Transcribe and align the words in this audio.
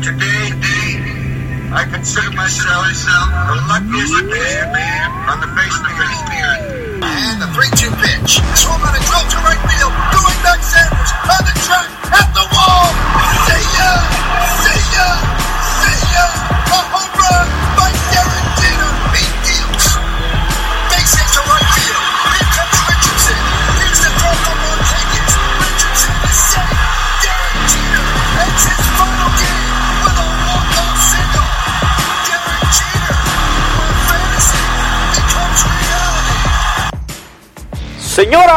Today, 0.00 0.48
I 1.76 1.84
consider 1.84 2.30
myself 2.32 2.72
the 2.72 3.56
luckiest 3.68 4.16
man 4.72 5.12
on 5.28 5.44
the 5.44 5.50
face 5.52 5.76
of 5.76 5.84
the 5.84 6.40
earth. 6.40 7.04
And 7.04 7.36
the 7.36 7.46
3-2 7.52 7.92
pitch. 8.00 8.40
Swung 8.56 8.80
on 8.80 8.96
a 8.96 9.02
drill 9.04 9.28
to 9.28 9.38
right 9.44 9.60
field. 9.68 9.92
Going 10.08 10.40
back 10.40 10.64
Sanders 10.64 11.12
on 11.28 11.44
the 11.44 11.52
track 11.68 11.92
at 12.16 12.32
the 12.32 12.48
wall. 12.48 12.69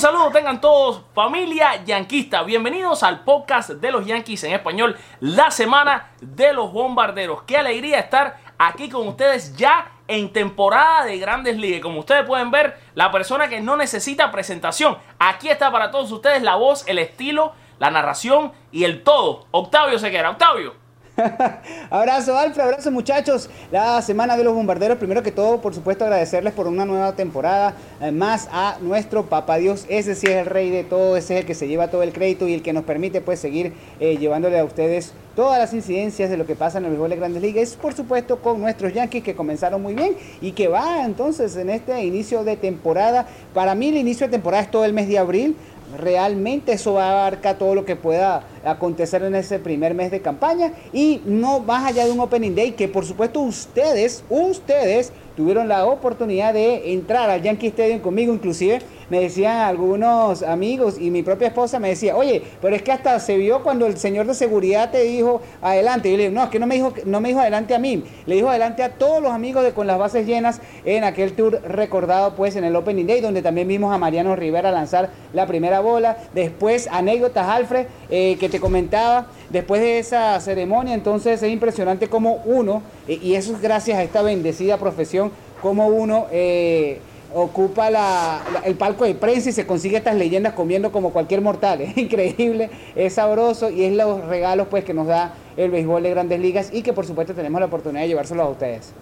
Un 0.00 0.02
saludo 0.02 0.30
tengan 0.30 0.62
todos, 0.62 1.02
familia 1.14 1.84
yanquista. 1.84 2.42
Bienvenidos 2.42 3.02
al 3.02 3.22
podcast 3.22 3.68
de 3.68 3.92
los 3.92 4.06
Yankees 4.06 4.44
en 4.44 4.54
español, 4.54 4.96
la 5.20 5.50
semana 5.50 6.12
de 6.22 6.54
los 6.54 6.72
bombarderos. 6.72 7.42
Qué 7.42 7.58
alegría 7.58 7.98
estar 7.98 8.38
aquí 8.56 8.88
con 8.88 9.06
ustedes 9.06 9.54
ya 9.58 9.92
en 10.08 10.32
temporada 10.32 11.04
de 11.04 11.18
grandes 11.18 11.58
ligas. 11.58 11.82
Como 11.82 12.00
ustedes 12.00 12.24
pueden 12.24 12.50
ver, 12.50 12.78
la 12.94 13.12
persona 13.12 13.50
que 13.50 13.60
no 13.60 13.76
necesita 13.76 14.32
presentación. 14.32 14.96
Aquí 15.18 15.50
está 15.50 15.70
para 15.70 15.90
todos 15.90 16.10
ustedes 16.12 16.40
la 16.40 16.54
voz, 16.54 16.88
el 16.88 16.98
estilo, 16.98 17.52
la 17.78 17.90
narración 17.90 18.52
y 18.72 18.84
el 18.84 19.02
todo. 19.02 19.48
Octavio 19.50 19.98
Sequera. 19.98 20.30
Octavio. 20.30 20.79
abrazo, 21.90 22.36
Alfred, 22.36 22.64
abrazo 22.64 22.90
muchachos. 22.90 23.50
La 23.70 24.00
semana 24.02 24.36
de 24.36 24.44
los 24.44 24.54
bombarderos, 24.54 24.98
primero 24.98 25.22
que 25.22 25.32
todo, 25.32 25.60
por 25.60 25.74
supuesto, 25.74 26.04
agradecerles 26.04 26.52
por 26.52 26.66
una 26.66 26.84
nueva 26.84 27.12
temporada. 27.14 27.74
eh, 28.00 28.10
más 28.12 28.48
a 28.52 28.78
nuestro 28.80 29.26
papá 29.26 29.56
Dios, 29.56 29.86
ese 29.88 30.14
sí 30.14 30.26
es 30.26 30.36
el 30.36 30.46
rey 30.46 30.70
de 30.70 30.84
todo, 30.84 31.16
ese 31.16 31.34
es 31.34 31.40
el 31.40 31.46
que 31.46 31.54
se 31.54 31.68
lleva 31.68 31.88
todo 31.88 32.02
el 32.02 32.12
crédito 32.12 32.46
y 32.48 32.54
el 32.54 32.62
que 32.62 32.72
nos 32.72 32.84
permite 32.84 33.20
pues 33.20 33.40
seguir 33.40 33.72
eh, 33.98 34.16
llevándole 34.18 34.58
a 34.58 34.64
ustedes 34.64 35.12
todas 35.36 35.58
las 35.58 35.72
incidencias 35.72 36.28
de 36.28 36.36
lo 36.36 36.46
que 36.46 36.56
pasa 36.56 36.78
en 36.78 36.84
el 36.84 36.90
béisbol 36.90 37.10
de 37.10 37.16
Grandes 37.16 37.42
Ligas. 37.42 37.74
Por 37.80 37.94
supuesto, 37.94 38.40
con 38.40 38.60
nuestros 38.60 38.92
Yankees 38.92 39.22
que 39.22 39.34
comenzaron 39.34 39.82
muy 39.82 39.94
bien 39.94 40.16
y 40.40 40.52
que 40.52 40.68
va 40.68 41.04
entonces 41.04 41.56
en 41.56 41.70
este 41.70 42.02
inicio 42.04 42.44
de 42.44 42.56
temporada. 42.56 43.26
Para 43.54 43.74
mí 43.74 43.88
el 43.88 43.96
inicio 43.96 44.26
de 44.26 44.32
temporada 44.32 44.62
es 44.64 44.70
todo 44.70 44.84
el 44.84 44.92
mes 44.92 45.08
de 45.08 45.18
abril. 45.18 45.56
Realmente 45.98 46.72
eso 46.72 46.94
va 46.94 47.04
a 47.04 47.26
abarcar 47.26 47.58
todo 47.58 47.74
lo 47.74 47.84
que 47.84 47.96
pueda 47.96 48.44
acontecer 48.64 49.22
en 49.22 49.34
ese 49.34 49.58
primer 49.58 49.94
mes 49.94 50.10
de 50.10 50.20
campaña 50.20 50.72
y 50.92 51.20
no 51.24 51.60
más 51.60 51.84
allá 51.84 52.04
de 52.04 52.12
un 52.12 52.20
opening 52.20 52.54
day 52.54 52.72
que 52.72 52.88
por 52.88 53.04
supuesto 53.04 53.40
ustedes, 53.40 54.22
ustedes 54.28 55.12
tuvieron 55.36 55.68
la 55.68 55.86
oportunidad 55.86 56.52
de 56.54 56.92
entrar 56.92 57.30
al 57.30 57.42
Yankee 57.42 57.68
Stadium 57.68 58.00
conmigo, 58.00 58.32
inclusive 58.32 58.80
me 59.10 59.20
decían 59.20 59.58
algunos 59.58 60.42
amigos 60.42 60.96
y 60.98 61.10
mi 61.10 61.22
propia 61.22 61.48
esposa 61.48 61.78
me 61.78 61.90
decía, 61.90 62.16
oye, 62.16 62.42
pero 62.62 62.74
es 62.74 62.82
que 62.82 62.92
hasta 62.92 63.18
se 63.20 63.36
vio 63.36 63.62
cuando 63.62 63.86
el 63.86 63.98
señor 63.98 64.26
de 64.26 64.34
seguridad 64.34 64.90
te 64.90 65.02
dijo 65.02 65.42
adelante. 65.60 66.08
Y 66.08 66.12
yo 66.12 66.16
le 66.16 66.22
digo, 66.28 66.34
no, 66.34 66.44
es 66.44 66.50
que 66.50 66.58
no 66.58 66.66
me 66.66 66.76
dijo, 66.76 66.94
no 67.04 67.20
me 67.20 67.28
dijo 67.28 67.40
adelante 67.40 67.74
a 67.74 67.78
mí, 67.78 68.04
le 68.26 68.34
dijo 68.36 68.48
adelante 68.48 68.82
a 68.82 68.90
todos 68.90 69.22
los 69.22 69.32
amigos 69.32 69.64
de 69.64 69.72
con 69.72 69.86
las 69.86 69.98
bases 69.98 70.26
llenas 70.26 70.60
en 70.84 71.04
aquel 71.04 71.32
tour 71.32 71.60
recordado 71.62 72.34
pues 72.34 72.56
en 72.56 72.64
el 72.64 72.74
Opening 72.76 73.06
Day, 73.06 73.20
donde 73.20 73.42
también 73.42 73.68
vimos 73.68 73.92
a 73.92 73.98
Mariano 73.98 74.36
Rivera 74.36 74.70
lanzar 74.70 75.10
la 75.32 75.46
primera 75.46 75.80
bola. 75.80 76.16
Después, 76.32 76.88
anécdotas, 76.90 77.48
Alfred, 77.48 77.86
eh, 78.10 78.36
que 78.38 78.48
te 78.48 78.60
comentaba, 78.60 79.26
después 79.50 79.80
de 79.80 79.98
esa 79.98 80.38
ceremonia, 80.40 80.94
entonces 80.94 81.42
es 81.42 81.50
impresionante 81.50 82.08
como 82.08 82.42
uno, 82.44 82.82
eh, 83.08 83.18
y 83.20 83.34
eso 83.34 83.52
es 83.54 83.60
gracias 83.60 83.98
a 83.98 84.02
esta 84.02 84.22
bendecida 84.22 84.76
profesión, 84.78 85.32
como 85.60 85.88
uno... 85.88 86.26
eh, 86.30 87.00
ocupa 87.34 87.90
la- 87.90 88.40
el 88.64 88.74
palco 88.74 89.04
de 89.04 89.14
prensa 89.14 89.50
y 89.50 89.52
se 89.52 89.66
consigue 89.66 89.96
estas 89.98 90.14
leyendas 90.16 90.52
comiendo 90.54 90.90
como 90.92 91.10
cualquier 91.10 91.40
mortal. 91.40 91.80
Es 91.82 91.96
increíble, 91.96 92.70
es 92.96 93.14
sabroso 93.14 93.70
y 93.70 93.84
es 93.84 93.92
los 93.92 94.24
regalos 94.26 94.66
pues 94.68 94.84
que 94.84 94.94
nos 94.94 95.06
da 95.06 95.32
el 95.56 95.70
béisbol 95.70 96.02
de 96.02 96.10
grandes 96.10 96.40
ligas 96.40 96.70
y 96.72 96.82
que 96.82 96.92
por 96.92 97.06
supuesto 97.06 97.34
tenemos 97.34 97.60
la 97.60 97.66
oportunidad 97.66 98.02
de 98.02 98.08
llevárselos 98.08 98.46
a 98.46 98.48
ustedes. 98.50 98.92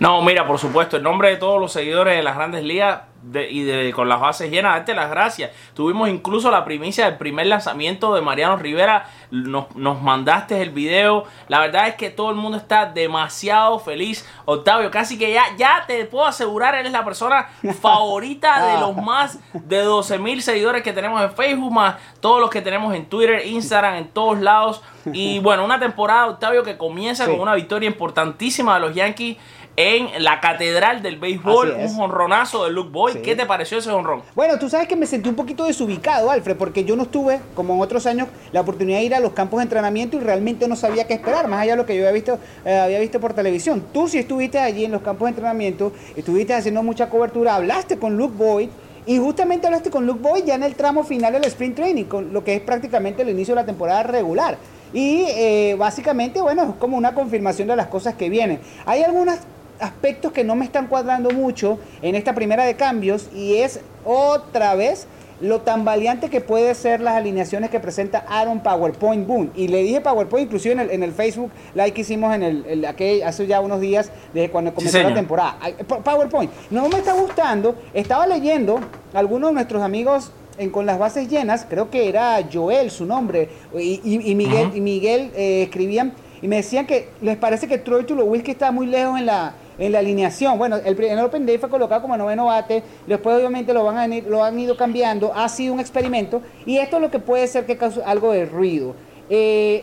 No, 0.00 0.22
mira, 0.22 0.46
por 0.46 0.58
supuesto, 0.58 0.96
en 0.96 1.02
nombre 1.02 1.28
de 1.28 1.36
todos 1.36 1.60
los 1.60 1.72
seguidores 1.72 2.16
de 2.16 2.22
las 2.22 2.36
grandes 2.36 2.62
ligas 2.64 3.00
de- 3.22 3.50
y 3.50 3.62
de, 3.64 3.92
con 3.92 4.08
las 4.08 4.20
bases 4.20 4.50
llenas, 4.50 4.74
darte 4.74 4.94
las 4.94 5.10
gracias. 5.10 5.50
Tuvimos 5.74 6.08
incluso 6.08 6.50
la 6.50 6.64
primicia 6.64 7.06
del 7.06 7.16
primer 7.18 7.46
lanzamiento 7.46 8.14
de 8.14 8.20
Mariano 8.20 8.56
Rivera. 8.56 9.06
Nos, 9.30 9.74
nos 9.76 10.00
mandaste 10.00 10.62
el 10.62 10.70
video. 10.70 11.24
La 11.48 11.60
verdad 11.60 11.88
es 11.88 11.94
que 11.96 12.10
todo 12.10 12.30
el 12.30 12.36
mundo 12.36 12.56
está 12.56 12.86
demasiado 12.86 13.78
feliz. 13.78 14.26
Octavio, 14.44 14.90
casi 14.90 15.18
que 15.18 15.32
ya, 15.32 15.44
ya 15.56 15.84
te 15.86 16.04
puedo 16.06 16.26
asegurar, 16.26 16.74
eres 16.74 16.92
la 16.92 17.04
persona 17.04 17.48
favorita 17.80 18.64
de 18.74 18.80
los 18.80 18.96
más 18.96 19.38
de 19.52 19.80
12 19.82 20.18
mil 20.18 20.42
seguidores 20.42 20.82
que 20.82 20.92
tenemos 20.92 21.20
en 21.22 21.32
Facebook, 21.32 21.72
más 21.72 21.96
todos 22.20 22.40
los 22.40 22.50
que 22.50 22.62
tenemos 22.62 22.94
en 22.94 23.06
Twitter, 23.06 23.44
Instagram, 23.46 23.94
en 23.96 24.08
todos 24.08 24.38
lados. 24.40 24.82
Y 25.12 25.38
bueno, 25.40 25.64
una 25.64 25.78
temporada, 25.80 26.26
Octavio, 26.28 26.62
que 26.62 26.76
comienza 26.76 27.24
Sí. 27.24 27.30
con 27.32 27.40
una 27.40 27.54
victoria 27.54 27.88
importantísima 27.88 28.74
de 28.74 28.80
los 28.80 28.94
Yankees 28.94 29.36
en 29.76 30.24
la 30.24 30.40
catedral 30.40 31.02
del 31.02 31.18
béisbol, 31.18 31.70
un 31.78 31.94
jonronazo 31.96 32.64
de 32.64 32.70
Luke 32.72 32.90
Sí. 33.12 33.18
¿Qué 33.20 33.36
te 33.36 33.46
pareció 33.46 33.78
ese 33.78 33.90
jonrón? 33.90 34.22
Bueno, 34.34 34.58
tú 34.58 34.68
sabes 34.68 34.88
que 34.88 34.96
me 34.96 35.06
sentí 35.06 35.28
un 35.28 35.34
poquito 35.34 35.64
desubicado, 35.64 36.30
Alfred, 36.30 36.56
porque 36.56 36.84
yo 36.84 36.96
no 36.96 37.04
estuve, 37.04 37.40
como 37.54 37.74
en 37.74 37.80
otros 37.80 38.06
años, 38.06 38.28
la 38.52 38.60
oportunidad 38.60 38.98
de 38.98 39.04
ir 39.04 39.14
a 39.14 39.20
los 39.20 39.32
campos 39.32 39.58
de 39.58 39.64
entrenamiento 39.64 40.16
y 40.16 40.20
realmente 40.20 40.68
no 40.68 40.76
sabía 40.76 41.06
qué 41.06 41.14
esperar, 41.14 41.48
más 41.48 41.60
allá 41.62 41.72
de 41.72 41.76
lo 41.78 41.86
que 41.86 41.94
yo 41.94 42.02
había 42.02 42.12
visto, 42.12 42.38
eh, 42.64 42.76
había 42.76 42.98
visto 43.00 43.20
por 43.20 43.34
televisión. 43.34 43.84
Tú 43.92 44.08
sí 44.08 44.18
estuviste 44.18 44.58
allí 44.58 44.84
en 44.84 44.92
los 44.92 45.02
campos 45.02 45.26
de 45.26 45.30
entrenamiento, 45.30 45.92
estuviste 46.16 46.54
haciendo 46.54 46.82
mucha 46.82 47.08
cobertura, 47.08 47.54
hablaste 47.54 47.98
con 47.98 48.16
Luke 48.16 48.34
Boyd. 48.36 48.68
Y 49.06 49.16
justamente 49.16 49.66
hablaste 49.66 49.88
con 49.90 50.04
Luke 50.04 50.20
Boyd 50.20 50.44
ya 50.44 50.54
en 50.54 50.62
el 50.62 50.74
tramo 50.74 51.02
final 51.02 51.32
del 51.32 51.44
sprint 51.44 51.76
training, 51.76 52.04
con 52.04 52.34
lo 52.34 52.44
que 52.44 52.56
es 52.56 52.60
prácticamente 52.60 53.22
el 53.22 53.30
inicio 53.30 53.54
de 53.54 53.62
la 53.62 53.66
temporada 53.66 54.02
regular. 54.02 54.58
Y 54.92 55.24
eh, 55.28 55.76
básicamente, 55.78 56.42
bueno, 56.42 56.62
es 56.64 56.76
como 56.78 56.96
una 56.96 57.14
confirmación 57.14 57.68
de 57.68 57.76
las 57.76 57.86
cosas 57.86 58.16
que 58.16 58.28
vienen. 58.28 58.60
Hay 58.84 59.02
algunos 59.02 59.36
aspectos 59.80 60.32
que 60.32 60.44
no 60.44 60.54
me 60.56 60.64
están 60.64 60.86
cuadrando 60.86 61.30
mucho 61.30 61.78
en 62.02 62.14
esta 62.14 62.34
primera 62.34 62.64
de 62.64 62.74
cambios 62.74 63.28
y 63.34 63.56
es 63.56 63.80
otra 64.04 64.74
vez 64.74 65.06
lo 65.40 65.60
tan 65.60 65.84
valiente 65.84 66.30
que 66.30 66.40
puede 66.40 66.74
ser 66.74 67.00
las 67.00 67.14
alineaciones 67.14 67.70
que 67.70 67.78
presenta 67.78 68.24
Aaron 68.28 68.58
PowerPoint 68.60 69.24
Boone. 69.24 69.50
Y 69.54 69.68
le 69.68 69.82
dije 69.84 70.00
PowerPoint 70.00 70.46
inclusive 70.46 70.72
en 70.72 70.80
el, 70.80 70.90
en 70.90 71.04
el 71.04 71.12
Facebook 71.12 71.52
Live 71.76 71.92
que 71.92 72.00
hicimos 72.00 72.34
en 72.34 72.42
el, 72.42 72.64
el- 72.66 72.84
aquel- 72.84 73.22
hace 73.22 73.46
ya 73.46 73.60
unos 73.60 73.80
días 73.80 74.10
desde 74.34 74.50
cuando 74.50 74.74
comenzó 74.74 74.98
la 74.98 75.14
temporada. 75.14 75.56
PowerPoint. 76.02 76.50
No 76.70 76.88
me 76.88 76.96
está 76.98 77.12
gustando. 77.12 77.76
Estaba 77.94 78.26
leyendo 78.26 78.80
algunos 79.14 79.50
de 79.50 79.54
nuestros 79.54 79.80
amigos 79.82 80.32
en, 80.58 80.70
con 80.70 80.86
las 80.86 80.98
bases 80.98 81.28
llenas, 81.28 81.64
creo 81.70 81.88
que 81.88 82.08
era 82.08 82.40
Joel 82.52 82.90
su 82.90 83.06
nombre, 83.06 83.48
y, 83.78 84.00
y- 84.02 84.30
y 84.32 84.34
Miguel, 84.34 84.72
y 84.74 84.80
Miguel 84.80 85.30
eh, 85.36 85.62
escribían 85.62 86.14
y 86.42 86.48
me 86.48 86.56
decían 86.56 86.84
que 86.84 87.10
les 87.22 87.36
parece 87.36 87.68
que 87.68 87.78
Troy 87.78 88.02
Tulowitzki 88.04 88.50
está 88.50 88.72
muy 88.72 88.86
lejos 88.86 89.20
en 89.20 89.26
la, 89.26 89.54
en 89.78 89.92
la 89.92 90.00
alineación. 90.00 90.58
Bueno, 90.58 90.76
el 90.76 90.96
primer 90.96 91.18
Open 91.20 91.46
Day 91.46 91.58
fue 91.58 91.68
colocado 91.68 92.02
como 92.02 92.16
noveno 92.16 92.46
bate, 92.46 92.82
después 93.06 93.36
obviamente 93.36 93.72
lo, 93.72 93.84
van 93.84 93.96
a, 93.96 94.16
lo 94.28 94.44
han 94.44 94.58
ido 94.58 94.76
cambiando, 94.76 95.32
ha 95.34 95.48
sido 95.48 95.74
un 95.74 95.80
experimento 95.80 96.42
y 96.66 96.78
esto 96.78 96.96
es 96.96 97.02
lo 97.02 97.10
que 97.10 97.18
puede 97.18 97.46
ser 97.46 97.66
que 97.66 97.76
cause 97.76 98.02
algo 98.04 98.32
de 98.32 98.46
ruido. 98.46 98.94
Eh, 99.30 99.82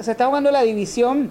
se 0.00 0.10
está 0.10 0.26
jugando 0.26 0.50
la 0.50 0.62
división 0.62 1.30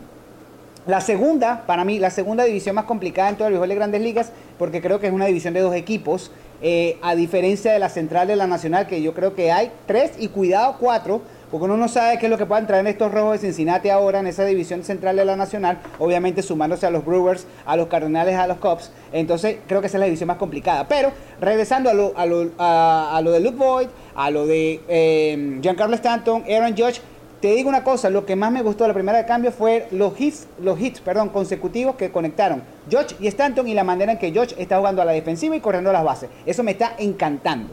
la 0.87 1.01
segunda, 1.01 1.63
para 1.67 1.83
mí, 1.83 1.99
la 1.99 2.09
segunda 2.09 2.45
división 2.45 2.73
más 2.75 2.85
complicada 2.85 3.27
en 3.27 3.35
todo 3.35 3.49
el 3.49 3.53
béisbol 3.55 3.67
de 3.69 3.75
grandes 3.75 4.01
ligas, 4.01 4.31
porque 4.57 4.81
creo 4.81 5.01
que 5.01 5.07
es 5.07 5.13
una 5.13 5.25
división 5.25 5.53
de 5.53 5.59
dos 5.59 5.75
equipos, 5.75 6.31
eh, 6.61 6.97
a 7.01 7.13
diferencia 7.13 7.73
de 7.73 7.79
la 7.79 7.89
central 7.89 8.27
de 8.29 8.37
la 8.37 8.47
nacional, 8.47 8.87
que 8.87 9.01
yo 9.01 9.13
creo 9.13 9.35
que 9.35 9.51
hay 9.51 9.69
tres 9.85 10.13
y 10.17 10.29
cuidado 10.29 10.77
cuatro, 10.79 11.21
porque 11.51 11.65
uno 11.65 11.77
no 11.77 11.87
sabe 11.87 12.17
qué 12.19 12.25
es 12.25 12.29
lo 12.29 12.37
que 12.37 12.45
puedan 12.45 12.67
traer 12.67 12.85
estos 12.87 13.11
rojos 13.11 13.33
de 13.33 13.39
Cincinnati 13.47 13.89
ahora 13.89 14.19
en 14.19 14.27
esa 14.27 14.43
división 14.45 14.83
central 14.83 15.15
de 15.15 15.25
la 15.25 15.35
nacional, 15.35 15.79
obviamente 15.99 16.41
sumándose 16.41 16.85
a 16.85 16.89
los 16.91 17.05
Brewers, 17.05 17.45
a 17.65 17.75
los 17.77 17.87
Cardenales, 17.87 18.35
a 18.35 18.47
los 18.47 18.57
Cubs, 18.57 18.91
entonces 19.11 19.57
creo 19.67 19.81
que 19.81 19.87
esa 19.87 19.97
es 19.97 19.99
la 19.99 20.05
división 20.05 20.27
más 20.27 20.37
complicada. 20.37 20.87
Pero 20.87 21.11
regresando 21.39 21.89
a 21.89 21.93
lo, 21.93 22.13
a 22.17 22.25
lo, 22.25 22.49
a- 22.57 23.15
a 23.17 23.21
lo 23.21 23.31
de 23.31 23.39
Luke 23.39 23.57
Boyd, 23.57 23.87
a 24.15 24.29
lo 24.31 24.45
de 24.45 24.81
eh, 24.87 25.59
Giancarlo 25.61 25.95
Stanton, 25.95 26.43
Aaron 26.49 26.75
Judge, 26.75 27.01
te 27.39 27.49
digo 27.53 27.69
una 27.69 27.83
cosa, 27.83 28.09
lo 28.09 28.25
que 28.25 28.35
más 28.35 28.51
me 28.51 28.63
gustó 28.63 28.83
de 28.83 28.87
la 28.87 28.93
primera 28.95 29.19
de 29.19 29.25
cambio 29.25 29.51
fue 29.51 29.87
los 29.91 30.19
hits, 30.19 30.47
los 30.59 30.79
hits, 30.81 30.99
perdón, 31.01 31.29
consecutivos 31.29 31.95
que 31.95 32.09
conectaron 32.11 32.63
George 32.89 33.15
y 33.19 33.27
Stanton 33.27 33.67
y 33.67 33.75
la 33.75 33.83
manera 33.83 34.11
en 34.13 34.17
que 34.17 34.31
George 34.31 34.55
está 34.57 34.79
jugando 34.79 35.03
a 35.03 35.05
la 35.05 35.11
defensiva 35.11 35.55
y 35.55 35.59
corriendo 35.59 35.91
las 35.93 36.03
bases. 36.03 36.31
Eso 36.47 36.63
me 36.63 36.71
está 36.71 36.93
encantando. 36.97 37.69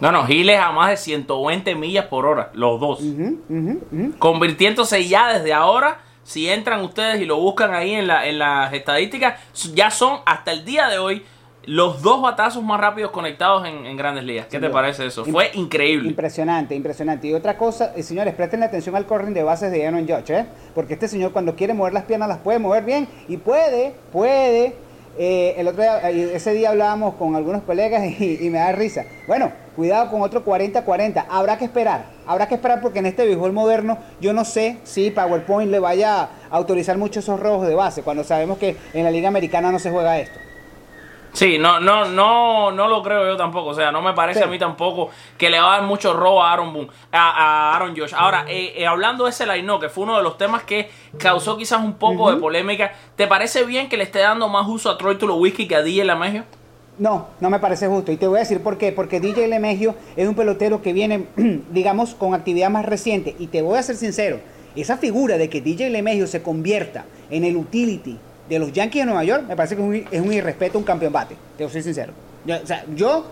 No, 0.00 0.12
no, 0.12 0.24
Giles 0.26 0.58
a 0.58 0.72
más 0.72 0.90
de 0.90 0.96
120 0.96 1.74
millas 1.74 2.06
por 2.06 2.26
hora, 2.26 2.50
los 2.54 2.80
dos. 2.80 3.00
Convirtiéndose 4.18 5.06
ya 5.08 5.38
desde 5.38 5.52
ahora, 5.52 6.00
si 6.22 6.48
entran 6.48 6.82
ustedes 6.82 7.20
y 7.20 7.24
lo 7.24 7.38
buscan 7.38 7.72
ahí 7.74 7.94
en, 7.94 8.06
la, 8.06 8.26
en 8.26 8.38
las 8.38 8.72
estadísticas, 8.72 9.40
ya 9.74 9.90
son 9.90 10.20
hasta 10.26 10.52
el 10.52 10.64
día 10.64 10.88
de 10.88 10.98
hoy 10.98 11.24
los 11.66 12.00
dos 12.00 12.22
batazos 12.22 12.62
más 12.62 12.80
rápidos 12.80 13.10
conectados 13.10 13.66
en, 13.66 13.86
en 13.86 13.96
grandes 13.96 14.24
ligas. 14.24 14.46
¿Qué 14.46 14.60
te 14.60 14.70
parece 14.70 15.06
eso? 15.06 15.24
Fue 15.24 15.50
increíble. 15.54 16.08
Impresionante, 16.08 16.74
impresionante. 16.74 17.26
Y 17.26 17.34
otra 17.34 17.58
cosa, 17.58 17.92
eh, 17.96 18.02
señores, 18.02 18.34
presten 18.34 18.62
atención 18.62 18.94
al 18.94 19.04
corring 19.04 19.34
de 19.34 19.42
bases 19.42 19.72
de 19.72 19.86
Aaron 19.86 20.06
Judge, 20.06 20.30
¿eh? 20.30 20.46
Porque 20.74 20.94
este 20.94 21.08
señor 21.08 21.32
cuando 21.32 21.56
quiere 21.56 21.74
mover 21.74 21.92
las 21.92 22.04
piernas 22.04 22.28
las 22.28 22.38
puede 22.38 22.60
mover 22.60 22.84
bien 22.84 23.08
y 23.28 23.36
puede, 23.38 23.94
puede. 24.12 24.76
Eh, 25.18 25.54
el 25.56 25.68
otro 25.68 25.82
día, 25.82 26.10
eh, 26.10 26.32
ese 26.34 26.52
día 26.52 26.70
hablábamos 26.70 27.14
con 27.14 27.36
algunos 27.36 27.62
colegas 27.62 28.04
y, 28.20 28.38
y 28.44 28.50
me 28.50 28.58
da 28.58 28.72
risa. 28.72 29.04
Bueno, 29.26 29.52
cuidado 29.74 30.10
con 30.10 30.22
otro 30.22 30.44
40-40. 30.44 31.26
Habrá 31.28 31.58
que 31.58 31.64
esperar, 31.64 32.06
habrá 32.26 32.48
que 32.48 32.54
esperar 32.54 32.80
porque 32.80 32.98
en 32.98 33.06
este 33.06 33.24
béisbol 33.24 33.52
moderno 33.52 33.98
yo 34.20 34.32
no 34.32 34.44
sé 34.44 34.78
si 34.84 35.10
PowerPoint 35.10 35.70
le 35.70 35.78
vaya 35.78 36.22
a 36.22 36.28
autorizar 36.50 36.98
mucho 36.98 37.20
esos 37.20 37.38
rojos 37.38 37.68
de 37.68 37.74
base 37.74 38.02
cuando 38.02 38.24
sabemos 38.24 38.58
que 38.58 38.76
en 38.94 39.04
la 39.04 39.10
Liga 39.10 39.28
Americana 39.28 39.70
no 39.70 39.78
se 39.78 39.90
juega 39.90 40.18
esto. 40.18 40.45
Sí, 41.36 41.58
no, 41.58 41.78
no, 41.80 42.06
no, 42.06 42.70
no 42.72 42.88
lo 42.88 43.02
creo 43.02 43.26
yo 43.26 43.36
tampoco. 43.36 43.68
O 43.68 43.74
sea, 43.74 43.92
no 43.92 44.00
me 44.00 44.14
parece 44.14 44.38
Sí. 44.40 44.44
a 44.44 44.48
mí 44.48 44.58
tampoco 44.58 45.10
que 45.36 45.50
le 45.50 45.60
va 45.60 45.74
a 45.74 45.76
dar 45.80 45.86
mucho 45.86 46.14
robo 46.14 46.42
a 46.42 46.50
Aaron 46.50 46.72
Boone, 46.72 46.88
a, 47.12 47.28
a 47.72 47.76
Aaron 47.76 47.94
Josh. 47.94 48.14
Ahora, 48.16 48.46
eh, 48.48 48.72
eh, 48.74 48.86
hablando 48.86 49.24
de 49.24 49.30
ese 49.30 49.46
line 49.46 49.70
que 49.78 49.90
fue 49.90 50.04
uno 50.04 50.16
de 50.16 50.22
los 50.22 50.38
temas 50.38 50.62
que 50.62 50.88
causó 51.18 51.58
quizás 51.58 51.80
un 51.84 51.92
poco 51.92 52.32
de 52.32 52.38
polémica, 52.40 52.92
¿te 53.16 53.26
parece 53.26 53.64
bien 53.64 53.90
que 53.90 53.98
le 53.98 54.04
esté 54.04 54.20
dando 54.20 54.48
más 54.48 54.66
uso 54.66 54.88
a 54.88 54.96
Troy 54.96 55.18
Tulowitzki 55.18 55.68
que 55.68 55.76
a 55.76 55.82
DJ 55.82 56.06
Lamegio? 56.06 56.44
No, 56.98 57.26
no 57.40 57.50
me 57.50 57.58
parece 57.58 57.86
justo. 57.86 58.12
Y 58.12 58.16
te 58.16 58.26
voy 58.26 58.38
a 58.38 58.40
decir 58.40 58.62
por 58.62 58.78
qué. 58.78 58.90
Porque 58.92 59.20
DJ 59.20 59.48
Lemegio 59.48 59.94
es 60.16 60.26
un 60.26 60.34
pelotero 60.34 60.80
que 60.80 60.94
viene, 60.94 61.26
digamos, 61.70 62.14
con 62.14 62.32
actividad 62.32 62.70
más 62.70 62.86
reciente. 62.86 63.36
Y 63.38 63.48
te 63.48 63.60
voy 63.60 63.76
a 63.78 63.82
ser 63.82 63.96
sincero. 63.96 64.40
Esa 64.74 64.96
figura 64.96 65.36
de 65.36 65.50
que 65.50 65.60
DJ 65.60 65.90
Lemegio 65.90 66.26
se 66.26 66.42
convierta 66.42 67.04
en 67.28 67.44
el 67.44 67.56
utility 67.58 68.18
de 68.48 68.58
los 68.58 68.72
Yankees 68.72 69.02
de 69.02 69.06
Nueva 69.06 69.24
York, 69.24 69.44
me 69.48 69.56
parece 69.56 69.76
que 69.76 70.06
es 70.10 70.20
un, 70.20 70.26
un 70.28 70.32
irrespeto 70.32 70.78
un 70.78 70.84
campeón 70.84 71.12
bate. 71.12 71.36
Te 71.56 71.68
ser 71.68 71.82
sincero. 71.82 72.12
Yo, 72.44 72.56
o 72.62 72.66
sea, 72.66 72.84
yo, 72.94 73.26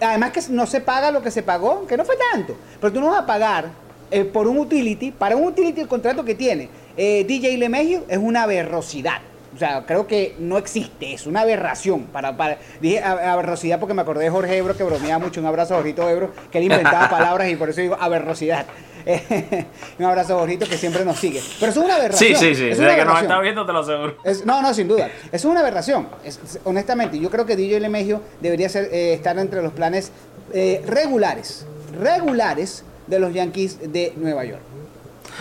además 0.00 0.32
que 0.32 0.40
no 0.50 0.66
se 0.66 0.80
paga 0.80 1.10
lo 1.10 1.22
que 1.22 1.30
se 1.30 1.42
pagó, 1.42 1.86
que 1.86 1.96
no 1.96 2.04
fue 2.04 2.16
tanto. 2.32 2.56
Pero 2.80 2.92
tú 2.92 3.00
no 3.00 3.08
vas 3.08 3.22
a 3.22 3.26
pagar 3.26 3.68
eh, 4.10 4.24
por 4.24 4.46
un 4.46 4.58
utility. 4.58 5.12
Para 5.12 5.36
un 5.36 5.44
utility 5.48 5.82
el 5.82 5.88
contrato 5.88 6.24
que 6.24 6.34
tiene 6.34 6.68
eh, 6.96 7.24
DJ 7.26 7.56
Lemegio 7.58 8.04
es 8.08 8.18
una 8.18 8.44
aberrosidad. 8.44 9.20
O 9.54 9.58
sea, 9.58 9.84
creo 9.86 10.06
que 10.06 10.34
no 10.40 10.58
existe, 10.58 11.14
es 11.14 11.26
una 11.26 11.42
aberración. 11.42 12.04
Para, 12.06 12.36
para, 12.36 12.58
dije 12.80 13.00
aberrosidad 13.02 13.78
porque 13.78 13.94
me 13.94 14.02
acordé 14.02 14.24
de 14.24 14.30
Jorge 14.30 14.56
Ebro, 14.56 14.76
que 14.76 14.82
bromeaba 14.82 15.18
mucho. 15.24 15.40
Un 15.40 15.46
abrazo 15.46 15.74
a 15.74 15.76
Jorgito 15.78 16.08
Ebro, 16.08 16.32
que 16.50 16.58
él 16.58 16.64
inventaba 16.64 17.08
palabras 17.10 17.48
y 17.48 17.56
por 17.56 17.68
eso 17.70 17.80
digo 17.80 17.96
aberrosidad. 18.00 18.66
un 19.98 20.04
abrazo 20.06 20.34
a 20.34 20.38
Jorgito 20.40 20.66
que 20.66 20.76
siempre 20.78 21.04
nos 21.04 21.18
sigue. 21.18 21.40
Pero 21.60 21.70
eso 21.70 21.80
es 21.80 21.84
una 21.86 21.96
aberración. 21.96 22.30
Sí, 22.30 22.34
sí, 22.36 22.54
sí. 22.54 22.68
es 22.70 22.78
una 22.78 22.88
Desde 22.88 23.00
que 23.00 23.04
nos 23.04 23.22
está 23.22 23.38
viendo 23.40 23.66
te 23.66 23.72
lo 23.72 23.78
aseguro. 23.80 24.16
Es- 24.24 24.44
no, 24.46 24.62
no, 24.62 24.72
sin 24.74 24.88
duda. 24.88 25.10
Es 25.30 25.44
una 25.44 25.60
aberración. 25.60 26.08
Es- 26.24 26.40
es- 26.42 26.60
honestamente, 26.64 27.18
yo 27.20 27.30
creo 27.30 27.46
que 27.46 27.54
DJ 27.54 27.80
Lemegio 27.80 28.22
debería 28.40 28.68
ser, 28.68 28.88
eh, 28.92 29.12
estar 29.14 29.38
entre 29.38 29.62
los 29.62 29.72
planes 29.72 30.10
eh, 30.52 30.82
regulares, 30.86 31.66
regulares 32.00 32.84
de 33.06 33.18
los 33.18 33.32
Yankees 33.34 33.92
de 33.92 34.12
Nueva 34.16 34.44
York. 34.44 34.62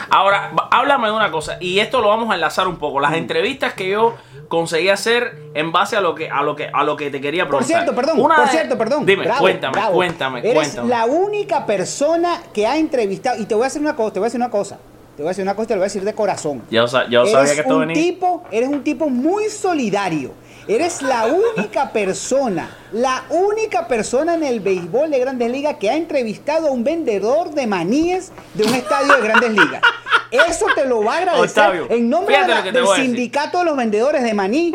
Ahora, 0.09 0.51
háblame 0.71 1.07
de 1.07 1.13
una 1.13 1.31
cosa, 1.31 1.57
y 1.59 1.79
esto 1.79 2.01
lo 2.01 2.09
vamos 2.09 2.29
a 2.31 2.35
enlazar 2.35 2.67
un 2.67 2.77
poco. 2.77 2.99
Mm. 2.99 3.01
Las 3.01 3.13
entrevistas 3.13 3.73
que 3.73 3.89
yo 3.89 4.15
conseguí 4.47 4.89
hacer 4.89 5.35
en 5.53 5.71
base 5.71 5.95
a 5.95 6.01
lo 6.01 6.13
que, 6.15 6.29
a 6.29 6.41
lo 6.43 6.55
que, 6.55 6.69
a 6.71 6.83
lo 6.83 6.95
que 6.95 7.09
te 7.09 7.19
quería 7.21 7.43
Por 7.45 7.57
preguntar. 7.59 7.83
cierto, 7.83 7.95
perdón, 7.95 8.19
Una 8.21 8.35
por 8.35 8.45
de- 8.45 8.51
cierto, 8.51 8.77
perdón. 8.77 9.05
Dime, 9.05 9.23
Bravo, 9.25 9.39
cuéntame, 9.39 9.71
bravo. 9.73 9.93
cuéntame, 9.95 10.39
Eres 10.39 10.53
cuéntame. 10.53 10.89
la 10.89 11.05
única 11.05 11.65
persona 11.65 12.41
que 12.53 12.67
ha 12.67 12.77
entrevistado, 12.77 13.41
y 13.41 13.45
te 13.45 13.55
voy 13.55 13.63
a 13.63 13.65
decir 13.65 13.81
una 13.81 13.95
cosa, 13.95 14.13
te 14.13 14.19
voy 14.19 14.25
a 14.25 14.27
decir 14.27 14.39
una 14.41 14.49
cosa, 14.51 14.77
te 15.15 15.21
voy 15.23 15.27
a 15.27 15.31
decir 15.31 15.43
una 15.43 15.55
cosa, 15.55 15.67
te 15.67 15.73
lo 15.75 15.79
voy 15.79 15.83
a 15.85 15.87
decir 15.87 16.03
de 16.03 16.13
corazón. 16.13 16.63
Yo, 16.69 16.85
yo 17.09 17.25
sabía 17.27 17.53
que 17.55 17.61
esto 17.61 17.73
un 17.75 17.79
venía. 17.87 17.95
tipo, 17.95 18.43
eres 18.51 18.69
un 18.69 18.83
tipo 18.83 19.09
muy 19.09 19.45
solidario. 19.49 20.31
Eres 20.67 21.01
la 21.01 21.25
única 21.25 21.91
persona, 21.91 22.69
la 22.93 23.23
única 23.29 23.87
persona 23.87 24.35
en 24.35 24.43
el 24.43 24.59
béisbol 24.61 25.11
de 25.11 25.19
Grandes 25.19 25.51
Ligas 25.51 25.75
que 25.79 25.89
ha 25.89 25.95
entrevistado 25.97 26.69
a 26.69 26.71
un 26.71 26.83
vendedor 26.85 27.51
de 27.51 27.67
maníes 27.67 28.31
de 28.53 28.63
un 28.63 28.73
estadio 28.73 29.13
de 29.15 29.21
Grandes 29.21 29.51
Ligas. 29.51 29.81
Eso 30.31 30.65
te 30.73 30.85
lo 30.85 31.03
va 31.03 31.15
a 31.15 31.17
agradecer 31.17 31.63
Octavio, 31.63 31.87
en 31.89 32.09
nombre 32.09 32.33
de 32.39 32.47
la- 32.47 32.61
del 32.61 32.85
sindicato 32.95 33.59
de 33.59 33.65
los 33.65 33.75
vendedores 33.77 34.23
de 34.23 34.33
maní. 34.33 34.71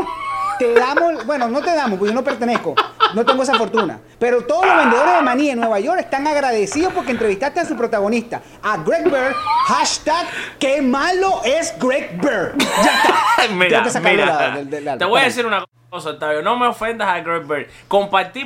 Te 0.58 0.74
damos, 0.74 1.24
bueno, 1.24 1.48
no 1.48 1.60
te 1.60 1.70
damos, 1.74 1.98
porque 1.98 2.12
yo 2.12 2.14
no 2.16 2.24
pertenezco, 2.24 2.74
no 3.14 3.24
tengo 3.24 3.44
esa 3.44 3.54
fortuna. 3.54 4.00
Pero 4.18 4.42
todos 4.44 4.66
los 4.66 4.76
vendedores 4.76 5.14
de 5.14 5.22
maní 5.22 5.50
en 5.50 5.60
Nueva 5.60 5.78
York 5.80 6.00
están 6.00 6.26
agradecidos 6.26 6.92
porque 6.92 7.12
entrevistaste 7.12 7.60
a 7.60 7.64
su 7.64 7.76
protagonista, 7.76 8.42
a 8.62 8.76
Greg 8.78 9.04
Bird. 9.04 9.34
Hashtag, 9.68 10.26
qué 10.58 10.82
malo 10.82 11.40
es 11.44 11.74
Greg 11.78 12.20
Bird. 12.20 12.58
Ya 12.58 12.90
está. 12.90 13.48
Mira, 13.54 14.58
de 14.64 14.96
te 14.98 15.04
voy 15.04 15.20
a 15.20 15.24
decir 15.24 15.46
una 15.46 15.60
cosa, 15.60 15.70
Octavio, 15.90 16.42
no 16.42 16.56
me 16.56 16.66
ofendas 16.66 17.08
a 17.08 17.20
Greg 17.20 17.46
Bird. 17.46 17.66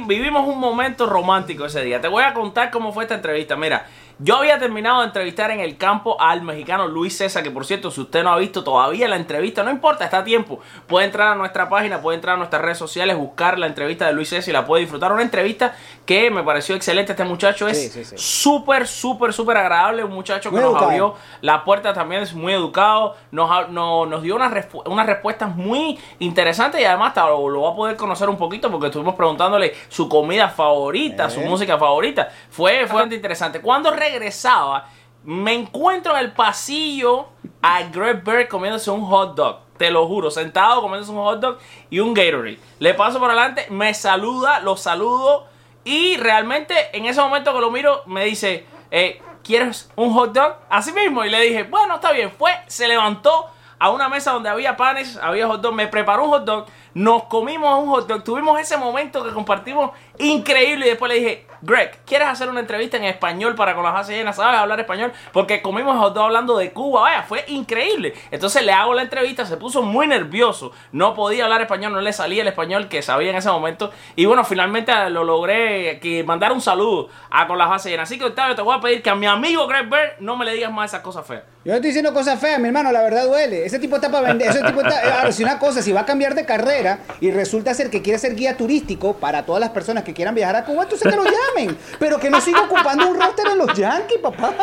Vivimos 0.07 0.47
un 0.47 0.61
momento 0.61 1.07
romántico 1.07 1.65
ese 1.67 1.83
día. 1.83 2.01
Te 2.01 2.07
voy 2.07 2.23
a 2.23 2.35
contar 2.35 2.71
cómo 2.71 2.93
fue 2.93 3.03
esta 3.03 3.17
entrevista. 3.17 3.57
Mira, 3.57 3.87
yo 4.23 4.37
había 4.37 4.59
terminado 4.59 5.01
de 5.01 5.07
entrevistar 5.07 5.51
en 5.51 5.59
el 5.61 5.77
campo 5.77 6.21
al 6.21 6.43
mexicano 6.43 6.87
Luis 6.87 7.17
César, 7.17 7.43
que 7.43 7.51
por 7.51 7.67
cierto, 7.67 7.91
si 7.91 8.01
usted 8.03 8.23
no 8.23 8.31
ha 8.33 8.39
visto 8.39 8.63
todavía 8.63 9.09
la 9.09 9.17
entrevista, 9.17 9.63
no 9.63 9.71
importa, 9.71 10.05
está 10.05 10.19
a 10.19 10.25
tiempo. 10.25 10.61
Puede 10.87 11.07
entrar 11.07 11.29
a 11.33 11.35
nuestra 11.35 11.69
página, 11.69 12.01
puede 12.01 12.17
entrar 12.17 12.35
a 12.35 12.39
nuestras 12.39 12.63
redes 12.63 12.79
sociales, 12.79 13.17
buscar 13.17 13.59
la 13.59 13.67
entrevista 13.67 14.07
de 14.07 14.13
Luis 14.13 14.29
César 14.29 14.51
y 14.51 14.53
la 14.53 14.65
puede 14.65 14.83
disfrutar. 14.83 15.13
Una 15.13 15.23
entrevista 15.23 15.75
que 16.07 16.31
me 16.31 16.43
pareció 16.45 16.77
excelente. 16.77 17.13
Este 17.13 17.25
muchacho 17.25 17.67
es 17.67 17.81
Sí, 17.81 17.89
sí, 17.89 18.05
sí. 18.05 18.15
súper, 18.17 18.87
súper, 18.87 19.33
súper 19.33 19.57
agradable. 19.57 20.05
Un 20.05 20.13
muchacho 20.13 20.51
que 20.51 20.57
Muy 20.57 20.63
nos 20.63 20.71
educado. 20.73 20.91
abrió 20.91 21.15
la 21.41 21.65
puerta 21.65 21.93
también 21.93 22.23
es 22.23 22.33
muy 22.35 22.53
educado, 22.53 23.17
nos, 23.33 23.69
no- 23.71 24.07
nos 24.07 24.23
dio 24.23 24.37
unas, 24.37 24.53
respu- 24.53 24.83
unas 24.87 25.07
respuestas 25.07 25.55
muy 25.57 25.99
interesantes 26.21 26.81
y 26.81 26.85
además 26.85 27.13
lo, 27.17 27.49
lo 27.49 27.63
va 27.63 27.71
a 27.71 27.75
poder 27.75 27.97
conocer 27.97 28.29
un 28.29 28.37
poquito 28.37 28.71
porque 28.71 28.87
estuvimos 28.87 29.15
preguntándole 29.15 29.75
su 29.89 30.09
comida 30.09 30.49
favorita, 30.49 31.29
su 31.31 31.41
Eh. 31.41 31.47
música 31.49 31.77
favorita. 31.79 32.29
Fue, 32.51 32.87
fue 32.87 32.95
bastante 32.95 33.17
interesante. 33.17 33.61
Cuando 33.61 33.91
regresaba, 34.13 34.89
me 35.25 35.55
encuentro 35.55 36.13
en 36.17 36.21
el 36.21 36.33
pasillo 36.33 37.29
a 37.61 37.83
Greg 37.85 38.25
Bird 38.25 38.49
comiéndose 38.49 38.91
un 38.91 39.03
hot 39.03 39.35
dog. 39.35 39.61
Te 39.77 39.91
lo 39.91 40.07
juro, 40.07 40.31
sentado 40.31 40.81
comiéndose 40.81 41.13
un 41.13 41.19
hot 41.19 41.41
dog 41.41 41.59
y 41.91 42.01
un 42.01 42.15
Gatorade. 42.15 42.59
Le 42.79 42.95
paso 42.95 43.19
por 43.19 43.31
adelante, 43.31 43.67
me 43.71 43.95
saluda, 43.95 44.61
lo 44.61 44.77
saludo 44.77 45.47
y 45.85 46.17
realmente 46.17 46.75
en 46.93 47.07
ese 47.07 47.21
momento 47.21 47.53
que 47.53 47.61
lo 47.61 47.71
miro 47.71 48.03
me 48.07 48.25
dice, 48.25 48.67
eh, 48.91 49.21
¿quieres 49.43 49.91
un 49.97 50.13
hot 50.13 50.33
dog? 50.33 50.55
Así 50.69 50.93
mismo. 50.93 51.25
Y 51.25 51.31
le 51.31 51.41
dije, 51.41 51.65
bueno, 51.65 51.97
está 51.97 52.13
bien. 52.13 52.31
Fue, 52.31 52.53
se 52.67 52.87
levantó 52.87 53.49
a 53.79 53.91
una 53.91 54.09
mesa 54.09 54.33
donde 54.33 54.49
había 54.49 54.77
panes, 54.77 55.17
había 55.17 55.49
hot 55.49 55.61
dog, 55.61 55.75
me 55.75 55.89
preparó 55.89 56.25
un 56.25 56.31
hot 56.31 56.45
dog, 56.45 56.67
nos 56.95 57.25
comimos 57.25 57.83
un 57.83 57.89
hot 57.89 58.07
dog, 58.07 58.23
tuvimos 58.23 58.61
ese 58.61 58.77
momento 58.77 59.25
que 59.25 59.33
compartimos 59.33 59.91
increíble 60.19 60.87
y 60.87 60.91
después 60.91 61.13
le 61.13 61.19
dije, 61.19 61.47
Greg, 61.65 62.01
¿quieres 62.05 62.27
hacer 62.27 62.49
una 62.49 62.59
entrevista 62.59 62.97
en 62.97 63.05
español 63.05 63.55
para 63.55 63.75
con 63.77 63.85
las 63.85 64.09
llenas? 64.09 64.35
¿Sabes 64.35 64.59
hablar 64.59 64.81
español? 64.81 65.13
Porque 65.33 65.63
comimos 65.63 65.97
dog 66.13 66.25
hablando 66.25 66.57
de 66.59 66.73
Cuba, 66.73 67.03
vaya, 67.03 67.23
fue 67.23 67.45
increíble. 67.47 68.15
Entonces 68.33 68.65
le 68.65 68.73
hago 68.73 68.95
la 68.95 69.03
entrevista, 69.03 69.47
se 69.47 69.57
puso 69.57 69.81
muy 69.83 70.09
nervioso, 70.09 70.73
no 70.91 71.15
podía 71.15 71.45
hablar 71.45 71.63
español, 71.63 71.93
no 71.93 72.01
le 72.01 72.13
salía 72.13 72.43
el 72.43 72.49
español 72.49 72.89
que 72.89 73.01
sabía 73.01 73.31
en 73.31 73.37
ese 73.37 73.49
momento. 73.49 73.93
Y 74.17 74.25
bueno, 74.25 74.45
finalmente 74.45 74.93
lo 75.11 75.23
logré 75.23 76.01
que 76.01 76.25
mandar 76.25 76.51
un 76.51 76.61
saludo 76.61 77.09
a 77.31 77.47
con 77.47 77.57
las 77.59 77.85
llenas. 77.85 78.09
Así 78.09 78.19
que 78.19 78.25
Octavio, 78.25 78.57
te 78.57 78.63
voy 78.63 78.77
a 78.77 78.81
pedir 78.81 79.01
que 79.01 79.11
a 79.11 79.15
mi 79.15 79.27
amigo 79.27 79.67
Greg 79.69 79.89
Bird 79.89 80.19
no 80.19 80.37
me 80.37 80.45
le 80.45 80.55
digas 80.55 80.73
más 80.73 80.91
esas 80.91 81.03
cosas 81.03 81.25
feas. 81.25 81.45
Yo 81.65 81.71
no 81.71 81.77
estoy 81.77 81.91
diciendo 81.91 82.13
cosas 82.13 82.41
feas, 82.41 82.59
mi 82.59 82.67
hermano, 82.67 82.91
la 82.91 83.03
verdad 83.03 83.25
duele. 83.27 83.65
Ese 83.65 83.79
tipo 83.79 83.95
está 83.95 84.11
para 84.11 84.27
vender. 84.27 84.51
Ese 84.51 84.65
tipo 84.65 84.81
está. 84.81 85.01
eh, 85.07 85.13
Ahora, 85.13 85.31
si 85.31 85.45
una 85.45 85.61
cosa, 85.61 85.81
si 85.81 85.93
va 85.93 86.01
a 86.01 86.07
cambiar 86.07 86.35
de 86.35 86.45
carrera 86.45 86.99
y 87.21 87.31
resulta 87.31 87.73
ser 87.73 87.89
que 87.89 88.03
quiere 88.03 88.19
ser 88.19 88.35
guía 88.35 88.57
turístico 88.57 89.15
para 89.15 89.47
todas 89.47 89.61
las 89.61 89.71
personas 89.71 90.03
que 90.03 90.13
quieran 90.13 90.35
viajar 90.35 90.57
a 90.57 90.65
Cuba, 90.65 90.83
entonces 90.83 91.09
que 91.09 91.17
lo 91.17 91.23
llamen. 91.53 91.77
Pero 91.99 92.19
que 92.19 92.31
no 92.31 92.41
siga 92.41 92.63
ocupando 92.63 93.09
un 93.09 93.21
roster 93.21 93.47
en 93.53 93.59
los 93.59 93.75
Yankees, 93.75 94.19
papá. 94.21 94.55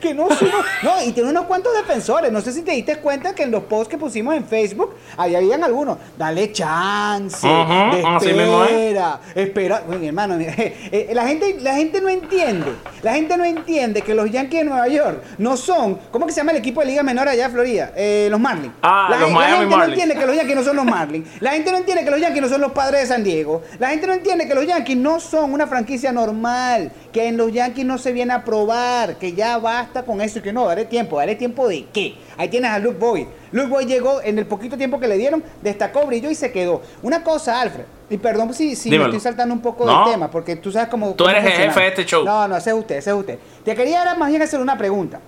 Que 0.00 0.14
no 0.14 0.28
siga. 0.30 0.54
No, 0.82 1.02
y 1.02 1.12
tiene 1.12 1.30
unos 1.30 1.44
cuantos 1.44 1.72
defensores. 1.74 2.30
No 2.30 2.40
sé 2.40 2.52
si 2.52 2.62
te 2.62 2.72
diste 2.72 2.96
cuenta 2.96 3.34
que 3.34 3.44
en 3.44 3.50
los 3.50 3.64
posts 3.64 3.88
que 3.88 3.98
pusimos 3.98 4.34
en 4.34 4.44
Facebook, 4.44 4.94
ahí 5.16 5.34
habían 5.34 5.64
algunos. 5.64 5.98
Dale 6.16 6.52
chance. 6.52 7.46
Mismo 7.46 8.64
es. 8.64 8.70
espera. 8.70 9.20
Espera. 9.34 9.82
Uy, 9.88 9.98
mi 9.98 10.08
hermano, 10.08 10.36
mira, 10.36 10.52
eh, 10.58 10.88
eh, 10.90 11.10
la, 11.12 11.26
gente, 11.26 11.56
la 11.60 11.74
gente 11.74 12.00
no 12.00 12.08
entiende. 12.08 12.72
La 13.02 13.14
gente 13.14 13.36
no 13.36 13.44
entiende 13.44 14.02
que 14.02 14.14
los 14.14 14.30
Yankees 14.30 14.60
de 14.60 14.64
Nueva 14.64 14.88
York 14.88 15.22
no 15.38 15.56
son. 15.56 15.96
¿Cómo 16.10 16.26
que 16.26 16.32
se 16.32 16.40
llama 16.40 16.52
el 16.52 16.58
equipo 16.58 16.80
de 16.80 16.86
Liga 16.86 17.02
Menor 17.02 17.28
allá 17.28 17.48
de 17.48 17.52
Florida? 17.52 17.92
Eh, 17.96 18.28
los 18.30 18.40
Marlins. 18.40 18.74
Ah, 18.82 19.08
la, 19.10 19.18
los 19.18 19.28
la 19.30 19.34
Miami 19.34 19.60
gente 19.60 19.76
no 19.76 19.84
entiende 19.84 20.14
que 20.14 20.26
los 20.26 20.36
Yankees 20.36 20.56
no 20.56 20.64
son 20.64 20.76
los 20.76 20.84
Marlins. 20.84 21.28
La 21.40 21.50
gente 21.52 21.70
no 21.70 21.78
entiende 21.78 22.04
que 22.04 22.10
los 22.10 22.20
Yankees 22.20 22.42
no 22.42 22.48
son 22.48 22.60
los 22.60 22.72
padres 22.72 23.02
de 23.02 23.06
San 23.06 23.24
Diego. 23.24 23.62
La 23.78 23.90
gente 23.90 24.06
no 24.06 24.12
entiende 24.14 24.46
que 24.46 24.54
los 24.54 24.66
Yankees 24.66 24.96
no 24.96 25.20
son 25.20 25.52
una 25.52 25.66
franquicia 25.66 26.12
normal. 26.26 26.90
Que 27.12 27.28
en 27.28 27.36
los 27.36 27.52
Yankees 27.52 27.84
no 27.84 27.98
se 27.98 28.12
viene 28.12 28.32
a 28.32 28.44
probar. 28.44 29.16
Que 29.16 29.32
ya 29.32 29.58
basta 29.58 30.02
con 30.04 30.20
eso. 30.20 30.38
y 30.38 30.42
Que 30.42 30.52
no, 30.52 30.66
daré 30.66 30.84
tiempo. 30.84 31.18
¿Daré 31.18 31.34
tiempo 31.34 31.68
de 31.68 31.86
qué? 31.92 32.14
Ahí 32.36 32.48
tienes 32.48 32.70
a 32.70 32.78
Luke 32.78 32.98
Boyd. 32.98 33.26
Luke 33.52 33.68
Boyd 33.68 33.86
llegó 33.86 34.20
en 34.22 34.38
el 34.38 34.46
poquito 34.46 34.76
tiempo 34.76 34.98
que 34.98 35.06
le 35.06 35.16
dieron, 35.16 35.42
destacó, 35.62 36.06
brilló 36.06 36.30
y 36.30 36.34
se 36.34 36.50
quedó. 36.50 36.82
Una 37.02 37.22
cosa, 37.22 37.60
Alfred. 37.60 37.84
Y 38.10 38.16
perdón 38.18 38.52
si, 38.52 38.76
si 38.76 38.90
me 38.90 38.96
estoy 39.02 39.20
saltando 39.20 39.54
un 39.54 39.60
poco 39.62 39.86
No. 39.86 40.04
del 40.04 40.12
tema, 40.14 40.30
porque 40.30 40.56
tú 40.56 40.70
sabes 40.72 40.88
cómo. 40.88 41.10
Tú 41.14 41.24
cómo 41.24 41.30
eres 41.30 41.44
el 41.44 41.52
jefe 41.52 41.80
de 41.80 41.88
este 41.88 42.04
show. 42.04 42.24
No, 42.24 42.46
no, 42.48 42.56
ese 42.56 42.70
es 42.70 42.76
usted, 42.76 42.96
ese 42.96 43.10
es 43.10 43.16
usted. 43.16 43.38
Te 43.64 43.74
quería 43.74 44.00
ahora 44.00 44.14
más 44.14 44.28
bien 44.30 44.42
hacer 44.42 44.60
una 44.60 44.76
pregunta. 44.76 45.20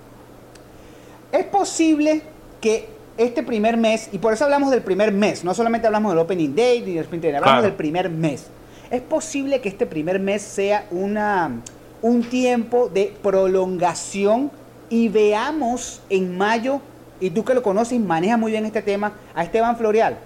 ¿Es 1.32 1.44
posible 1.44 2.22
que 2.60 2.88
este 3.16 3.42
primer 3.42 3.76
mes, 3.76 4.08
y 4.12 4.18
por 4.18 4.32
eso 4.32 4.44
hablamos 4.44 4.70
del 4.70 4.82
primer 4.82 5.10
mes, 5.12 5.42
no 5.42 5.54
solamente 5.54 5.86
hablamos 5.86 6.12
del 6.12 6.18
Opening 6.18 6.54
Day 6.54 6.80
ni 6.82 6.92
del 6.94 7.04
Sprint 7.04 7.22
Training, 7.22 7.36
hablamos 7.38 7.54
Claro. 7.60 7.62
del 7.68 7.72
primer 7.76 8.10
mes. 8.10 8.46
¿Es 8.90 9.00
posible 9.02 9.60
que 9.60 9.68
este 9.68 9.86
primer 9.86 10.20
mes 10.20 10.42
sea 10.42 10.86
una, 10.90 11.60
un 12.02 12.22
tiempo 12.22 12.88
de 12.88 13.12
prolongación 13.22 14.50
y 14.88 15.08
veamos 15.08 16.00
en 16.08 16.38
mayo, 16.38 16.80
y 17.18 17.30
tú 17.30 17.44
que 17.44 17.54
lo 17.54 17.62
conoces 17.62 17.94
y 17.94 17.98
manejas 17.98 18.38
muy 18.38 18.52
bien 18.52 18.64
este 18.64 18.82
tema, 18.82 19.12
a 19.34 19.42
Esteban 19.42 19.76
Florial? 19.76 20.18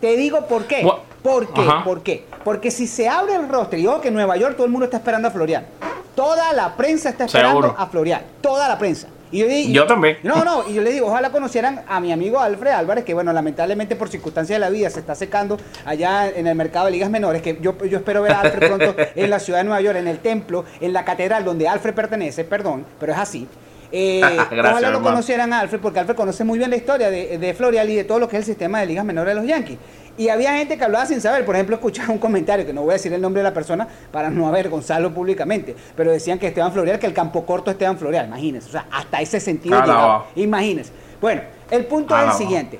Te 0.00 0.16
digo 0.16 0.46
por 0.46 0.66
qué. 0.66 0.86
¿Por 1.22 1.52
qué? 1.54 1.60
Ajá. 1.62 1.84
¿Por 1.84 2.02
qué? 2.02 2.26
Porque 2.44 2.70
si 2.70 2.86
se 2.86 3.08
abre 3.08 3.34
el 3.34 3.48
roster, 3.48 3.78
y 3.78 3.86
ojo 3.86 4.00
que 4.00 4.08
en 4.08 4.14
Nueva 4.14 4.36
York 4.36 4.56
todo 4.56 4.66
el 4.66 4.72
mundo 4.72 4.84
está 4.84 4.98
esperando 4.98 5.28
a 5.28 5.30
Florial. 5.30 5.66
Toda 6.14 6.52
la 6.52 6.76
prensa 6.76 7.08
está 7.08 7.24
esperando 7.24 7.62
Seguro. 7.62 7.74
a 7.78 7.86
Florial. 7.86 8.22
Toda 8.42 8.68
la 8.68 8.78
prensa. 8.78 9.08
Y 9.32 9.72
yo, 9.72 9.86
también. 9.86 10.18
No, 10.22 10.44
no, 10.44 10.68
y 10.68 10.74
yo 10.74 10.82
le 10.82 10.92
digo, 10.92 11.06
ojalá 11.06 11.30
conocieran 11.30 11.82
a 11.88 12.00
mi 12.00 12.12
amigo 12.12 12.38
Alfred 12.38 12.72
Álvarez, 12.72 13.04
que 13.04 13.14
bueno, 13.14 13.32
lamentablemente 13.32 13.96
por 13.96 14.10
circunstancias 14.10 14.56
de 14.56 14.60
la 14.60 14.68
vida 14.68 14.90
se 14.90 15.00
está 15.00 15.14
secando 15.14 15.58
allá 15.86 16.28
en 16.28 16.46
el 16.46 16.54
mercado 16.54 16.86
de 16.86 16.92
ligas 16.92 17.10
menores, 17.10 17.40
que 17.40 17.58
yo, 17.60 17.76
yo 17.86 17.98
espero 17.98 18.22
ver 18.22 18.32
a 18.32 18.40
Alfred 18.42 18.68
pronto 18.68 18.94
en 19.14 19.30
la 19.30 19.40
ciudad 19.40 19.60
de 19.60 19.64
Nueva 19.64 19.80
York, 19.80 19.96
en 19.98 20.08
el 20.08 20.18
templo, 20.18 20.66
en 20.80 20.92
la 20.92 21.04
catedral 21.04 21.44
donde 21.44 21.66
Alfred 21.66 21.94
pertenece, 21.94 22.44
perdón, 22.44 22.84
pero 23.00 23.12
es 23.12 23.18
así. 23.18 23.48
Eh, 23.90 24.20
Gracias, 24.20 24.50
ojalá 24.50 24.80
lo 24.80 24.86
hermano. 24.96 25.02
conocieran 25.02 25.52
a 25.52 25.60
Alfred, 25.60 25.80
porque 25.80 26.00
Alfred 26.00 26.16
conoce 26.16 26.44
muy 26.44 26.58
bien 26.58 26.70
la 26.70 26.76
historia 26.76 27.10
de, 27.10 27.38
de 27.38 27.54
Florial 27.54 27.88
y 27.88 27.96
de 27.96 28.04
todo 28.04 28.18
lo 28.18 28.28
que 28.28 28.36
es 28.36 28.40
el 28.40 28.46
sistema 28.46 28.80
de 28.80 28.86
ligas 28.86 29.04
menores 29.04 29.34
de 29.34 29.40
los 29.40 29.48
Yankees. 29.48 29.78
Y 30.18 30.28
había 30.28 30.56
gente 30.56 30.76
que 30.76 30.84
hablaba 30.84 31.06
sin 31.06 31.20
saber, 31.20 31.44
por 31.44 31.54
ejemplo, 31.54 31.76
escuchaba 31.76 32.12
un 32.12 32.18
comentario, 32.18 32.66
que 32.66 32.72
no 32.72 32.82
voy 32.82 32.90
a 32.90 32.92
decir 32.94 33.12
el 33.12 33.20
nombre 33.20 33.40
de 33.40 33.48
la 33.48 33.54
persona 33.54 33.88
para 34.10 34.28
no 34.30 34.46
avergonzarlo 34.46 35.14
públicamente, 35.14 35.74
pero 35.96 36.10
decían 36.10 36.38
que 36.38 36.48
Esteban 36.48 36.72
Florial, 36.72 36.98
que 36.98 37.06
el 37.06 37.14
campo 37.14 37.46
corto 37.46 37.70
es 37.70 37.74
Esteban 37.74 37.98
Florial, 37.98 38.26
imagínense, 38.26 38.68
o 38.68 38.72
sea, 38.72 38.86
hasta 38.90 39.20
ese 39.22 39.40
sentido 39.40 39.80
llegaba. 39.80 40.26
Imagínense. 40.36 40.92
Bueno, 41.20 41.42
el 41.70 41.86
punto 41.86 42.16
es 42.16 42.24
el 42.24 42.32
siguiente. 42.32 42.78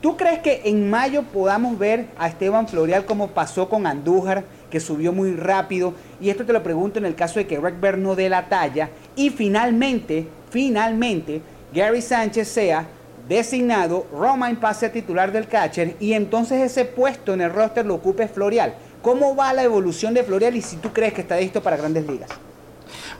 ¿Tú 0.00 0.16
crees 0.16 0.38
que 0.38 0.62
en 0.64 0.88
mayo 0.88 1.24
podamos 1.24 1.78
ver 1.78 2.06
a 2.18 2.28
Esteban 2.28 2.66
Florial 2.68 3.04
como 3.04 3.28
pasó 3.28 3.68
con 3.68 3.86
Andújar, 3.86 4.44
que 4.70 4.80
subió 4.80 5.12
muy 5.12 5.34
rápido? 5.34 5.92
Y 6.20 6.30
esto 6.30 6.46
te 6.46 6.52
lo 6.52 6.62
pregunto 6.62 6.98
en 6.98 7.04
el 7.04 7.14
caso 7.14 7.38
de 7.38 7.46
que 7.46 7.58
Rick 7.58 7.80
Bird 7.80 7.98
no 7.98 8.14
dé 8.14 8.28
la 8.30 8.48
talla. 8.48 8.88
Y 9.14 9.28
finalmente, 9.28 10.26
finalmente, 10.50 11.42
Gary 11.74 12.00
Sánchez 12.00 12.48
sea 12.48 12.86
designado, 13.30 14.06
Romain 14.12 14.56
pase 14.56 14.84
a 14.86 14.92
titular 14.92 15.32
del 15.32 15.46
catcher 15.48 15.96
y 16.00 16.12
entonces 16.12 16.60
ese 16.60 16.84
puesto 16.84 17.32
en 17.32 17.40
el 17.40 17.50
roster 17.52 17.86
lo 17.86 17.94
ocupe 17.94 18.28
Florial. 18.28 18.74
¿Cómo 19.00 19.34
va 19.34 19.52
la 19.54 19.62
evolución 19.62 20.12
de 20.12 20.22
Florial 20.24 20.54
y 20.56 20.60
si 20.62 20.76
tú 20.76 20.92
crees 20.92 21.14
que 21.14 21.22
está 21.22 21.36
listo 21.38 21.62
para 21.62 21.76
grandes 21.78 22.06
ligas? 22.06 22.28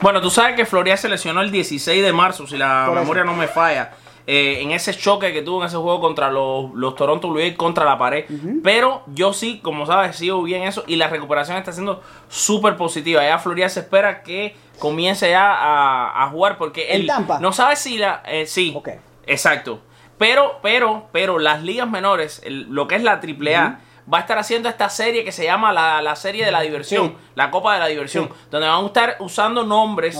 Bueno, 0.00 0.20
tú 0.20 0.28
sabes 0.30 0.56
que 0.56 0.66
Florial 0.66 0.98
se 0.98 1.08
lesionó 1.08 1.40
el 1.40 1.50
16 1.50 2.02
de 2.02 2.12
marzo, 2.12 2.46
si 2.46 2.56
la 2.58 2.84
Por 2.86 2.94
eso. 2.96 3.00
memoria 3.02 3.24
no 3.24 3.34
me 3.34 3.46
falla. 3.48 3.92
eh, 4.26 4.60
en 4.60 4.70
ese 4.72 4.94
choque 4.94 5.32
que 5.32 5.42
tuvo 5.42 5.60
en 5.62 5.66
ese 5.68 5.76
juego 5.76 6.00
contra 6.00 6.30
los, 6.30 6.72
los 6.74 6.94
Toronto 6.94 7.28
Blue 7.30 7.38
Jays 7.40 7.56
contra 7.56 7.84
la 7.84 7.96
pared. 7.98 8.26
Pero 8.62 9.02
yo 9.06 9.32
sí, 9.32 9.60
como 9.62 9.86
sabes, 9.86 10.16
sigo 10.16 10.42
bien 10.42 10.62
eso 10.64 10.84
y 10.86 10.96
la 10.96 11.08
recuperación 11.08 11.56
está 11.56 11.72
siendo 11.72 12.02
súper 12.28 12.76
positiva. 12.76 13.22
Ya 13.22 13.38
Florial 13.38 13.70
se 13.70 13.80
espera 13.80 14.22
que 14.22 14.54
comience 14.78 15.30
ya 15.30 15.52
a, 15.54 16.24
a 16.24 16.28
jugar 16.28 16.58
porque 16.58 16.90
¿En 16.94 17.00
él 17.02 17.06
Tampa? 17.06 17.38
no 17.40 17.52
sabe 17.52 17.76
si 17.76 17.96
la... 17.98 18.22
eh, 18.26 18.46
sí, 18.46 18.72
Ok. 18.76 18.90
exacto. 19.26 19.80
Pero, 20.20 20.58
pero, 20.62 21.08
pero 21.12 21.38
las 21.38 21.62
ligas 21.62 21.88
menores, 21.88 22.42
el- 22.44 22.68
lo 22.70 22.86
que 22.86 22.94
es 22.96 23.02
la 23.02 23.18
AAA, 23.20 23.80
va 24.12 24.18
a 24.18 24.20
estar 24.20 24.36
haciendo 24.38 24.68
esta 24.68 24.90
serie 24.90 25.24
que 25.24 25.32
se 25.32 25.44
llama 25.44 25.72
la, 25.72 26.02
la 26.02 26.14
serie 26.14 26.44
de 26.44 26.52
la 26.52 26.60
diversión, 26.60 27.08
Sí. 27.08 27.16
la 27.36 27.50
Copa 27.50 27.72
de 27.72 27.78
la 27.80 27.86
Diversión, 27.86 28.26
Sí. 28.26 28.32
donde 28.50 28.68
van 28.68 28.82
a 28.84 28.86
estar 28.86 29.16
usando 29.20 29.64
nombres 29.64 30.18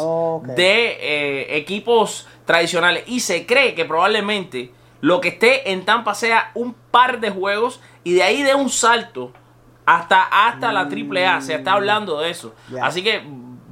de 0.56 0.96
eh, 1.00 1.56
equipos 1.58 2.26
tradicionales. 2.46 3.04
Y 3.08 3.20
se 3.20 3.44
cree 3.44 3.74
que 3.74 3.84
probablemente 3.84 4.72
lo 5.02 5.20
que 5.20 5.28
esté 5.28 5.70
en 5.70 5.84
Tampa 5.84 6.14
sea 6.14 6.50
un 6.54 6.72
par 6.72 7.20
de 7.20 7.30
juegos 7.30 7.80
y 8.02 8.14
de 8.14 8.22
ahí 8.22 8.42
de 8.42 8.54
un 8.54 8.70
salto 8.70 9.32
hasta, 9.84 10.22
hasta 10.22 10.72
la 10.72 10.88
AAA. 10.88 11.42
Se 11.42 11.54
está 11.56 11.72
hablando 11.74 12.20
de 12.20 12.30
eso. 12.30 12.54
Mm. 12.68 12.76
Así 12.82 13.02
que 13.02 13.22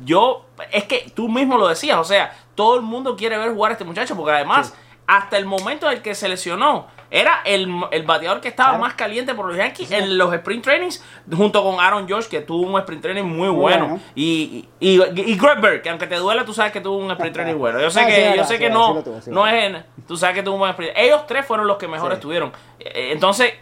yo, 0.05 0.47
es 0.73 0.85
que 0.85 1.11
tú 1.15 1.29
mismo 1.29 1.57
lo 1.57 1.69
decías, 1.69 1.97
o 1.99 2.05
sea, 2.05 2.37
todo 2.55 2.77
el 2.77 2.83
mundo 2.83 3.17
quiere 3.17 3.39
ver 3.39 3.53
jugar 3.53 3.71
a 3.71 3.75
este 3.75 3.85
muchacho 3.85 4.17
porque 4.17 4.33
además, 4.33 4.75
hasta 5.09 5.37
el 5.39 5.45
momento 5.47 5.87
en 5.91 5.97
el 5.97 6.03
que 6.03 6.15
se 6.15 6.29
lesionó, 6.29 6.87
era 7.11 7.41
el, 7.47 7.67
el 7.91 8.03
bateador 8.03 8.43
que 8.43 8.49
estaba 8.49 8.69
Claro. 8.73 8.85
más 8.85 8.93
caliente 8.93 9.35
por 9.35 9.47
los 9.47 9.57
Yankees 9.57 9.91
en 9.93 10.19
los 10.19 10.33
sprint 10.35 10.63
trainings, 10.63 11.03
junto 11.35 11.63
con 11.65 11.81
Aaron 11.81 12.07
George, 12.07 12.29
que 12.29 12.43
tuvo 12.43 12.67
un 12.71 12.79
sprint 12.81 13.01
training 13.03 13.23
muy 13.25 13.49
bueno. 13.49 13.87
bueno. 13.89 14.01
Y, 14.15 14.67
y, 14.79 15.01
y 15.03 15.37
Greg 15.39 15.61
Bird, 15.63 15.81
que 15.81 15.89
aunque 15.89 16.07
te 16.07 16.17
duele, 16.17 16.45
tú 16.45 16.53
sabes 16.53 16.71
que 16.71 16.83
tuvo 16.83 16.99
un 16.99 17.11
sprint 17.13 17.33
training 17.35 17.55
bueno. 17.57 17.81
Yo 17.81 17.91
sé 17.91 18.01
Ah, 18.05 18.07
que, 18.07 18.35
yo 18.37 18.45
sé 18.45 18.55
sí, 18.55 18.61
que 18.61 18.69
no, 18.69 19.03
tuvo, 19.03 19.19
no 19.29 19.47
es 19.47 19.65
en, 19.65 19.83
tú 20.07 20.17
sabes 20.19 20.37
que 20.37 20.43
tuvo 20.43 20.55
un 20.57 20.61
buen 20.61 20.71
sprint. 20.73 20.93
Ellos 20.97 21.27
tres 21.27 21.47
fueron 21.47 21.67
los 21.67 21.79
que 21.79 21.89
mejor 21.89 22.13
estuvieron. 22.13 22.53
Eh, 22.79 23.11
Entonces, 23.13 23.55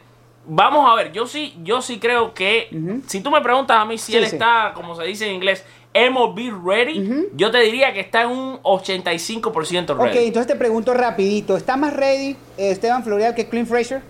vamos 0.44 0.88
a 0.90 0.94
ver, 0.96 1.12
yo 1.12 1.26
sí, 1.26 1.54
yo 1.62 1.82
sí 1.82 2.00
creo 2.00 2.34
que, 2.34 2.68
si 3.06 3.20
tú 3.20 3.30
me 3.30 3.40
preguntas 3.40 3.76
a 3.78 3.84
mí 3.84 3.96
si 3.98 4.16
él 4.16 4.24
está, 4.24 4.72
como 4.74 4.94
se 4.96 5.04
dice 5.04 5.28
en 5.28 5.34
inglés, 5.36 5.64
MLB 6.10 6.64
ready, 6.64 7.26
yo 7.34 7.50
te 7.50 7.58
diría 7.60 7.92
que 7.92 8.00
está 8.00 8.22
en 8.22 8.28
un 8.30 8.58
85% 8.62 9.90
Ok, 9.90 10.02
ready. 10.02 10.26
entonces 10.26 10.46
te 10.46 10.56
pregunto 10.56 10.92
rapidito, 10.92 11.56
¿está 11.56 11.76
más 11.76 11.94
ready 11.94 12.36
eh, 12.58 12.70
Esteban 12.70 13.02
Florial 13.02 13.34
que 13.34 13.48
Clint 13.48 13.66
Fraser? 13.68 14.02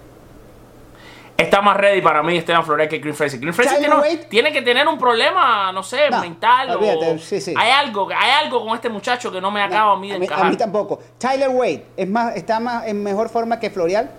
Está 1.36 1.60
más 1.60 1.76
ready 1.76 2.00
para 2.00 2.22
mí 2.22 2.36
Esteban 2.36 2.64
Flores 2.64 2.88
que 2.88 2.98
Clint 2.98 3.14
Fraser. 3.14 3.38
Clint 3.38 3.54
Fraser 3.54 4.24
tiene, 4.30 4.52
que 4.52 4.62
tener 4.62 4.88
un 4.88 4.98
problema, 4.98 5.70
no 5.70 5.82
sé, 5.82 6.08
No, 6.10 6.20
mental. 6.20 6.70
o- 6.76 7.18
sí, 7.18 7.42
sí. 7.42 7.52
Hay 7.56 7.70
algo, 7.70 8.08
hay 8.08 8.30
algo 8.44 8.64
con 8.64 8.74
este 8.74 8.88
muchacho 8.88 9.30
que 9.30 9.40
no 9.40 9.50
me 9.50 9.60
acaba 9.60 9.92
a 9.92 9.96
mí 9.96 10.08
de 10.08 10.16
a, 10.16 10.18
mí, 10.18 10.26
a 10.30 10.44
mí 10.44 10.56
tampoco. 10.56 10.98
Tyler 11.18 11.50
Wade, 11.50 11.84
¿es 11.96 12.08
más, 12.08 12.34
¿está 12.36 12.58
más 12.58 12.86
en 12.86 13.02
mejor 13.02 13.28
forma 13.28 13.60
que 13.60 13.68
Florial? 13.68 14.10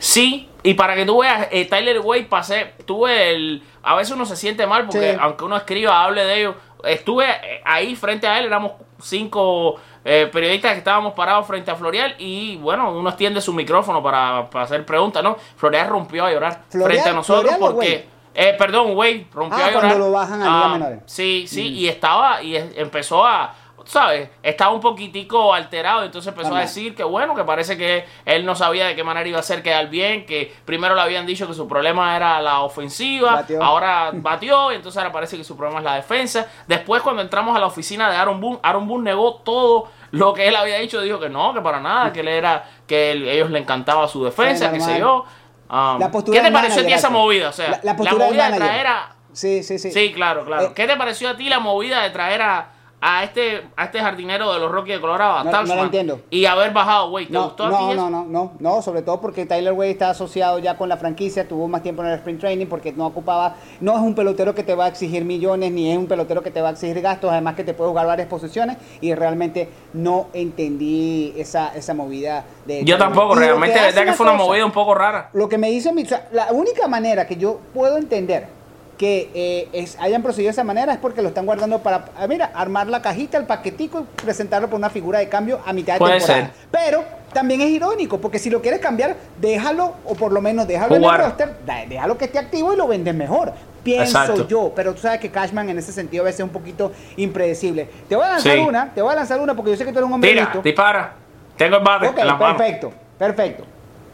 Sí, 0.00 0.48
y 0.62 0.74
para 0.74 0.94
que 0.94 1.04
tú 1.04 1.20
veas, 1.20 1.48
eh, 1.50 1.66
Tyler 1.66 2.00
Wade 2.00 2.22
pasé, 2.24 2.72
tuve 2.86 3.30
el... 3.30 3.62
A 3.82 3.94
veces 3.94 4.14
uno 4.14 4.24
se 4.24 4.34
siente 4.34 4.66
mal 4.66 4.86
porque 4.86 5.12
Sí. 5.12 5.18
aunque 5.20 5.44
uno 5.44 5.56
escriba, 5.56 6.02
hable 6.02 6.24
de 6.24 6.38
ellos, 6.40 6.54
estuve 6.84 7.26
eh, 7.30 7.60
ahí 7.64 7.94
frente 7.96 8.26
a 8.26 8.38
él, 8.38 8.46
éramos 8.46 8.72
cinco 9.00 9.76
eh, 10.04 10.28
periodistas 10.32 10.72
que 10.72 10.78
estábamos 10.78 11.12
parados 11.12 11.46
frente 11.46 11.70
a 11.70 11.76
Florial 11.76 12.14
y 12.18 12.56
bueno, 12.56 12.90
uno 12.92 13.08
extiende 13.10 13.40
su 13.42 13.52
micrófono 13.52 14.02
para, 14.02 14.48
para 14.48 14.64
hacer 14.64 14.84
preguntas, 14.86 15.22
¿no? 15.22 15.36
Florial 15.56 15.88
rompió 15.88 16.24
a 16.24 16.32
llorar 16.32 16.62
¿Florial? 16.70 16.90
frente 16.92 17.08
a 17.10 17.12
nosotros 17.12 17.52
¿Florial 17.54 17.62
o 17.70 17.74
porque... 17.74 18.08
Eh, 18.32 18.54
perdón, 18.56 18.96
Wade 18.96 19.26
rompió 19.34 19.58
Ah, 19.58 19.66
a 19.66 19.70
llorar. 19.72 19.88
cuando 19.90 20.06
lo 20.06 20.12
bajan 20.12 20.40
a 20.42 20.64
Ah, 20.64 20.68
menores. 20.74 20.98
Mm. 21.00 21.02
Sí, 21.06 21.44
sí, 21.48 21.66
y 21.68 21.88
estaba 21.88 22.40
y 22.42 22.56
empezó 22.56 23.26
a 23.26 23.52
¿sabes? 23.86 24.28
Estaba 24.42 24.72
un 24.72 24.80
poquitico 24.80 25.52
alterado, 25.54 26.04
entonces 26.04 26.32
empezó 26.32 26.54
a 26.54 26.60
decir 26.60 26.94
que 26.94 27.02
bueno, 27.04 27.34
que 27.34 27.44
parece 27.44 27.76
que 27.76 28.04
él 28.24 28.44
no 28.44 28.54
sabía 28.54 28.86
de 28.86 28.94
qué 28.96 29.02
manera 29.04 29.28
iba 29.28 29.38
a 29.38 29.40
hacer 29.40 29.62
quedar 29.62 29.88
bien, 29.88 30.26
que 30.26 30.54
primero 30.64 30.94
le 30.94 31.00
habían 31.00 31.26
dicho 31.26 31.46
que 31.46 31.54
su 31.54 31.66
problema 31.68 32.16
era 32.16 32.40
la 32.40 32.60
ofensiva, 32.60 33.32
Batió. 33.36 33.62
ahora 33.62 34.10
batió, 34.14 34.72
y 34.72 34.76
entonces 34.76 34.98
ahora 34.98 35.12
parece 35.12 35.36
que 35.36 35.44
su 35.44 35.56
problema 35.56 35.80
es 35.80 35.84
la 35.84 35.94
defensa. 35.96 36.46
Después 36.66 37.02
cuando 37.02 37.22
entramos 37.22 37.56
a 37.56 37.58
la 37.58 37.66
oficina 37.66 38.10
de 38.10 38.16
Aaron 38.16 38.40
Boone, 38.40 38.58
Aaron 38.62 38.86
Boone 38.86 39.04
negó 39.10 39.36
todo 39.36 39.88
lo 40.12 40.34
que 40.34 40.48
él 40.48 40.56
había 40.56 40.78
dicho, 40.78 41.00
dijo 41.00 41.20
que 41.20 41.28
no, 41.28 41.54
que 41.54 41.60
para 41.60 41.80
nada, 41.80 42.12
que 42.12 42.20
él 42.20 42.28
era, 42.28 42.64
que 42.86 43.12
él- 43.12 43.28
ellos 43.28 43.50
le 43.50 43.58
encantaba 43.60 44.08
su 44.08 44.24
defensa, 44.24 44.70
normal. 44.70 44.80
sé 44.94 44.98
yo. 44.98 45.24
Um, 45.70 46.00
La 46.00 46.10
postura 46.10 46.40
¿Qué 46.40 46.46
te 46.46 46.52
pareció 46.52 46.82
a 46.82 46.86
ti 46.86 46.92
esa 46.92 47.10
movida? 47.10 47.48
O 47.48 47.52
sea, 47.52 47.70
La- 47.70 47.76
la, 47.76 47.82
la 47.84 47.96
postura 47.96 48.24
del 48.24 48.28
movida 48.30 48.50
de 48.50 48.56
traer 48.56 48.86
a... 48.88 49.14
Sí, 49.32 49.62
sí, 49.62 49.78
sí. 49.78 49.92
Sí, 49.92 50.12
claro, 50.12 50.44
claro. 50.44 50.64
Eh, 50.64 50.72
¿Qué 50.74 50.88
te 50.88 50.96
pareció 50.96 51.28
a 51.30 51.36
ti 51.36 51.48
la 51.48 51.60
movida 51.60 52.02
de 52.02 52.10
traer 52.10 52.42
a, 52.42 52.70
a 53.02 53.24
este 53.24 53.62
a 53.76 53.84
este 53.86 53.98
jardinero 54.00 54.52
de 54.52 54.58
los 54.60 54.70
Rockies 54.70 54.96
de 54.96 55.00
Colorado, 55.00 55.36
a 55.38 55.38
No- 55.38 55.44
no 55.44 55.50
la 55.50 55.58
Tauchman, 55.58 55.78
entiendo. 55.86 56.20
y 56.30 56.44
haber 56.44 56.72
bajado, 56.72 57.10
güey? 57.10 57.26
¿Te 57.26 57.32
No, 57.32 57.44
gustó 57.44 57.64
a 57.64 57.68
no, 57.70 57.78
ti 57.78 57.84
no, 57.84 57.92
eso? 57.92 58.10
no, 58.10 58.24
no, 58.26 58.52
no, 58.58 58.82
sobre 58.82 59.02
todo 59.02 59.20
porque 59.20 59.46
Tyler 59.46 59.72
Way 59.72 59.90
está 59.92 60.10
asociado 60.10 60.58
ya 60.58 60.76
con 60.76 60.88
la 60.88 60.96
franquicia, 60.98 61.48
tuvo 61.48 61.66
más 61.66 61.82
tiempo 61.82 62.02
en 62.02 62.08
el 62.08 62.14
sprint 62.16 62.40
training 62.40 62.66
porque 62.66 62.92
no 62.92 63.06
ocupaba, 63.06 63.56
no 63.80 63.92
es 63.94 64.00
un 64.00 64.14
pelotero 64.14 64.54
que 64.54 64.62
te 64.62 64.74
va 64.74 64.84
a 64.84 64.88
exigir 64.88 65.24
millones, 65.24 65.72
ni 65.72 65.90
es 65.90 65.96
un 65.96 66.06
pelotero 66.06 66.42
que 66.42 66.50
te 66.50 66.60
va 66.60 66.68
a 66.68 66.72
exigir 66.72 67.00
gastos, 67.00 67.30
además 67.32 67.54
que 67.54 67.64
te 67.64 67.72
puede 67.72 67.88
jugar 67.90 68.06
varias 68.06 68.28
posiciones 68.28 68.76
y 69.00 69.14
realmente 69.14 69.68
no 69.94 70.26
entendí 70.34 71.32
esa, 71.36 71.74
esa 71.74 71.94
movida 71.94 72.44
de... 72.66 72.84
Yo 72.84 72.98
tampoco, 72.98 73.34
lo 73.34 73.40
realmente, 73.40 73.78
hace 73.78 73.86
verdad 73.96 74.04
que 74.04 74.12
fue 74.12 74.26
una 74.26 74.36
cosa, 74.36 74.46
movida 74.48 74.66
un 74.66 74.72
poco 74.72 74.94
rara. 74.94 75.30
Lo 75.32 75.48
que 75.48 75.56
me 75.58 75.70
hizo 75.70 75.92
mi, 75.92 76.02
o 76.02 76.06
sea, 76.06 76.28
la 76.32 76.48
única 76.52 76.86
manera 76.86 77.26
que 77.26 77.36
yo 77.36 77.60
puedo 77.72 77.96
entender 77.96 78.59
que 79.00 79.30
eh, 79.32 79.68
es- 79.72 79.96
hayan 79.98 80.22
procedido 80.22 80.48
de 80.48 80.52
esa 80.52 80.62
manera 80.62 80.92
es 80.92 80.98
porque 80.98 81.22
lo 81.22 81.28
están 81.28 81.46
guardando 81.46 81.78
para, 81.78 82.04
ah, 82.18 82.26
mira, 82.26 82.50
armar 82.54 82.86
la 82.86 83.00
cajita, 83.00 83.38
el 83.38 83.46
paquetico 83.46 84.00
y 84.00 84.22
presentarlo 84.22 84.68
por 84.68 84.78
una 84.78 84.90
figura 84.90 85.20
de 85.20 85.28
cambio 85.30 85.58
a 85.64 85.72
mitad 85.72 85.94
de 85.94 86.00
Puede 86.00 86.18
temporada. 86.18 86.44
ser. 86.48 86.54
Pero 86.70 87.02
también 87.32 87.62
es 87.62 87.70
irónico, 87.70 88.20
porque 88.20 88.38
si 88.38 88.50
lo 88.50 88.60
quieres 88.60 88.78
cambiar, 88.80 89.16
déjalo, 89.40 89.94
o 90.04 90.14
por 90.16 90.32
lo 90.32 90.42
menos 90.42 90.68
déjalo 90.68 90.96
en 90.96 91.04
el 91.04 91.16
roster, 91.16 91.56
déjalo 91.88 92.18
que 92.18 92.26
esté 92.26 92.38
activo 92.40 92.74
y 92.74 92.76
lo 92.76 92.86
vendes 92.88 93.14
mejor. 93.14 93.54
Pienso 93.82 94.18
Exacto. 94.20 94.46
yo, 94.46 94.70
pero 94.76 94.92
tú 94.92 95.00
sabes 95.00 95.18
que 95.18 95.30
Cashman 95.30 95.70
en 95.70 95.78
ese 95.78 95.92
sentido 95.92 96.22
a 96.22 96.26
veces 96.26 96.40
es 96.40 96.44
un 96.44 96.50
poquito 96.52 96.92
impredecible. 97.16 97.88
Te 98.06 98.16
voy 98.16 98.26
a 98.26 98.32
lanzar 98.32 98.52
Sí. 98.52 98.58
una, 98.58 98.92
te 98.92 99.00
voy 99.00 99.12
a 99.14 99.16
lanzar 99.16 99.40
una 99.40 99.54
porque 99.56 99.70
yo 99.70 99.76
sé 99.78 99.86
que 99.86 99.92
tú 99.92 99.98
eres 100.00 100.08
un 100.08 100.12
hombre 100.12 100.34
listo. 100.34 100.60
dispara. 100.60 101.14
Tengo 101.56 101.76
el 101.78 101.82
bate 101.82 102.06
Ok, 102.08 102.18
en 102.18 102.26
las 102.26 102.38
manos. 102.38 102.56
perfecto, 102.58 102.92
perfecto. 103.18 103.64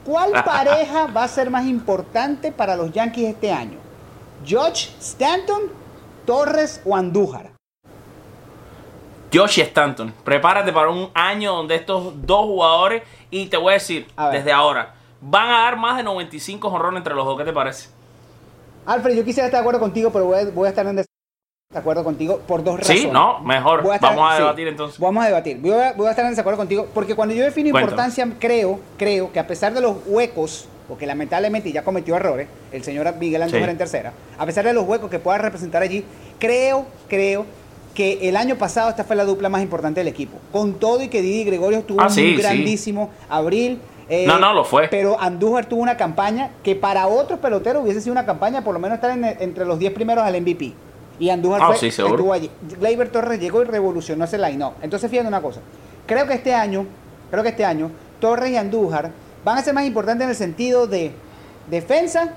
¿Cuál 0.04 0.30
pareja 0.44 1.06
va 1.08 1.24
a 1.24 1.28
ser 1.28 1.50
más 1.50 1.64
importante 1.66 2.52
para 2.52 2.76
los 2.76 2.92
Yankees 2.92 3.30
este 3.30 3.50
año? 3.50 3.78
¿George 4.46 4.90
Stanton, 5.00 5.62
Torres 6.24 6.80
o 6.84 6.94
Andújar? 6.94 7.50
Josh 9.34 9.58
Stanton, 9.60 10.14
prepárate 10.24 10.72
para 10.72 10.88
un 10.88 11.10
año 11.12 11.52
donde 11.54 11.74
estos 11.74 12.14
dos 12.26 12.46
jugadores, 12.46 13.02
y 13.30 13.46
te 13.46 13.56
voy 13.56 13.70
a 13.72 13.74
decir, 13.74 14.06
A 14.16 14.30
desde 14.30 14.52
ahora, 14.52 14.94
van 15.20 15.48
a 15.48 15.58
dar 15.64 15.76
más 15.76 15.96
de 15.96 16.04
95 16.04 16.70
jonrones 16.70 16.98
entre 16.98 17.14
los 17.14 17.26
dos. 17.26 17.36
¿Qué 17.36 17.44
te 17.44 17.52
parece? 17.52 17.88
Alfred, 18.86 19.16
yo 19.16 19.24
quisiera 19.24 19.46
estar 19.46 19.58
de 19.58 19.62
acuerdo 19.62 19.80
contigo, 19.80 20.10
pero 20.12 20.26
voy 20.26 20.38
a, 20.38 20.44
voy 20.50 20.66
a 20.66 20.70
estar 20.70 20.86
en 20.86 21.04
desacuerdo 21.72 22.04
contigo 22.04 22.38
por 22.46 22.62
dos 22.62 22.78
razones. 22.78 23.02
Sí, 23.02 23.08
no, 23.10 23.40
mejor. 23.40 23.82
Voy 23.82 23.92
a 23.92 23.94
estar- 23.96 24.14
Vamos 24.14 24.30
a 24.32 24.36
sí, 24.36 24.42
debatir 24.42 24.68
entonces. 24.68 24.98
Vamos 25.00 25.24
a 25.24 25.26
debatir. 25.26 25.58
Voy 25.60 25.72
a, 25.72 25.92
voy 25.92 26.06
a 26.06 26.10
estar 26.10 26.24
en 26.24 26.30
desacuerdo 26.30 26.56
contigo 26.58 26.86
porque 26.94 27.16
cuando 27.16 27.34
yo 27.34 27.42
defino 27.42 27.72
Cuéntame. 27.72 27.92
importancia, 27.92 28.28
creo, 28.38 28.78
creo 28.96 29.32
que 29.32 29.40
a 29.40 29.46
pesar 29.46 29.74
de 29.74 29.80
los 29.80 29.96
huecos, 30.06 30.68
porque 30.88 31.06
lamentablemente 31.06 31.72
ya 31.72 31.82
cometió 31.82 32.16
errores, 32.16 32.48
el 32.72 32.82
señor 32.84 33.12
Miguel 33.18 33.42
Andújar 33.42 33.64
Sí. 33.66 33.70
en 33.70 33.78
tercera, 33.78 34.12
a 34.38 34.46
pesar 34.46 34.64
de 34.64 34.72
los 34.72 34.86
huecos 34.86 35.10
que 35.10 35.18
pueda 35.18 35.38
representar 35.38 35.82
allí, 35.82 36.04
creo, 36.38 36.86
creo 37.08 37.44
que 37.94 38.28
el 38.28 38.36
año 38.36 38.56
pasado 38.56 38.90
esta 38.90 39.04
fue 39.04 39.16
la 39.16 39.24
dupla 39.24 39.48
más 39.48 39.62
importante 39.62 40.00
del 40.00 40.08
equipo. 40.08 40.36
Con 40.52 40.74
todo 40.74 41.02
y 41.02 41.08
que 41.08 41.22
Didi 41.22 41.44
Gregorio 41.44 41.82
tuvo 41.82 42.00
Ah, 42.02 42.04
un 42.06 42.10
sí, 42.10 42.34
sí. 42.36 42.42
grandísimo 42.42 43.10
abril. 43.28 43.80
eh, 44.08 44.24
No, 44.26 44.38
no, 44.38 44.52
lo 44.52 44.64
fue. 44.64 44.86
Pero 44.88 45.18
Andújar 45.20 45.66
tuvo 45.66 45.80
una 45.82 45.96
campaña 45.96 46.50
que 46.62 46.76
para 46.76 47.06
otros 47.08 47.40
peloteros 47.40 47.82
hubiese 47.82 48.00
sido 48.00 48.12
una 48.12 48.24
campaña 48.26 48.62
por 48.62 48.72
lo 48.74 48.78
menos 48.78 48.96
estar 48.96 49.10
en- 49.10 49.24
entre 49.24 49.64
los 49.64 49.78
10 49.80 49.92
primeros 49.92 50.22
al 50.24 50.36
MVP. 50.36 50.74
Y 51.18 51.30
Andújar 51.30 51.62
Ah, 51.62 51.66
fue, 51.68 51.76
sí, 51.78 51.86
estuvo 51.88 52.32
allí. 52.32 52.50
Gleyber 52.78 53.08
Torres 53.08 53.40
llegó 53.40 53.62
y 53.62 53.64
revolucionó 53.64 54.24
ese 54.26 54.36
line-up. 54.38 54.74
Entonces, 54.82 55.10
fíjate 55.10 55.26
una 55.26 55.40
cosa. 55.40 55.60
Creo 56.06 56.26
que 56.28 56.34
este 56.34 56.54
año, 56.54 56.84
creo 57.30 57.42
que 57.42 57.48
este 57.48 57.64
año, 57.64 57.90
Torres 58.20 58.50
y 58.50 58.56
Andújar 58.56 59.10
van 59.46 59.58
a 59.58 59.62
ser 59.62 59.72
más 59.74 59.84
importantes 59.84 60.24
en 60.24 60.30
el 60.30 60.36
sentido 60.36 60.88
de 60.88 61.12
defensa. 61.70 62.30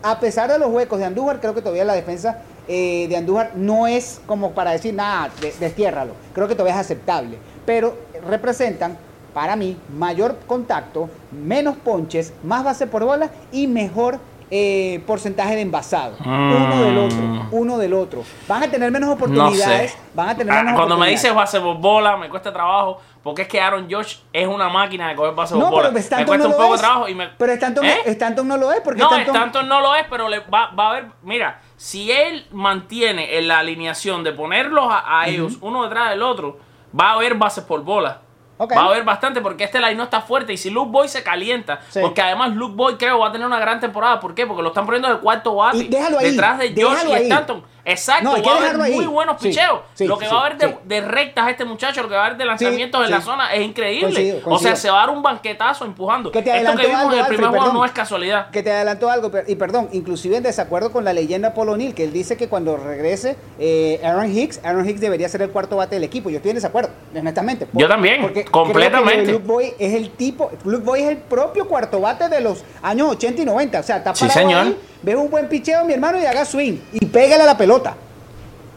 A 0.00 0.20
pesar 0.20 0.48
de 0.48 0.60
los 0.60 0.70
huecos 0.70 1.00
de 1.00 1.04
Andújar, 1.06 1.40
creo 1.40 1.54
que 1.54 1.60
todavía 1.60 1.84
la 1.84 1.94
defensa 1.94 2.38
eh, 2.68 3.06
de 3.08 3.16
Andújar 3.16 3.50
no 3.56 3.88
es 3.88 4.20
como 4.26 4.52
para 4.52 4.70
decir, 4.70 4.94
nada, 4.94 5.28
de- 5.40 5.52
destiérralo. 5.58 6.12
Creo 6.32 6.46
que 6.46 6.54
todavía 6.54 6.74
es 6.74 6.80
aceptable. 6.80 7.36
Pero 7.66 7.96
representan, 8.28 8.96
para 9.34 9.56
mí, 9.56 9.76
mayor 9.98 10.36
contacto, 10.46 11.08
menos 11.32 11.76
ponches, 11.78 12.32
más 12.44 12.62
base 12.62 12.86
por 12.86 13.04
bola 13.04 13.30
y 13.50 13.66
mejor 13.66 14.20
eh, 14.54 15.02
porcentaje 15.06 15.54
de 15.54 15.62
envasado. 15.62 16.14
Uno 16.22 16.82
del 16.84 16.98
otro, 16.98 17.16
Mm. 17.16 17.48
uno 17.52 17.78
del 17.78 17.94
otro. 17.94 18.22
Van 18.46 18.62
a 18.62 18.70
tener 18.70 18.90
menos 18.90 19.08
No 19.08 19.14
oportunidades. 19.14 19.92
sé. 19.92 19.98
Van 20.14 20.28
a 20.28 20.36
tener 20.36 20.52
Ah, 20.52 20.62
menos 20.62 20.78
Cuando 20.78 20.98
me 20.98 21.08
dices 21.08 21.34
base 21.34 21.58
por 21.58 21.78
bola, 21.78 22.18
me 22.18 22.28
cuesta 22.28 22.52
trabajo. 22.52 23.00
Porque 23.22 23.42
es 23.42 23.48
que 23.48 23.58
Aaron 23.60 23.88
Josh 23.90 24.16
es 24.32 24.46
una 24.46 24.68
máquina 24.68 25.08
de 25.08 25.14
coger 25.14 25.32
base 25.34 25.54
por 25.54 25.62
No, 25.62 25.70
bola. 25.70 25.82
pero 25.84 25.94
me 25.94 26.00
Stanton 26.00 26.26
cuesta 26.26 26.44
no 26.48 26.50
un 26.50 26.50
lo 26.52 26.62
poco 26.64 26.72
de 26.74 26.78
trabajo 26.80 27.08
y 27.08 27.14
me. 27.14 27.28
Pero 27.28 27.52
Stanton, 27.52 27.84
¿Eh? 27.86 27.96
Stanton 28.04 28.48
no 28.48 28.56
lo 28.58 28.72
es 28.72 28.80
porque 28.82 29.00
No, 29.00 29.08
Stanton, 29.10 29.36
Stanton 29.36 29.68
no 29.68 29.80
lo 29.80 29.94
es, 29.94 30.04
pero 30.10 30.28
le 30.28 30.40
va, 30.40 30.70
va 30.78 30.86
a 30.86 30.90
haber. 30.90 31.06
Mira, 31.22 31.60
si 31.76 32.12
él 32.12 32.46
mantiene 32.50 33.38
en 33.38 33.48
la 33.48 33.60
alineación 33.60 34.22
de 34.22 34.32
ponerlos 34.32 34.84
a, 34.90 35.20
a 35.20 35.28
ellos 35.28 35.56
uno 35.62 35.84
detrás 35.84 36.10
del 36.10 36.20
otro, 36.22 36.58
va 36.98 37.10
a 37.10 37.12
haber 37.14 37.36
bases 37.36 37.64
por 37.64 37.82
bola. 37.84 38.20
Ok. 38.58 38.72
Va 38.76 38.82
a 38.82 38.84
haber 38.86 39.02
bastante 39.04 39.40
porque 39.40 39.64
este 39.64 39.78
line 39.80 39.94
no 39.96 40.04
está 40.04 40.20
fuerte. 40.20 40.52
Y 40.52 40.56
si 40.56 40.70
Luke 40.70 40.90
Boy 40.90 41.08
se 41.08 41.22
calienta, 41.22 41.80
Sí. 41.88 42.00
porque 42.00 42.22
además 42.22 42.54
Luke 42.54 42.74
Boy 42.76 42.96
creo 42.96 43.18
va 43.18 43.28
a 43.28 43.32
tener 43.32 43.46
una 43.46 43.58
gran 43.58 43.80
temporada. 43.80 44.20
¿Por 44.20 44.34
qué? 44.34 44.46
Porque 44.46 44.62
lo 44.62 44.68
están 44.68 44.84
poniendo 44.86 45.08
de 45.08 45.18
cuarto 45.18 45.54
bate. 45.56 45.78
Y 45.78 45.88
déjalo 45.88 46.18
ahí, 46.18 46.30
Detrás 46.30 46.58
de 46.58 46.68
George 46.72 46.94
déjalo 46.96 47.10
y 47.10 47.14
ahí. 47.14 47.22
Stanton. 47.24 47.64
Exacto, 47.84 48.24
No, 48.24 48.34
hay 48.36 48.42
que 48.42 48.48
va 48.48 48.54
a 48.54 48.58
haber 48.58 48.80
ahí. 48.80 48.94
muy 48.94 49.06
buenos 49.06 49.36
Sí, 49.40 49.48
picheos. 49.48 49.80
sí, 49.94 50.06
lo 50.06 50.16
que 50.16 50.26
sí, 50.26 50.32
va 50.32 50.40
a 50.42 50.46
haber 50.46 50.58
de, 50.58 50.68
sí. 50.68 50.74
de 50.84 51.00
rectas 51.00 51.48
este 51.50 51.64
muchacho, 51.64 52.02
lo 52.02 52.08
que 52.08 52.14
va 52.14 52.22
a 52.22 52.26
haber 52.26 52.38
de 52.38 52.44
lanzamientos 52.44 53.00
Sí, 53.00 53.04
en 53.06 53.10
la 53.10 53.18
sí. 53.20 53.24
zona 53.26 53.52
es 53.54 53.62
increíble. 53.66 54.12
Coincido, 54.14 54.40
O 54.44 54.58
sea, 54.58 54.76
se 54.76 54.88
va 54.90 55.02
a 55.02 55.06
dar 55.06 55.16
un 55.16 55.22
banquetazo 55.22 55.84
empujando. 55.84 56.30
Que 56.30 56.42
te 56.42 56.56
Esto 56.56 56.76
que 56.76 56.86
vimos 56.86 57.00
algo, 57.00 57.10
en 57.12 57.14
el 57.18 57.20
Alfred, 57.22 57.36
primer 57.36 57.50
juego 57.50 57.64
perdón. 57.64 57.78
no 57.80 57.84
es 57.84 57.92
casualidad. 57.92 58.50
Que 58.50 58.62
te 58.62 58.70
adelantó 58.72 59.10
algo, 59.10 59.30
y 59.48 59.54
perdón, 59.56 59.88
inclusive 59.92 60.36
en 60.36 60.42
desacuerdo 60.44 60.92
con 60.92 61.04
la 61.04 61.12
leyenda 61.12 61.54
Paul 61.54 61.70
O'Neill, 61.70 61.94
que 61.94 62.04
él 62.04 62.12
dice 62.12 62.36
que 62.36 62.48
cuando 62.48 62.76
regrese 62.76 63.36
eh, 63.58 64.00
Aaron 64.04 64.30
Hicks, 64.32 64.60
Aaron 64.64 64.88
Hicks 64.88 65.00
debería 65.00 65.28
ser 65.28 65.42
el 65.42 65.50
cuarto 65.50 65.76
bate 65.76 65.96
del 65.96 66.04
equipo. 66.04 66.30
Yo 66.30 66.36
estoy 66.36 66.50
en 66.50 66.56
desacuerdo, 66.56 66.90
honestamente. 67.18 67.66
Yo 67.72 67.88
también, 67.88 68.22
porque 68.22 68.44
completamente. 68.44 69.32
Luke 69.32 69.44
Boy 69.46 69.74
es 69.78 69.94
el 69.94 70.10
tipo, 70.10 70.50
Luke 70.64 70.84
Boy 70.84 71.02
es 71.02 71.08
el 71.10 71.16
propio 71.16 71.66
cuarto 71.66 72.00
bate 72.00 72.28
de 72.28 72.40
los 72.40 72.64
años 72.82 73.08
80 73.10 73.42
y 73.42 73.44
90. 73.44 73.80
O 73.80 73.82
sea, 73.82 73.96
está 73.96 74.14
Sí, 74.14 74.26
parado 74.26 74.40
señor. 74.48 74.66
ahí, 74.66 74.78
ves 75.02 75.16
un 75.16 75.30
buen 75.30 75.48
picheo, 75.48 75.84
mi 75.84 75.92
hermano, 75.92 76.20
y 76.20 76.26
haga 76.26 76.44
swing. 76.44 76.78
Y 76.92 77.06
pégale 77.06 77.42
a 77.42 77.46
la 77.46 77.56
pelota. 77.56 77.96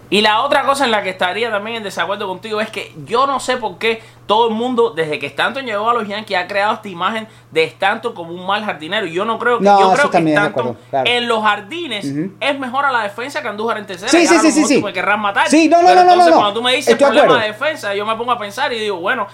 Y 0.10 0.22
la 0.22 0.42
otra 0.44 0.64
cosa 0.66 0.86
en 0.86 0.92
la 0.92 1.02
que 1.02 1.10
estaría 1.10 1.50
también 1.50 1.78
en 1.78 1.84
desacuerdo 1.84 2.28
contigo 2.28 2.62
es 2.62 2.70
que 2.70 2.94
yo 3.08 3.26
no 3.26 3.40
sé 3.40 3.58
por 3.58 3.80
qué 3.80 4.04
todo 4.28 4.48
el 4.50 4.54
mundo, 4.54 4.92
desde 4.92 5.18
que 5.18 5.26
Stanton 5.26 5.66
llegó 5.66 5.90
a 5.90 5.94
los 5.96 6.08
Yankees, 6.08 6.38
ha 6.38 6.48
creado 6.48 6.76
esta 6.76 6.88
imagen 6.88 7.28
de 7.52 7.64
Stanton 7.64 8.14
como 8.14 8.32
un 8.32 8.46
mal 8.46 8.64
jardinero. 8.64 9.08
Y 9.08 9.14
yo 9.14 9.26
no 9.26 9.40
creo 9.40 9.58
que, 9.58 9.64
No, 9.66 9.80
yo 9.80 9.94
creo 9.94 10.12
que 10.12 10.18
Stanton 10.20 10.38
acuerdo, 10.38 10.76
claro. 10.92 11.10
en 11.10 11.28
los 11.28 11.44
jardines 11.44 12.06
es 12.40 12.60
mejor 12.60 12.86
a 12.86 12.92
la 12.92 13.02
defensa 13.02 13.42
que 13.42 13.48
Andújar 13.48 13.80
en 13.80 13.88
tercera. 13.88 14.10
Sí, 14.12 14.28
sí, 14.28 14.38
sí, 14.40 14.52
sí, 14.52 14.66
sí. 14.66 14.82
me 14.82 14.94
querrás 14.94 15.20
matar. 15.20 15.50
Sí, 15.50 15.68
no, 15.68 15.82
no, 15.82 15.88
Pero 15.88 16.02
no, 16.02 16.06
no, 16.06 16.12
entonces 16.14 16.34
no. 16.34 16.40
cuando 16.40 16.54
tú 16.54 16.64
me 16.64 16.76
dices 16.76 16.94
Estoy 16.94 17.06
problema 17.08 17.26
acuerdo. 17.26 17.42
de 17.42 17.52
defensa, 17.52 17.96
yo 17.96 18.06
me 18.06 18.16
pongo 18.16 18.32
a 18.32 18.38
pensar 18.38 18.72
y 18.74 18.80
digo, 18.80 18.98
bueno, 18.98 19.28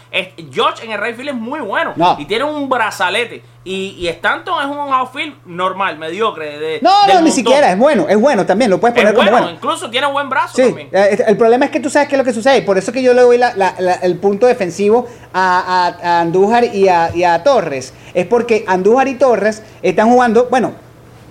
George 0.51 0.85
en 0.85 0.91
el 0.91 1.01
right 1.01 1.15
field 1.15 1.29
es 1.29 1.35
muy 1.35 1.59
bueno. 1.59 1.93
No. 1.97 2.15
Y 2.17 2.25
tiene 2.25 2.45
un 2.45 2.69
brazalete. 2.69 3.43
Y, 3.63 3.95
y 3.99 4.07
Stanton 4.07 4.59
es 4.59 4.65
un 4.75 4.91
outfield 4.91 5.35
normal, 5.45 5.99
mediocre. 5.99 6.57
De, 6.57 6.79
No, 6.81 7.05
no, 7.07 7.21
ni 7.21 7.29
siquiera, 7.29 7.71
es 7.71 7.77
bueno, 7.77 8.07
es 8.09 8.19
bueno 8.19 8.43
también, 8.43 8.71
lo 8.71 8.79
puedes 8.79 8.95
poner 8.95 9.09
Es 9.09 9.13
como 9.15 9.29
bueno, 9.29 9.45
bueno. 9.45 9.55
incluso 9.55 9.87
tiene 9.91 10.07
buen 10.07 10.29
brazo 10.29 10.55
Sí, 10.55 10.63
también. 10.63 10.89
eh, 10.91 11.23
el 11.27 11.37
problema 11.37 11.65
es 11.65 11.71
que 11.71 11.79
tú 11.79 11.87
sabes 11.89 12.07
qué 12.09 12.15
es 12.15 12.17
lo 12.17 12.23
que 12.25 12.33
sucede. 12.33 12.63
Por 12.63 12.79
eso 12.79 12.89
es 12.89 12.95
que 12.95 13.03
yo 13.03 13.13
le 13.13 13.21
doy 13.21 13.37
la- 13.37 13.53
la- 13.55 13.75
la- 13.77 13.93
el 13.95 14.17
punto 14.17 14.47
defensivo 14.47 15.05
a, 15.31 15.93
a- 16.01 16.07
a 16.17 16.21
Andújar 16.21 16.73
y 16.73 16.87
a, 16.87 17.11
y 17.13 17.23
a 17.23 17.43
Torres. 17.43 17.93
Es 18.15 18.25
porque 18.25 18.65
Andújar 18.67 19.07
y 19.09 19.13
Torres 19.15 19.61
están 19.83 20.09
jugando, 20.09 20.47
bueno, 20.49 20.71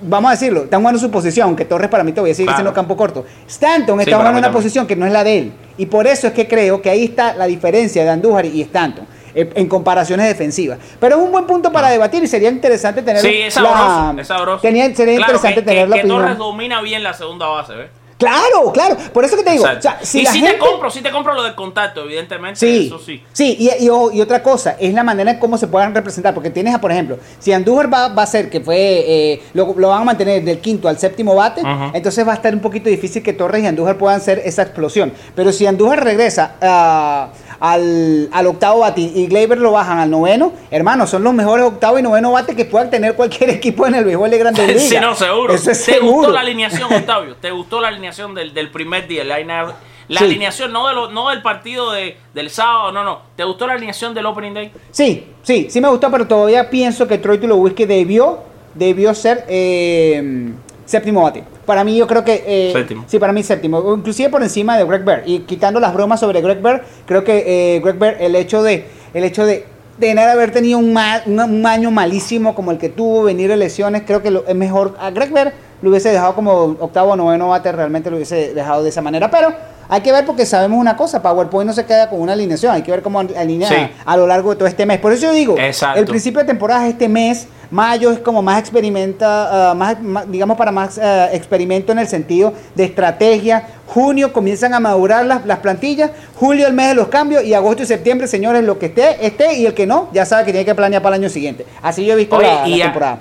vamos 0.02 0.28
a 0.28 0.32
decirlo, 0.34 0.62
están 0.64 0.80
jugando 0.82 1.00
su 1.00 1.10
posición, 1.10 1.48
aunque 1.48 1.64
Torres 1.64 1.90
para 1.90 2.04
mí 2.04 2.12
todavía 2.12 2.34
sigue 2.34 2.46
Claro. 2.46 2.58
siendo 2.58 2.72
campo 2.72 2.96
corto. 2.96 3.26
Stanton 3.48 3.98
Sí, 3.98 4.04
está 4.04 4.16
jugando 4.18 4.38
una 4.38 4.46
también. 4.46 4.52
posición 4.62 4.86
que 4.86 4.94
no 4.94 5.04
es 5.04 5.12
la 5.12 5.24
de 5.24 5.36
él. 5.38 5.52
Y 5.78 5.86
por 5.86 6.06
eso 6.06 6.28
es 6.28 6.32
que 6.32 6.46
creo 6.46 6.80
que 6.80 6.90
ahí 6.90 7.04
está 7.06 7.34
la 7.34 7.46
diferencia 7.46 8.04
de 8.04 8.10
Andújar 8.10 8.46
y 8.46 8.62
Stanton. 8.62 9.04
Eh, 9.34 9.50
En 9.54 9.68
comparaciones 9.68 10.26
defensivas. 10.26 10.78
Pero 10.98 11.16
es 11.16 11.22
un 11.22 11.32
buen 11.32 11.46
punto 11.46 11.70
para 11.72 11.88
debatir 11.90 12.22
y 12.22 12.26
sería 12.26 12.48
interesante 12.50 13.02
tener 13.02 13.22
Sí, 13.22 13.28
es 13.42 13.56
la- 13.56 13.62
sabroso, 13.62 14.20
es 14.20 14.26
sabroso. 14.28 14.60
tenía- 14.62 14.84
sería 14.94 15.16
Claro, 15.16 15.32
interesante 15.34 15.54
que, 15.62 15.62
tener 15.62 15.84
que- 15.84 15.90
la 15.90 15.96
que 15.96 16.00
opinión. 16.02 16.20
Torres 16.22 16.38
domina 16.38 16.80
bien 16.82 17.02
la 17.02 17.14
segunda 17.14 17.46
base, 17.46 17.74
¿ves? 17.74 17.90
Claro, 18.18 18.70
claro. 18.74 18.98
Por 19.14 19.24
eso 19.24 19.34
que 19.34 19.42
te 19.42 19.52
digo. 19.52 19.64
Exacto. 19.66 19.88
o 19.88 20.04
sea, 20.04 20.06
si 20.06 20.20
y 20.20 20.24
la 20.24 20.32
gente- 20.34 20.52
te 20.52 20.58
compro, 20.58 20.90
sí 20.90 21.00
te 21.00 21.10
compro 21.10 21.32
lo 21.32 21.42
del 21.42 21.54
contacto, 21.54 22.02
evidentemente. 22.02 22.60
Sí, 22.60 22.86
Eso 22.88 22.98
sí. 22.98 23.22
sí, 23.32 23.56
y, 23.58 23.70
y, 23.86 24.20
otra 24.20 24.42
cosa, 24.42 24.76
es 24.78 24.92
la 24.92 25.02
manera 25.02 25.30
en 25.30 25.38
cómo 25.38 25.56
se 25.56 25.68
puedan 25.68 25.94
representar, 25.94 26.34
porque 26.34 26.50
tienes, 26.50 26.74
a, 26.74 26.82
por 26.82 26.92
ejemplo, 26.92 27.18
si 27.38 27.50
Andújar 27.54 27.90
va, 27.90 28.08
va 28.08 28.24
a 28.24 28.26
ser 28.26 28.50
que 28.50 28.60
fue, 28.60 28.76
eh, 28.76 29.42
lo, 29.54 29.72
lo 29.74 29.88
van 29.88 30.02
a 30.02 30.04
mantener 30.04 30.44
del 30.44 30.58
quinto 30.58 30.86
al 30.86 30.98
séptimo 30.98 31.34
bate, 31.34 31.62
entonces 31.94 32.28
va 32.28 32.32
a 32.32 32.34
estar 32.34 32.52
un 32.54 32.60
poquito 32.60 32.90
difícil 32.90 33.22
que 33.22 33.32
Torres 33.32 33.62
y 33.62 33.66
Andújar 33.66 33.96
puedan 33.96 34.18
hacer 34.18 34.42
esa 34.44 34.60
explosión. 34.64 35.14
Pero 35.34 35.50
si 35.50 35.64
Andújar 35.66 36.04
regresa 36.04 36.56
ah, 36.60 37.28
al, 37.60 38.28
al 38.32 38.46
octavo 38.46 38.80
bate 38.80 39.02
y 39.02 39.26
Gleyber 39.26 39.58
lo 39.58 39.72
bajan 39.72 39.98
al 39.98 40.10
noveno, 40.10 40.52
hermano, 40.70 41.06
son 41.06 41.22
los 41.22 41.34
mejores 41.34 41.64
octavo 41.66 41.98
y 41.98 42.02
noveno 42.02 42.32
bate 42.32 42.56
que 42.56 42.64
puedan 42.64 42.90
tener 42.90 43.14
cualquier 43.14 43.50
equipo 43.50 43.86
en 43.86 43.94
el 43.94 44.04
béisbol 44.04 44.30
de 44.30 44.38
Grandes 44.38 44.66
Ligas. 44.66 44.82
Sí, 44.82 44.96
no, 45.00 45.14
seguro. 45.14 45.54
Eso 45.54 45.70
es 45.70 45.84
¿Te 45.84 45.92
seguro. 45.94 46.12
gustó 46.14 46.32
la 46.32 46.40
alineación, 46.40 46.92
Octavio? 46.92 47.36
¿Te 47.36 47.50
gustó 47.50 47.80
la 47.80 47.88
alineación 47.88 48.34
del, 48.34 48.52
del 48.54 48.70
primer 48.70 49.06
día? 49.06 49.22
La, 49.24 49.38
line- 49.38 49.72
la 50.08 50.18
Sí. 50.18 50.24
alineación 50.24 50.72
no, 50.72 50.88
de 50.88 50.94
lo- 50.94 51.10
no 51.10 51.28
del 51.28 51.40
partido 51.42 51.92
de, 51.92 52.16
del 52.34 52.50
sábado, 52.50 52.90
no, 52.92 53.04
no. 53.04 53.20
¿Te 53.36 53.44
gustó 53.44 53.66
la 53.66 53.74
alineación 53.74 54.12
del 54.14 54.26
Opening 54.26 54.54
Day? 54.54 54.72
Sí, 54.90 55.26
sí, 55.42 55.68
sí 55.70 55.80
me 55.80 55.88
gustó, 55.88 56.10
pero 56.10 56.26
todavía 56.26 56.68
pienso 56.70 57.06
que 57.06 57.18
Troy 57.18 57.38
Tulowitzki 57.38 57.84
debió, 57.84 58.40
debió 58.74 59.14
ser 59.14 59.44
eh, 59.48 60.50
séptimo 60.90 61.22
bate. 61.22 61.44
Para 61.64 61.84
mí 61.84 61.96
yo 61.96 62.06
creo 62.06 62.24
que... 62.24 62.42
eh, 62.46 62.72
Séptimo. 62.72 63.04
Sí, 63.06 63.18
para 63.18 63.32
mí 63.32 63.42
séptimo. 63.42 63.94
Inclusive 63.96 64.28
por 64.28 64.42
encima 64.42 64.76
de 64.76 64.84
Greg 64.84 65.04
Bird. 65.04 65.22
Y 65.26 65.40
quitando 65.40 65.78
las 65.80 65.94
bromas 65.94 66.20
sobre 66.20 66.40
Greg 66.40 66.60
Bird, 66.62 66.80
creo 67.06 67.24
que 67.24 67.76
eh, 67.76 67.80
Greg 67.80 67.98
Bird, 67.98 68.16
el 68.20 68.34
hecho 68.36 68.62
de... 68.62 68.86
El 69.14 69.24
hecho 69.24 69.44
de 69.44 69.66
nada 70.14 70.32
haber 70.32 70.50
tenido 70.50 70.78
un, 70.78 70.92
ma- 70.92 71.20
un- 71.26 71.66
año 71.66 71.90
malísimo 71.90 72.54
como 72.54 72.70
el 72.70 72.78
que 72.78 72.88
tuvo, 72.88 73.24
venir 73.24 73.50
de 73.50 73.56
lesiones, 73.56 74.02
creo 74.06 74.22
que 74.22 74.30
lo- 74.30 74.46
es 74.46 74.54
mejor. 74.54 74.96
A 74.98 75.10
Greg 75.10 75.32
Bird 75.32 75.52
lo 75.82 75.90
hubiese 75.90 76.10
dejado 76.10 76.34
como 76.34 76.52
octavo 76.80 77.12
o 77.12 77.16
noveno 77.16 77.48
bate, 77.48 77.70
realmente 77.72 78.08
lo 78.10 78.16
hubiese 78.16 78.54
dejado 78.54 78.82
de 78.82 78.88
esa 78.88 79.02
manera. 79.02 79.30
Pero 79.30 79.52
hay 79.88 80.00
que 80.00 80.10
ver 80.12 80.24
porque 80.24 80.46
sabemos 80.46 80.78
una 80.78 80.96
cosa, 80.96 81.20
PowerPoint 81.20 81.66
no 81.66 81.72
se 81.74 81.84
queda 81.84 82.08
con 82.08 82.20
una 82.20 82.32
alineación, 82.32 82.72
hay 82.74 82.82
que 82.82 82.90
ver 82.92 83.02
cómo 83.02 83.18
alinea 83.20 83.68
Sí. 83.68 83.74
a 84.06 84.16
lo 84.16 84.26
largo 84.26 84.50
de 84.50 84.56
todo 84.56 84.68
este 84.68 84.86
mes. 84.86 85.00
Por 85.00 85.12
eso 85.12 85.22
yo 85.26 85.32
digo, 85.32 85.56
Exacto. 85.58 85.98
el 86.00 86.06
principio 86.06 86.40
de 86.40 86.46
temporada 86.46 86.86
es 86.86 86.92
este 86.94 87.08
mes, 87.08 87.46
mayo 87.70 88.10
es 88.10 88.18
como 88.18 88.42
más 88.42 88.58
experimenta, 88.58 89.70
ah, 89.70 89.74
más, 89.74 90.00
más- 90.02 90.30
digamos 90.30 90.56
para 90.56 90.72
más 90.72 90.98
ah, 90.98 91.28
experimento 91.32 91.92
en 91.92 91.98
el 92.00 92.08
sentido 92.08 92.52
de 92.74 92.84
estrategia. 92.84 93.68
Junio 93.86 94.32
comienzan 94.32 94.72
a 94.74 94.80
madurar 94.80 95.24
las, 95.26 95.44
las 95.46 95.58
plantillas, 95.58 96.10
julio 96.36 96.66
el 96.66 96.72
mes 96.72 96.88
de 96.88 96.94
los 96.94 97.08
cambios 97.08 97.42
y 97.44 97.54
agosto 97.54 97.82
y 97.82 97.86
septiembre, 97.86 98.26
señores, 98.28 98.62
lo 98.64 98.78
que 98.78 98.86
esté, 98.86 99.26
esté 99.26 99.54
y 99.54 99.66
el 99.66 99.74
que 99.74 99.86
no, 99.86 100.08
ya 100.12 100.24
sabe 100.24 100.44
que 100.44 100.52
tiene 100.52 100.64
que 100.64 100.74
planear 100.74 101.02
para 101.02 101.16
el 101.16 101.22
año 101.22 101.30
siguiente. 101.30 101.66
Así 101.82 102.04
yo 102.06 102.12
he 102.12 102.16
visto 102.16 102.36
Oye, 102.36 102.46
la, 102.46 102.68
y 102.68 102.76
la 102.76 102.84
a- 102.84 102.88
temporada. 102.88 103.18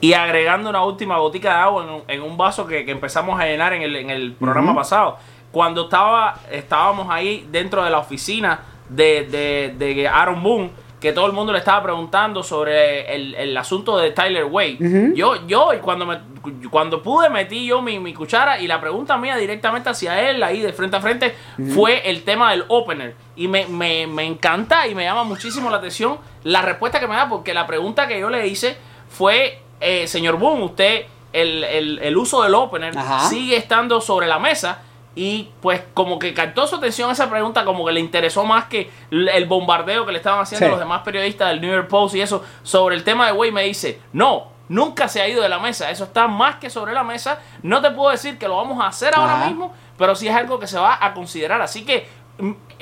Y 0.00 0.12
agregando 0.14 0.68
una 0.68 0.84
última 0.84 1.18
gotica 1.18 1.50
de 1.50 1.54
agua 1.60 1.84
en 1.84 1.90
un, 1.90 2.02
en 2.08 2.22
un 2.22 2.36
vaso 2.36 2.66
que, 2.66 2.84
que 2.84 2.90
empezamos 2.90 3.40
a 3.40 3.44
llenar 3.44 3.72
en 3.72 3.82
el, 3.82 3.94
en 3.94 4.10
el 4.10 4.32
programa 4.32 4.74
pasado. 4.74 5.16
Cuando 5.52 5.84
estaba, 5.84 6.40
estábamos 6.50 7.06
ahí 7.08 7.46
dentro 7.52 7.84
de 7.84 7.90
la 7.90 7.98
oficina 7.98 8.58
de, 8.88 9.28
de, 9.30 9.74
de 9.78 10.08
Aaron 10.08 10.42
Boone, 10.42 10.70
que 11.02 11.12
todo 11.12 11.26
el 11.26 11.32
mundo 11.32 11.52
le 11.52 11.58
estaba 11.58 11.82
preguntando 11.82 12.42
sobre 12.44 13.12
el, 13.14 13.34
el 13.34 13.56
asunto 13.56 13.98
de 13.98 14.12
Tyler 14.12 14.44
Wade. 14.44 14.76
Yo, 15.16 15.46
yo, 15.48 15.74
y 15.74 15.78
cuando 15.78 16.06
me, 16.06 16.18
cuando 16.70 17.02
pude, 17.02 17.28
metí 17.28 17.66
yo 17.66 17.82
mi, 17.82 17.98
mi 17.98 18.14
cuchara 18.14 18.60
y 18.60 18.68
la 18.68 18.80
pregunta 18.80 19.18
mía 19.18 19.36
directamente 19.36 19.90
hacia 19.90 20.30
él, 20.30 20.40
ahí 20.44 20.60
de 20.60 20.72
frente 20.72 20.96
a 20.96 21.00
frente, 21.00 21.34
fue 21.74 22.08
el 22.08 22.22
tema 22.22 22.52
del 22.52 22.64
opener. 22.68 23.16
Y 23.34 23.48
me, 23.48 23.66
me, 23.66 24.06
me 24.06 24.24
encanta 24.24 24.86
y 24.86 24.94
me 24.94 25.02
llama 25.02 25.24
muchísimo 25.24 25.68
la 25.70 25.78
atención 25.78 26.18
la 26.44 26.62
respuesta 26.62 27.00
que 27.00 27.08
me 27.08 27.16
da, 27.16 27.28
porque 27.28 27.52
la 27.52 27.66
pregunta 27.66 28.06
que 28.06 28.20
yo 28.20 28.30
le 28.30 28.46
hice 28.46 28.76
fue, 29.10 29.60
eh, 29.80 30.06
señor 30.06 30.38
Boone, 30.38 30.62
usted, 30.64 31.06
el, 31.32 31.64
el- 31.64 31.98
el 32.00 32.16
uso 32.16 32.42
del 32.44 32.54
opener 32.54 32.96
Ajá. 32.96 33.28
sigue 33.28 33.56
estando 33.56 34.00
sobre 34.00 34.28
la 34.28 34.38
mesa. 34.38 34.82
Y 35.14 35.50
pues 35.60 35.82
como 35.92 36.18
que 36.18 36.32
captó 36.32 36.66
su 36.66 36.76
atención 36.76 37.10
esa 37.10 37.28
pregunta, 37.28 37.64
como 37.66 37.84
que 37.84 37.92
le 37.92 38.00
interesó 38.00 38.44
más 38.44 38.64
que 38.64 38.90
el 39.10 39.44
bombardeo 39.46 40.06
que 40.06 40.12
le 40.12 40.18
estaban 40.18 40.40
haciendo 40.40 40.66
Sí. 40.66 40.70
los 40.70 40.78
demás 40.80 41.02
periodistas 41.02 41.50
del 41.50 41.60
New 41.60 41.70
York 41.70 41.88
Post 41.88 42.14
y 42.14 42.22
eso 42.22 42.42
sobre 42.62 42.96
el 42.96 43.04
tema 43.04 43.26
de 43.26 43.32
Wade. 43.32 43.52
Me 43.52 43.64
dice, 43.64 44.00
no, 44.14 44.48
nunca 44.68 45.08
se 45.08 45.20
ha 45.20 45.28
ido 45.28 45.42
de 45.42 45.50
la 45.50 45.58
mesa, 45.58 45.90
eso 45.90 46.04
está 46.04 46.28
más 46.28 46.56
que 46.56 46.70
sobre 46.70 46.94
la 46.94 47.04
mesa. 47.04 47.38
No 47.62 47.82
te 47.82 47.90
puedo 47.90 48.10
decir 48.10 48.38
que 48.38 48.48
lo 48.48 48.56
vamos 48.56 48.82
a 48.82 48.86
hacer 48.86 49.14
ahora 49.14 49.44
mismo, 49.48 49.74
pero 49.98 50.14
sí 50.14 50.28
es 50.28 50.34
algo 50.34 50.58
que 50.58 50.66
se 50.66 50.78
va 50.78 50.96
a 50.98 51.12
considerar. 51.12 51.60
Así 51.60 51.84
que 51.84 52.08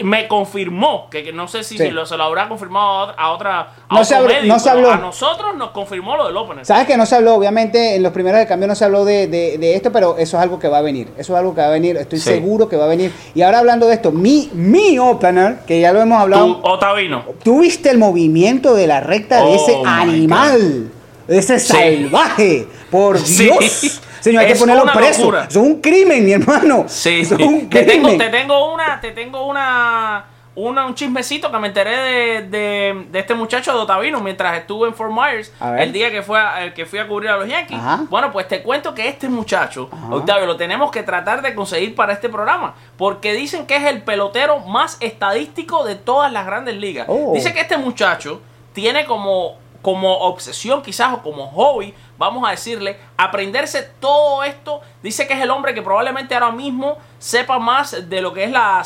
me 0.03 0.29
confirmó, 0.29 1.11
que, 1.11 1.23
que 1.23 1.33
no 1.33 1.47
sé 1.47 1.63
si 1.65 1.77
Sí. 1.77 1.85
se, 1.85 1.91
lo, 1.91 2.07
se 2.07 2.17
lo 2.17 2.25
habrá 2.25 2.49
confirmado 2.49 3.13
a 3.19 3.31
otra, 3.33 3.61
a 3.89 3.95
No 3.95 4.03
se 4.05 4.15
otro 4.15 4.27
habló- 4.29 4.35
medio, 4.41 4.53
no 4.55 4.59
se 4.59 4.71
habló. 4.71 4.91
a 4.93 4.97
nosotros 4.97 5.55
nos 5.57 5.71
confirmó 5.73 6.17
lo 6.17 6.27
del 6.27 6.37
opener. 6.39 6.65
Sabes 6.65 6.87
que 6.87 6.97
no 6.97 7.05
se 7.05 7.17
habló, 7.17 7.35
obviamente, 7.35 7.97
en 7.97 8.03
los 8.03 8.13
primeros 8.13 8.39
de 8.41 8.47
cambio 8.47 8.67
no 8.69 8.75
se 8.75 8.87
habló 8.87 9.05
de, 9.05 9.27
de- 9.27 9.59
de 9.59 9.75
esto, 9.75 9.93
pero 9.93 10.17
eso 10.17 10.39
es 10.39 10.43
algo 10.43 10.59
que 10.59 10.69
va 10.69 10.79
a 10.79 10.83
venir. 10.83 11.09
Eso 11.19 11.35
es 11.35 11.39
algo 11.39 11.55
que 11.55 11.61
va 11.61 11.67
a 11.67 11.71
venir, 11.71 11.99
estoy 11.99 12.19
Sí. 12.19 12.31
seguro 12.31 12.69
que 12.69 12.77
va 12.77 12.85
a 12.85 12.89
venir. 12.89 13.13
Y 13.35 13.43
ahora 13.43 13.59
hablando 13.59 13.87
de 13.89 13.95
esto, 13.95 14.11
mi, 14.13 14.49
mi 14.55 14.99
opener, 14.99 15.59
que 15.67 15.81
ya 15.81 15.93
lo 15.93 16.01
hemos 16.01 16.19
hablado. 16.19 16.61
Otavino. 16.63 17.25
¿Tú 17.45 17.61
viste 17.61 17.91
el 17.91 17.99
movimiento 17.99 18.75
de 18.75 18.87
la 18.87 19.01
recta 19.01 19.45
de 19.45 19.53
Oh, 19.53 19.55
ese 19.57 19.83
animal? 19.85 20.91
De 21.27 21.39
ese 21.39 21.59
Sí. 21.61 21.73
salvaje. 21.73 22.67
Por. 22.91 23.23
Dios. 23.23 24.00
Señor, 24.21 24.41
hay 24.43 24.47
que 24.49 24.53
Es 24.55 24.59
ponerlo 24.61 24.83
una 24.85 24.93
preso. 24.93 25.21
locura. 25.21 25.47
Es 25.49 25.57
un 25.57 25.81
crimen, 25.81 26.25
mi 26.25 26.33
hermano. 26.33 26.85
Sí, 26.89 27.21
Es 27.21 27.31
un 27.33 27.69
te 27.69 27.83
tengo, 27.85 28.09
crimen. 28.09 28.19
te 28.19 28.29
tengo 28.29 28.73
una, 28.73 29.01
te 29.01 29.13
tengo 29.13 29.47
una, 29.47 30.25
una- 30.55 30.87
un 30.87 30.95
chismecito 30.95 31.51
que 31.51 31.59
me 31.59 31.69
enteré 31.69 31.97
de, 31.97 32.43
de, 32.49 33.07
de 33.11 33.19
este 33.19 33.35
muchacho 33.35 33.73
de 33.73 33.79
Otavino 33.79 34.21
mientras 34.21 34.59
estuve 34.59 34.89
en 34.89 34.95
Fort 34.95 35.13
Myers 35.13 35.53
el 35.79 35.93
día 35.93 36.11
que 36.11 36.23
fue 36.23 36.39
a, 36.41 36.65
el 36.65 36.75
que 36.75 36.85
fui 36.87 36.99
a 36.99 37.07
cubrir 37.09 37.31
a 37.31 37.37
los 37.37 37.49
Yankees. 37.49 37.79
Ajá. 37.79 38.01
Bueno, 38.11 38.31
pues 38.33 38.47
te 38.49 38.63
cuento 38.63 38.95
que 38.95 39.09
este 39.09 39.29
muchacho, 39.29 39.89
Octavio, 40.11 40.47
lo 40.47 40.57
tenemos 40.57 40.91
que 40.91 41.03
tratar 41.03 41.41
de 41.43 41.55
conseguir 41.55 41.95
para 41.95 42.13
este 42.13 42.29
programa 42.29 42.75
porque 42.97 43.33
dicen 43.33 43.67
que 43.67 43.77
es 43.77 43.85
el 43.85 44.03
pelotero 44.03 44.59
más 44.61 44.97
estadístico 45.01 45.85
de 45.85 45.95
todas 45.95 46.31
las 46.33 46.45
grandes 46.47 46.77
ligas. 46.77 47.07
Oh. 47.09 47.33
Dice 47.35 47.53
que 47.55 47.61
este 47.61 47.79
muchacho 47.79 48.41
tiene 48.73 49.05
como 49.07 49.59
como 49.83 50.13
obsesión 50.19 50.83
quizás 50.83 51.15
o 51.15 51.23
como 51.23 51.47
hobby, 51.47 51.95
vamos 52.21 52.47
a 52.47 52.51
decirle, 52.51 52.99
aprenderse 53.17 53.83
todo 53.99 54.45
esto. 54.45 54.83
Dice 55.03 55.27
que 55.27 55.33
es 55.33 55.41
el 55.41 55.51
hombre 55.51 55.73
que 55.75 55.81
probablemente 55.81 56.35
ahora 56.35 56.51
mismo 56.53 56.99
sepa 57.19 57.59
más 57.59 58.09
de 58.11 58.21
lo 58.21 58.33
que 58.35 58.45
es 58.45 58.51
la, 58.51 58.85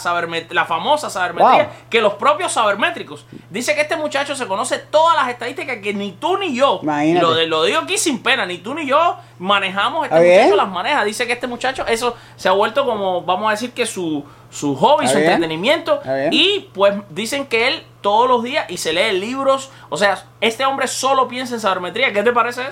la 0.51 0.65
famosa 0.65 1.11
sabermetría 1.11 1.65
Wow. 1.65 1.73
que 1.91 2.01
los 2.01 2.15
propios 2.15 2.53
sabermétricos. 2.53 3.27
Dice 3.51 3.75
que 3.75 3.81
este 3.83 3.97
muchacho 3.97 4.35
se 4.37 4.47
conoce 4.47 4.79
todas 4.79 5.17
las 5.17 5.29
estadísticas 5.29 5.79
que 5.79 5.93
ni 5.93 6.13
tú 6.13 6.37
ni 6.39 6.55
yo, 6.55 6.81
lo, 7.21 7.35
lo 7.47 7.65
digo 7.65 7.81
aquí 7.81 7.99
sin 7.99 8.23
pena, 8.23 8.47
ni 8.47 8.59
tú 8.59 8.73
ni 8.75 8.87
yo 8.87 9.17
manejamos, 9.39 10.07
este 10.07 10.17
muchacho 10.41 10.57
las 10.57 10.69
maneja. 10.69 11.05
Dice 11.05 11.27
que 11.27 11.33
este 11.33 11.47
muchacho, 11.49 11.85
eso 11.87 12.17
se 12.37 12.49
ha 12.49 12.53
vuelto 12.53 12.87
como, 12.87 13.23
vamos 13.23 13.49
a 13.49 13.51
decir 13.51 13.73
que 13.73 13.85
su, 13.87 14.25
su 14.51 14.77
hobby, 14.77 15.05
¿Está 15.07 15.15
su 15.15 15.19
bien? 15.19 15.33
entretenimiento. 15.33 16.01
Y 16.31 16.71
pues 16.73 16.95
dicen 17.11 17.47
que 17.47 17.69
él 17.69 17.85
todos 18.01 18.29
los 18.29 18.43
días 18.43 18.67
y 18.69 18.77
se 18.77 18.93
lee 18.93 19.19
libros. 19.19 19.71
O 19.89 19.97
sea, 19.97 20.23
este 20.43 20.65
hombre 20.67 20.87
solo 20.87 21.27
piensa 21.27 21.55
en 21.55 21.61
sabermetría. 21.61 22.13
¿Qué 22.13 22.23
te 22.23 22.33
parece? 22.33 22.63
eso? 22.63 22.71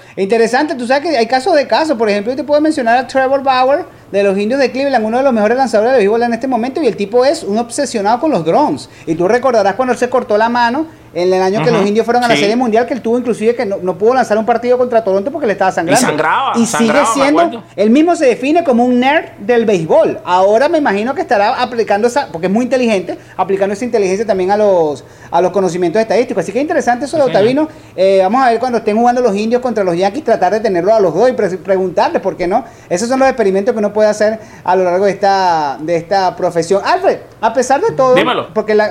Interesante, 0.53 0.75
tú 0.79 0.87
sabes 0.87 1.09
que 1.09 1.17
hay 1.17 1.27
casos 1.27 1.55
de 1.55 1.67
casos. 1.67 1.97
Por 1.97 2.11
ejemplo, 2.11 2.31
yo 2.31 2.37
te 2.37 2.45
puedo 2.45 2.61
mencionar 2.61 2.99
a 2.99 3.07
Trevor 3.07 3.43
Bauer 3.43 3.87
de 4.11 4.23
los 4.23 4.37
indios 4.37 4.61
de 4.61 4.71
Cleveland, 4.71 5.03
uno 5.03 5.17
de 5.17 5.23
los 5.23 5.33
mejores 5.33 5.57
lanzadores 5.57 5.93
de 5.93 5.99
béisbol 6.01 6.25
en 6.25 6.35
este 6.35 6.47
momento. 6.47 6.83
Y 6.83 6.87
el 6.89 6.95
tipo 6.95 7.25
es 7.25 7.43
un 7.43 7.57
obsesionado 7.57 8.21
con 8.21 8.31
los 8.31 8.45
drones. 8.45 8.91
Y 9.07 9.15
tú 9.15 9.27
recordarás 9.27 9.77
cuando 9.77 9.93
él 9.93 9.99
se 9.99 10.11
cortó 10.11 10.37
la 10.37 10.51
mano 10.51 10.89
en 11.15 11.33
el 11.33 11.43
año 11.43 11.63
que 11.63 11.71
los 11.71 11.87
indios 11.87 12.05
fueron 12.05 12.25
a 12.25 12.29
la 12.29 12.35
sí. 12.35 12.41
Serie 12.41 12.57
Mundial, 12.57 12.87
que 12.87 12.95
él 12.95 13.03
tuvo 13.03 13.19
inclusive 13.19 13.55
que 13.55 13.67
no, 13.67 13.77
no 13.83 13.99
pudo 13.99 14.15
lanzar 14.15 14.39
un 14.39 14.47
partido 14.47 14.79
contra 14.79 15.05
Toronto 15.05 15.31
porque 15.31 15.47
le 15.47 15.53
estaba 15.53 15.71
sangrando. 15.73 16.01
Y 16.01 16.05
sangraba, 16.09 16.53
Y 16.57 16.67
sangraba, 16.67 17.07
sigue 17.07 17.25
siendo, 17.27 17.65
él 17.77 17.91
mismo 17.91 18.17
se 18.17 18.27
define 18.27 18.65
como 18.65 18.85
un 18.85 19.01
nerd 19.01 19.31
del 19.39 19.65
béisbol. 19.67 20.21
Ahora 20.25 20.69
me 20.69 20.79
imagino 20.79 21.15
que 21.15 21.21
estará 21.21 21.61
aplicando 21.63 22.07
esa, 22.09 22.29
porque 22.33 22.47
es 22.47 22.53
muy 22.53 22.65
inteligente, 22.65 23.19
aplicando 23.37 23.73
esa 23.75 23.85
inteligencia 23.85 24.27
también 24.27 24.51
a 24.51 24.57
los, 24.57 25.05
a 25.31 25.41
los 25.41 25.53
conocimientos 25.53 26.01
estadísticos. 26.01 26.43
Así 26.45 26.53
que 26.53 26.61
interesante 26.61 27.05
eso 27.07 27.17
de 27.17 27.23
Sí. 27.25 27.31
Otavino. 27.31 27.69
Eh, 27.97 28.21
vamos 28.23 28.43
a 28.45 28.51
ver 28.51 28.59
cuando 28.59 28.79
estén 28.79 28.97
jugando 28.97 29.21
los 29.21 29.35
indios 29.37 29.61
contra 29.63 29.85
los 29.85 29.97
yankees, 29.97 30.25
tratar 30.25 30.53
de 30.53 30.61
tenerlos 30.61 30.95
a 30.95 31.01
los 31.01 31.15
dos 31.15 31.29
y 31.29 31.33
pre- 31.33 31.57
preguntarles, 31.59 32.21
¿por 32.23 32.37
qué 32.37 32.47
no? 32.47 32.65
Esos 32.89 33.09
son 33.09 33.19
los 33.21 33.29
experimentos 33.29 33.73
que 33.73 33.79
uno 33.79 33.93
puede 33.93 34.09
hacer 34.09 34.39
a 34.65 34.77
lo 34.77 34.85
largo 34.85 35.05
de 35.07 35.11
esta, 35.13 35.79
de 35.81 35.97
esta 35.97 36.35
profesión. 36.37 36.83
Alfred, 36.85 37.19
a 37.41 37.53
pesar 37.53 37.81
de 37.81 37.93
todo, 37.93 38.15
Dímelo. 38.15 38.53
porque 38.55 38.75
la- 38.75 38.91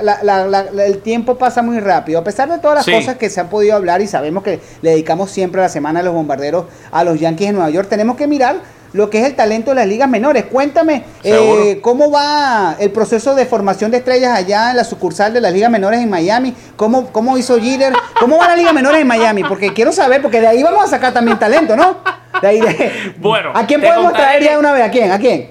el 0.84 0.98
tiempo 0.98 1.36
pasa 1.36 1.62
muy 1.62 1.78
rápido, 1.80 2.11
a 2.18 2.24
pesar 2.24 2.48
de 2.50 2.58
todas 2.58 2.76
las 2.76 2.84
Sí. 2.84 2.92
cosas 2.92 3.16
que 3.16 3.28
se 3.30 3.40
han 3.40 3.48
podido 3.48 3.74
hablar 3.76 4.00
y 4.02 4.06
sabemos 4.06 4.42
que 4.42 4.60
le 4.82 4.90
dedicamos 4.90 5.30
siempre 5.30 5.60
a 5.60 5.64
la 5.64 5.68
semana 5.70 6.00
de 6.00 6.04
los 6.06 6.14
bombarderos 6.14 6.66
a 6.90 7.04
los 7.04 7.18
yankees 7.20 7.48
de 7.48 7.52
Nueva 7.54 7.70
York, 7.70 7.88
tenemos 7.88 8.16
que 8.16 8.26
mirar 8.26 8.56
lo 8.92 9.08
que 9.08 9.20
es 9.20 9.24
el 9.26 9.34
talento 9.34 9.70
de 9.70 9.76
las 9.76 9.86
ligas 9.86 10.06
menores. 10.06 10.44
Cuéntame, 10.44 11.04
eh, 11.24 11.78
¿cómo 11.80 12.10
va 12.10 12.76
el 12.78 12.90
proceso 12.90 13.34
de 13.34 13.46
formación 13.46 13.90
de 13.90 13.96
estrellas 13.96 14.36
allá 14.36 14.70
en 14.70 14.76
la 14.76 14.84
sucursal 14.84 15.32
de 15.32 15.40
las 15.40 15.50
ligas 15.52 15.70
menores 15.70 16.00
en 16.00 16.10
Miami? 16.10 16.54
¿Cómo, 16.76 17.10
cómo 17.10 17.38
hizo 17.38 17.58
Jeter? 17.58 17.94
¿Cómo 18.20 18.36
va 18.36 18.48
la 18.48 18.56
liga 18.56 18.72
menores 18.74 19.00
en 19.00 19.06
Miami? 19.06 19.44
Porque 19.44 19.72
quiero 19.72 19.92
saber, 19.92 20.20
porque 20.20 20.42
de 20.42 20.46
ahí 20.48 20.62
vamos 20.62 20.84
a 20.84 20.88
sacar 20.88 21.14
también 21.14 21.38
talento, 21.38 21.74
¿no? 21.74 21.96
De 22.42 22.48
ahí 22.48 22.60
de- 22.60 23.14
Bueno, 23.18 23.52
¿A 23.54 23.66
quién 23.66 23.80
podemos 23.80 24.12
traer 24.12 24.42
ya 24.42 24.50
de 24.52 24.58
una 24.58 24.72
vez? 24.72 24.82
¿A 24.84 24.90
quién? 24.90 25.10
¿A 25.10 25.18
quién? 25.18 25.50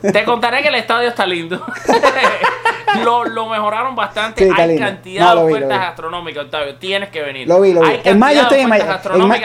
Te 0.00 0.24
contaré 0.24 0.62
que 0.62 0.68
el 0.68 0.76
estadio 0.76 1.08
está 1.10 1.26
lindo. 1.26 1.62
lo, 3.04 3.24
lo 3.24 3.46
mejoraron 3.46 3.94
bastante. 3.96 4.44
Sí, 4.44 4.50
Hay 4.56 4.68
lindo. 4.68 4.84
cantidad 4.84 5.34
No, 5.34 5.40
de 5.42 5.46
vi, 5.46 5.52
ofertas 5.54 5.78
vi. 5.78 5.84
gastronómicas, 5.84 6.44
Octavio. 6.44 6.74
Tienes 6.76 7.08
que 7.10 7.22
venir. 7.22 7.48
Lo 7.48 7.60
vi, 7.60 7.72
lo 7.72 7.80
vi. 7.82 7.88
Hay 7.88 8.00
En 8.04 8.18
mayo 8.18 8.42
estoy 8.42 8.60
en 8.60 8.68
mayo. 8.68 8.84
En 8.84 8.88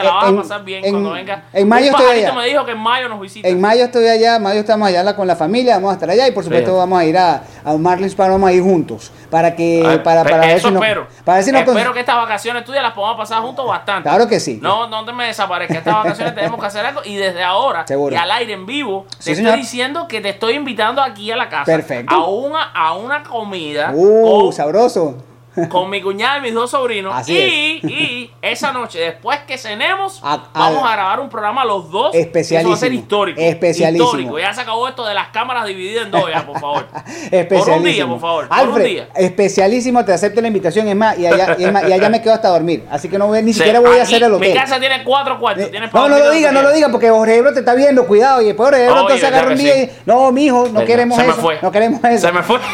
la 0.03 0.13
vas 0.13 0.29
a 0.31 0.35
pasar 0.35 0.63
bien 0.63 0.83
en- 0.85 0.91
cuando 0.91 1.11
venga. 1.11 1.43
en 1.53 1.67
mayo 1.67 1.87
Un 1.89 1.95
estoy 2.01 2.17
allá. 2.19 2.33
me 2.33 2.45
dijo 2.47 2.65
que 2.65 2.71
en 2.71 2.79
mayo 2.79 3.09
nos 3.09 3.19
visita. 3.19 3.47
En 3.47 3.59
mayo 3.61 3.85
estoy 3.85 4.07
allá, 4.07 4.35
en 4.37 4.43
mayo 4.43 4.59
estamos 4.59 4.87
allá 4.87 5.15
con 5.15 5.27
la 5.27 5.35
familia, 5.35 5.75
vamos 5.75 5.91
a 5.91 5.93
estar 5.93 6.09
allá 6.09 6.27
y 6.27 6.31
por 6.31 6.43
supuesto 6.43 6.71
Sí. 6.71 6.77
vamos 6.77 6.99
a 6.99 7.05
ir 7.05 7.17
a, 7.17 7.43
a 7.65 7.73
Marlins 7.77 8.15
Park, 8.15 8.31
vamos 8.31 8.49
a 8.49 8.53
ir 8.53 8.63
juntos 8.63 9.11
para 9.29 9.55
que 9.55 9.83
Ay, 9.85 9.99
para, 9.99 10.23
pe- 10.23 10.29
para 10.31 10.45
ver 10.47 10.57
eso 10.57 10.69
si 10.69 10.73
espero. 10.75 11.07
para 11.25 11.35
ver 11.37 11.43
si 11.43 11.49
espero 11.55 11.93
que 11.93 11.99
estas 11.99 12.15
vacaciones 12.15 12.63
tuyas 12.65 12.81
las 12.83 12.93
podamos 12.93 13.17
pasar 13.17 13.41
juntos 13.41 13.67
bastante. 13.67 14.07
Claro 14.09 14.27
que 14.27 14.39
sí. 14.39 14.59
No, 14.61 14.87
no 14.87 15.03
te 15.05 15.13
me 15.13 15.25
desaparezcas. 15.25 15.77
Estas 15.77 15.93
vacaciones 15.95 16.35
tenemos 16.35 16.59
que 16.59 16.65
hacer 16.65 16.85
algo 16.85 17.01
y 17.03 17.15
desde 17.15 17.43
ahora 17.43 17.85
Seguro. 17.87 18.15
y 18.15 18.17
al 18.17 18.31
aire 18.31 18.53
en 18.53 18.65
vivo 18.65 19.05
te 19.23 19.31
estoy 19.31 19.55
diciendo 19.57 20.07
que 20.07 20.21
te 20.21 20.29
estoy 20.29 20.53
invitando 20.55 21.01
aquí 21.01 21.31
a 21.31 21.35
la 21.35 21.49
casa 21.49 21.65
Perfecto. 21.65 22.13
a 22.15 22.27
una 22.27 22.63
a 22.73 22.93
una 22.93 23.23
comida 23.33 23.91
Uh, 23.95 24.43
con, 24.43 24.53
sabroso. 24.53 25.15
Con 25.69 25.89
mi 25.89 26.01
cuñada 26.01 26.39
y 26.39 26.41
mis 26.41 26.53
dos 26.53 26.71
sobrinos 26.71 27.13
Así 27.15 27.79
y, 27.83 27.87
y 27.87 28.31
esa 28.41 28.71
noche 28.71 28.99
después 28.99 29.39
que 29.47 29.57
cenemos 29.57 30.19
A- 30.23 30.49
vamos 30.53 30.83
a- 30.83 30.93
grabar 30.93 31.19
un 31.19 31.29
programa 31.29 31.63
los 31.65 31.91
dos 31.91 32.11
que 32.11 32.19
Eso 32.19 32.29
va 32.33 32.39
a 32.39 32.43
ser 32.43 32.57
Especialísimo. 32.63 32.99
histórico. 32.99 33.39
Especialísimo. 33.41 34.05
Histórico. 34.05 34.39
Ya 34.39 34.53
se 34.53 34.61
acabó 34.61 34.87
esto 34.87 35.05
de 35.05 35.13
las 35.13 35.29
cámaras 35.29 35.65
divididas 35.65 36.05
en 36.05 36.11
dos 36.11 36.23
ya, 36.31 36.45
por 36.45 36.59
favor. 36.59 36.87
Especialísimo. 37.31 37.63
Por 37.65 37.77
un 37.77 37.83
día, 37.83 38.07
por 38.07 38.19
favor. 38.19 38.47
por 38.47 38.57
un 38.59 38.67
Alfred, 38.69 38.85
día. 38.85 39.09
especialísimo, 39.15 40.03
te 40.05 40.13
acepto 40.13 40.41
la 40.41 40.47
invitación, 40.47 40.87
es 40.87 40.95
más, 40.95 41.17
y 41.17 41.25
allá, 41.27 41.55
y 41.57 41.63
es 41.65 41.71
más, 41.71 41.87
y 41.87 41.93
allá 41.93 42.09
me 42.09 42.21
quedo 42.21 42.33
hasta 42.33 42.49
dormir, 42.49 42.85
así 42.91 43.07
que 43.09 43.17
no 43.17 43.27
voy, 43.27 43.41
ni 43.43 43.53
Sí, 43.53 43.59
siquiera 43.59 43.79
voy 43.79 43.97
a 43.97 44.03
hacer 44.03 44.21
el 44.23 44.29
Mi 44.31 44.35
hotel. 44.37 44.53
casa 44.55 44.79
tiene 44.79 45.03
cuatro 45.03 45.39
cuartos. 45.39 45.65
Eh, 45.65 45.79
No, 45.93 46.07
no 46.09 46.17
lo 46.17 46.31
diga, 46.31 46.51
no 46.51 46.61
lo 46.61 46.71
diga, 46.71 46.89
porque 46.89 47.09
Jorge 47.09 47.35
Ebro 47.37 47.53
te 47.53 47.59
está 47.59 47.73
viendo, 47.75 48.05
cuidado, 48.07 48.41
y 48.41 48.45
después 48.45 48.69
Jorge 48.69 48.85
Ebro 48.85 49.01
entonces 49.01 49.23
agarra 49.27 49.51
un 49.51 49.57
día 49.57 49.73
sí. 49.73 49.81
y, 49.83 49.89
no, 50.05 50.31
mijo, 50.31 50.57
no 50.67 50.73
Verdad, 50.73 50.85
queremos 50.85 51.17
se 51.17 51.23
me 51.23 51.29
eso, 51.31 51.41
fue. 51.41 51.59
no 51.61 51.71
queremos 51.71 52.03
eso. 52.03 52.27
Se 52.27 52.33
me 52.33 52.43
fue. 52.43 52.59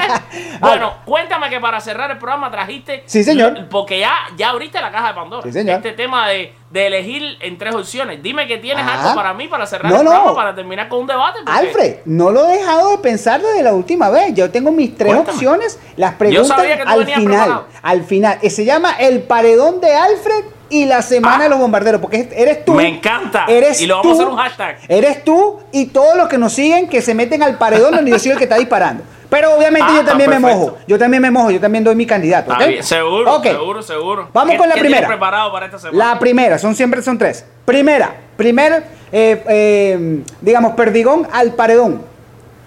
bueno, 0.60 0.94
cuéntame 1.04 1.48
que 1.50 1.59
para 1.60 1.80
cerrar 1.80 2.10
el 2.10 2.18
programa 2.18 2.50
trajiste. 2.50 3.02
Sí, 3.06 3.22
señor. 3.24 3.68
Porque 3.70 4.00
ya, 4.00 4.12
ya 4.36 4.50
abriste 4.50 4.80
la 4.80 4.90
caja 4.90 5.08
de 5.08 5.14
Pandora. 5.14 5.42
Sí, 5.42 5.52
señor. 5.52 5.76
Este 5.76 5.92
tema 5.92 6.28
de, 6.28 6.52
de 6.70 6.86
elegir 6.86 7.36
en 7.40 7.58
tres 7.58 7.74
opciones. 7.74 8.22
Dime 8.22 8.46
que 8.46 8.58
tienes 8.58 8.84
Ah. 8.88 9.00
algo 9.02 9.14
para 9.14 9.34
mí 9.34 9.46
para 9.48 9.66
cerrar 9.66 9.92
No, 9.92 9.98
el 9.98 10.04
no. 10.04 10.10
programa 10.10 10.34
para 10.34 10.54
terminar 10.54 10.88
con 10.88 11.00
un 11.00 11.06
debate. 11.06 11.38
porque- 11.44 11.58
Alfred, 11.58 11.96
no 12.06 12.30
lo 12.30 12.48
he 12.48 12.56
dejado 12.58 12.90
de 12.90 12.98
pensar 12.98 13.40
desde 13.42 13.62
la 13.62 13.72
última 13.74 14.10
vez. 14.10 14.34
Yo 14.34 14.50
tengo 14.50 14.70
mis 14.72 14.96
tres 14.96 15.12
Cuéntame. 15.12 15.34
opciones, 15.36 15.78
las 15.96 16.14
preguntas 16.14 16.48
sabía 16.48 16.76
que 16.78 16.84
tú 16.84 16.88
al 16.90 17.04
final. 17.04 17.24
preparado. 17.24 17.66
Al 17.82 18.04
final. 18.04 18.38
Eh, 18.42 18.50
Se 18.50 18.64
llama 18.64 18.92
el 18.98 19.22
paredón 19.22 19.80
de 19.80 19.94
Alfred 19.94 20.44
y 20.72 20.84
la 20.86 21.02
semana 21.02 21.38
Ah. 21.40 21.42
de 21.44 21.48
los 21.48 21.58
bombarderos. 21.58 22.00
Porque 22.00 22.18
es- 22.18 22.28
eres 22.32 22.64
tú. 22.64 22.74
Me 22.74 22.86
encanta. 22.86 23.44
Eres 23.48 23.80
Y 23.80 23.86
lo 23.86 23.96
vamos 23.96 24.12
a 24.12 24.22
hacer 24.22 24.28
un 24.32 24.36
hashtag. 24.38 24.78
Eres 24.88 25.24
tú 25.24 25.60
y 25.72 25.86
todos 25.86 26.16
los 26.16 26.28
que 26.28 26.38
nos 26.38 26.52
siguen 26.52 26.88
que 26.88 27.02
se 27.02 27.14
meten 27.14 27.42
al 27.42 27.58
paredón 27.58 27.94
donde 27.96 28.10
yo 28.12 28.18
soy 28.18 28.30
el 28.32 28.38
que 28.38 28.44
está 28.44 28.56
disparando. 28.56 29.02
Pero 29.30 29.54
obviamente 29.54 29.86
Ah, 29.88 29.92
yo 29.94 30.00
está 30.00 30.10
también 30.10 30.30
me 30.30 30.38
mojo. 30.40 30.76
Yo 30.88 30.98
también 30.98 31.22
me 31.22 31.30
mojo. 31.30 31.50
Yo 31.52 31.60
también 31.60 31.84
doy 31.84 31.94
mi 31.94 32.04
candidato. 32.04 32.52
Seguro, 32.82 33.36
Ok. 33.36 33.44
seguro, 33.44 33.82
seguro. 33.82 34.28
Vamos 34.32 34.52
¿Qué- 34.52 34.58
con 34.58 34.68
la 34.68 34.74
primera. 34.74 35.06
preparado 35.06 35.52
para 35.52 35.66
esta 35.66 35.78
semana? 35.78 36.12
La 36.12 36.18
primera, 36.18 36.58
son 36.58 36.74
siempre 36.74 37.00
son 37.00 37.16
tres. 37.16 37.44
Primera, 37.64 38.12
primer, 38.36 38.84
eh, 39.12 39.42
eh, 39.48 40.22
digamos, 40.40 40.74
perdigón 40.74 41.26
al 41.32 41.54
paredón. 41.54 42.02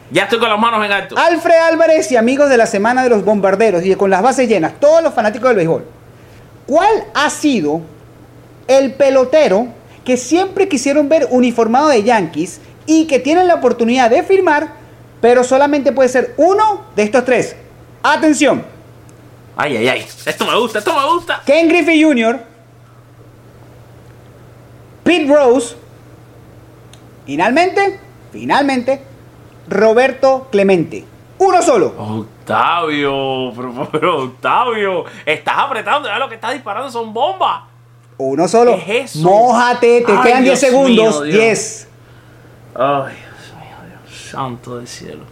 Ya 0.10 0.23
estoy 0.23 0.39
con 0.39 0.49
las 0.49 0.60
manos 0.60 0.86
en 0.86 0.91
alto. 0.91 1.15
Alfred 1.17 1.56
Álvarez 1.56 2.12
y 2.12 2.15
amigos 2.17 2.49
de 2.49 2.56
la 2.58 2.65
Semana 2.67 3.04
de 3.04 3.10
los 3.10 3.26
Bombarderos 3.26 3.84
y 3.86 3.93
con 3.95 4.10
las 4.10 4.21
bases 4.21 4.47
llenas, 4.47 4.73
todos 4.80 5.04
los 5.04 5.13
fanáticos 5.13 5.49
del 5.49 5.58
béisbol. 5.58 5.84
¿Cuál 6.67 7.04
ha 7.13 7.30
sido 7.30 7.82
el 8.67 8.93
pelotero 8.93 9.67
que 10.06 10.15
siempre 10.17 10.67
quisieron 10.69 11.10
ver 11.10 11.28
uniformado 11.32 11.89
de 11.89 12.04
Yankees 12.04 12.62
y 12.86 13.08
que 13.08 13.19
tienen 13.19 13.47
la 13.47 13.56
oportunidad 13.56 14.10
de 14.10 14.23
firmar, 14.23 14.82
pero 15.23 15.41
solamente 15.45 15.93
puede 15.93 16.09
ser 16.09 16.33
uno 16.36 16.81
de 16.97 17.03
estos 17.03 17.23
tres? 17.23 17.55
Atención, 18.03 18.62
Ay, 19.55 19.77
ay, 19.77 19.88
ay. 19.88 20.05
Esto 20.25 20.45
me 20.45 20.57
gusta, 20.59 20.79
esto 20.79 20.93
me 20.93 21.13
gusta. 21.13 21.41
Ken 21.45 21.69
Griffey 21.69 22.03
Jr., 22.03 22.41
Pete 25.05 25.33
Rose, 25.33 25.77
finalmente, 27.25 28.01
finalmente, 28.33 29.01
Roberto 29.69 30.49
Clemente. 30.51 31.05
Uno 31.38 31.62
solo. 31.62 31.93
Octavio, 31.97 33.53
pero, 33.55 33.89
pero, 33.93 34.23
Octavio, 34.23 35.05
estás 35.25 35.55
apretando, 35.57 36.09
ya 36.09 36.19
lo 36.19 36.27
que 36.27 36.36
estás 36.36 36.51
disparando 36.51 36.91
son 36.91 37.13
bombas. 37.13 37.62
Uno 38.17 38.45
solo. 38.49 38.77
¿Qué 38.86 38.99
es 39.01 39.15
eso? 39.15 39.23
Mójate, 39.29 40.01
te 40.01 40.12
Ay, 40.12 40.19
quedan 40.21 40.43
10 40.43 40.43
Dios 40.43 40.59
segundos. 40.59 41.21
mío, 41.21 41.21
Dios. 41.21 41.38
10. 41.39 41.88
Ay, 42.75 43.22
santo 44.38 44.78
del 44.78 44.88
cielo. 44.88 45.24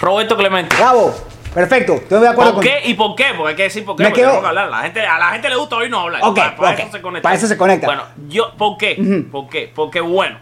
Roberto 0.00 0.36
Clemente. 0.36 0.76
Bravo. 0.76 1.14
Perfecto. 1.54 1.94
Estoy 1.94 2.20
de 2.20 2.28
acuerdo 2.28 2.54
¿Por 2.54 2.64
con 2.64 2.72
qué 2.72 2.88
y 2.88 2.94
por 2.94 3.14
qué? 3.14 3.26
Porque 3.36 3.50
hay 3.50 3.56
que 3.56 3.62
decir 3.64 3.84
por 3.84 3.96
qué. 3.96 4.02
Me 4.02 4.08
porque 4.10 4.20
quedo- 4.22 4.30
tengo 4.30 4.42
que 4.42 4.48
hablar. 4.48 4.68
La 4.70 4.82
gente, 4.82 5.00
a 5.06 5.18
la 5.18 5.26
gente 5.30 5.48
le 5.48 5.56
gusta 5.56 5.76
oírnos 5.76 6.02
hablar. 6.02 6.20
Ok, 6.24 6.38
para, 6.56 6.74
eso 6.74 6.90
se 6.92 7.00
conecta. 7.00 7.22
Para 7.22 7.34
eso 7.36 7.46
se 7.46 7.56
conecta. 7.56 7.86
Bueno, 7.86 8.02
yo, 8.28 8.52
¿por 8.58 8.76
qué? 8.76 8.96
Ujú. 8.98 9.30
¿Por 9.30 9.48
qué? 9.48 9.72
Porque, 9.74 10.00
bueno, 10.00 10.38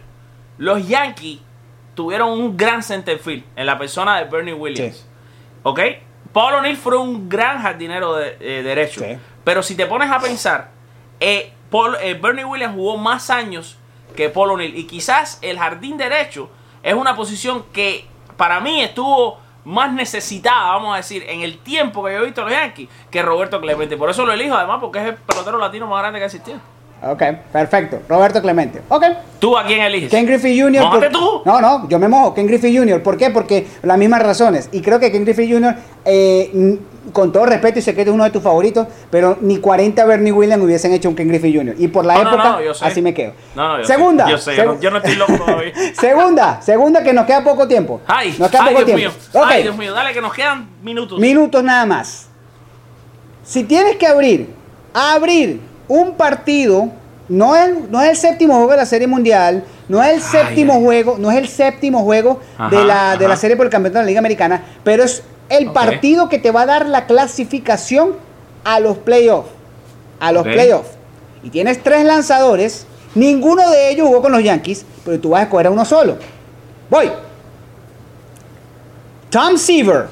los 0.59 0.89
Yankees 0.89 1.39
tuvieron 1.95 2.31
un 2.31 2.57
gran 2.57 2.83
centerfield 2.83 3.45
en 3.55 3.67
la 3.67 3.79
persona 3.79 4.19
de 4.19 4.25
Bernie 4.25 4.55
Williams. 4.55 4.97
Sí. 4.97 5.05
¿Ok? 5.65 5.81
Paul 6.33 6.55
O'Neill 6.55 6.79
fue 6.79 6.97
un 6.97 7.29
gran 7.29 7.61
jardinero 7.61 8.17
de, 8.17 8.37
eh, 8.41 8.63
derecho. 8.63 9.03
Sí. 9.03 9.19
Pero 9.45 9.63
si 9.63 9.75
te 9.77 9.85
pones 9.85 10.11
a 10.11 10.19
pensar, 10.19 10.71
eh, 11.21 11.53
Paul- 11.71 11.99
eh, 12.01 12.15
Bernie 12.15 12.45
Williams 12.47 12.75
jugó 12.75 12.97
más 12.97 13.29
años 13.29 13.77
que 14.17 14.31
Paul 14.31 14.53
O'Neill. 14.53 14.75
Y 14.79 14.85
quizás 14.87 15.39
el 15.43 15.59
jardín 15.59 15.99
derecho 15.99 16.49
es 16.83 16.95
una 16.95 17.15
posición 17.17 17.65
que 17.73 18.07
para 18.37 18.61
mí 18.61 18.81
estuvo 18.81 19.39
más 19.65 19.93
necesitada, 19.93 20.73
vamos 20.73 20.95
a 20.95 20.97
decir, 20.97 21.25
en 21.29 21.43
el 21.43 21.59
tiempo 21.59 22.05
que 22.05 22.13
yo 22.13 22.21
he 22.21 22.25
visto 22.25 22.41
a 22.43 22.45
los 22.45 22.53
Yankees 22.53 22.89
que 23.11 23.23
Roberto 23.23 23.61
Clemente. 23.61 23.97
Por 23.97 24.11
eso 24.11 24.27
lo 24.27 24.33
elijo, 24.33 24.57
además, 24.57 24.79
porque 24.81 24.99
es 24.99 25.05
el 25.07 25.15
pelotero 25.15 25.59
latino 25.59 25.87
más 25.87 26.01
grande 26.01 26.19
que 26.19 26.25
ha 26.25 26.27
existido. 26.27 26.59
Ok, 27.05 27.23
perfecto. 27.53 28.01
Roberto 28.09 28.41
Clemente. 28.41 28.81
Ok. 28.89 29.05
¿Tú 29.41 29.59
a 29.59 29.65
quién 29.67 29.81
eliges? 29.81 30.09
Ken 30.11 30.25
Griffey 30.25 30.59
Jr. 30.61 30.89
Por- 30.89 31.09
tú. 31.09 31.43
No, 31.45 31.61
no, 31.61 31.89
yo 31.89 31.99
me 31.99 32.07
mojo. 32.07 32.33
Ken 32.33 32.47
Griffey 32.47 32.77
Jr. 32.77 33.03
¿Por 33.03 33.17
qué? 33.17 33.31
Porque 33.31 33.67
las 33.83 33.99
mismas 33.99 34.23
razones. 34.23 34.69
Y 34.71 34.81
creo 34.83 35.01
que 35.01 35.11
Ken 35.11 35.25
Griffey 35.25 35.51
Jr., 35.53 35.75
eh, 36.05 36.79
con 37.13 37.33
todo 37.33 37.45
respeto, 37.47 37.81
y 37.81 37.83
sé 37.83 37.93
que 37.97 38.03
es 38.03 38.09
uno 38.09 38.23
de 38.23 38.31
tus 38.31 38.41
favoritos, 38.41 38.87
pero 39.11 39.37
ni 39.41 39.59
40 39.59 40.05
Bernie 40.05 40.31
Williams 40.31 40.63
hubiesen 40.63 40.93
hecho 40.93 41.09
un 41.09 41.17
Ken 41.17 41.27
Griffey 41.27 41.53
Jr. 41.57 41.75
Y 41.77 41.89
por 41.89 42.05
la 42.05 42.15
No, 42.15 42.23
no, 42.23 42.31
época, 42.31 42.49
no, 42.51 42.63
yo 42.63 42.73
sé. 42.73 42.85
así 42.85 43.03
me 43.03 43.13
quedo. 43.13 43.33
No, 43.57 43.69
no, 43.69 43.79
yo 43.81 43.85
segunda. 43.85 44.25
sé, 44.27 44.31
yo 44.31 44.39
sé, 44.39 44.57
yo 44.57 44.65
no- 44.67 44.81
yo 44.81 44.91
no 44.93 44.97
estoy 44.99 45.17
loco 45.17 45.33
todavía. 45.39 45.73
segunda, 45.99 46.63
segunda 46.63 47.03
que 47.03 47.13
nos 47.13 47.27
queda 47.27 47.43
poco 47.43 47.67
tiempo. 47.67 48.01
Ay, 48.07 48.37
nos 48.39 48.49
queda 48.49 48.63
ay, 48.63 48.75
poco 48.75 48.85
Dios 48.85 48.97
tiempo. 48.97 49.17
mío. 49.35 49.45
Ay, 49.45 49.63
Dios 49.65 49.77
mío, 49.77 49.93
dale 49.93 50.13
que 50.13 50.21
nos 50.21 50.33
quedan 50.33 50.69
minutos. 50.85 51.19
Minutos 51.19 51.65
nada 51.65 51.85
más. 51.85 52.29
Si 53.43 53.65
tienes 53.65 53.97
que 53.97 54.07
abrir, 54.07 54.49
abrir 54.95 55.72
un 55.89 56.15
partido, 56.15 56.89
no 57.29 57.57
es, 57.57 57.89
no 57.91 58.03
es 58.03 58.11
el 58.11 58.17
séptimo 58.17 58.55
juego 58.55 58.71
de 58.73 58.77
la 58.79 58.87
Serie 58.87 59.07
Mundial, 59.07 59.65
no 59.89 60.03
es 60.03 60.15
el 60.15 60.23
séptimo 60.23 60.75
ay. 60.75 60.83
juego, 60.83 61.17
no 61.19 61.31
es 61.31 61.39
el 61.39 61.49
séptimo 61.49 62.03
juego 62.03 62.41
Ajá, 62.59 62.75
de, 62.75 62.85
la, 62.85 63.17
de 63.17 63.29
la. 63.29 63.37
Serie 63.37 63.57
por 63.57 63.67
el 63.67 63.73
Campeonato 63.73 63.99
de 63.99 64.05
la 64.05 64.09
Liga 64.09 64.19
Americana, 64.19 64.63
pero 64.85 65.03
es 65.05 65.23
el 65.49 65.71
partido 65.73 66.29
que 66.29 66.39
te 66.39 66.51
va 66.51 66.63
a 66.63 66.67
dar 66.67 66.87
la 66.87 67.07
clasificación 67.07 68.15
a 68.65 68.81
los 68.81 68.99
playoffs. 68.99 69.51
A 70.21 70.33
los 70.33 70.45
playoffs. 70.45 70.91
Y 71.43 71.51
tienes 71.51 71.83
tres 71.83 72.05
lanzadores, 72.05 72.87
ninguno 73.15 73.69
de 73.71 73.91
ellos 73.91 74.07
jugó 74.07 74.23
con 74.23 74.33
los 74.33 74.43
Yankees, 74.43 74.85
pero 75.05 75.19
tú 75.19 75.31
vas 75.31 75.41
a 75.41 75.43
escoger 75.45 75.67
a 75.67 75.71
uno 75.71 75.85
solo. 75.85 76.17
Voy. 76.89 77.11
Tom 79.31 79.57
Seaver, 79.57 80.09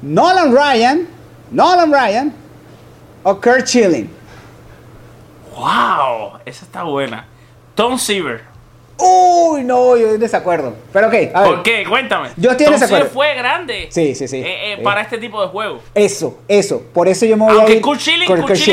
Nolan 0.00 0.52
Ryan, 0.52 1.06
Nolan 1.50 1.92
Ryan 1.92 2.32
o 3.22 3.34
Kurt 3.34 3.66
Schilling. 3.66 4.10
Wow, 5.56 6.38
esa 6.44 6.64
está 6.64 6.82
buena. 6.82 7.26
Tom 7.74 7.98
Seaver. 7.98 8.52
Uy, 8.98 9.64
no, 9.64 9.96
yo 9.96 10.02
estoy 10.02 10.14
en 10.14 10.20
desacuerdo. 10.20 10.74
Pero 10.92 11.08
ok, 11.08 11.14
a 11.34 11.42
ver. 11.42 11.50
¿Por 11.50 11.62
qué? 11.62 11.84
Cuéntame. 11.88 12.28
Yo 12.36 12.50
estoy 12.52 12.66
en 12.66 12.72
Tom 12.72 12.80
desacuerdo. 12.80 13.06
Seaver 13.06 13.12
fue 13.12 13.34
grande. 13.34 13.88
Sí, 13.90 14.14
sí, 14.14 14.28
sí. 14.28 14.36
eh, 14.38 14.44
eh, 14.46 14.76
Sí. 14.76 14.82
para 14.84 15.00
este 15.00 15.18
tipo 15.18 15.40
de 15.42 15.48
juegos. 15.48 15.82
Eso, 15.94 16.38
eso. 16.46 16.82
Por 16.92 17.08
eso 17.08 17.26
yo 17.26 17.36
me 17.36 17.44
voy 17.44 17.54
a 17.54 17.58
Aunque 17.58 17.76
ir. 17.76 17.80
Con 17.80 17.98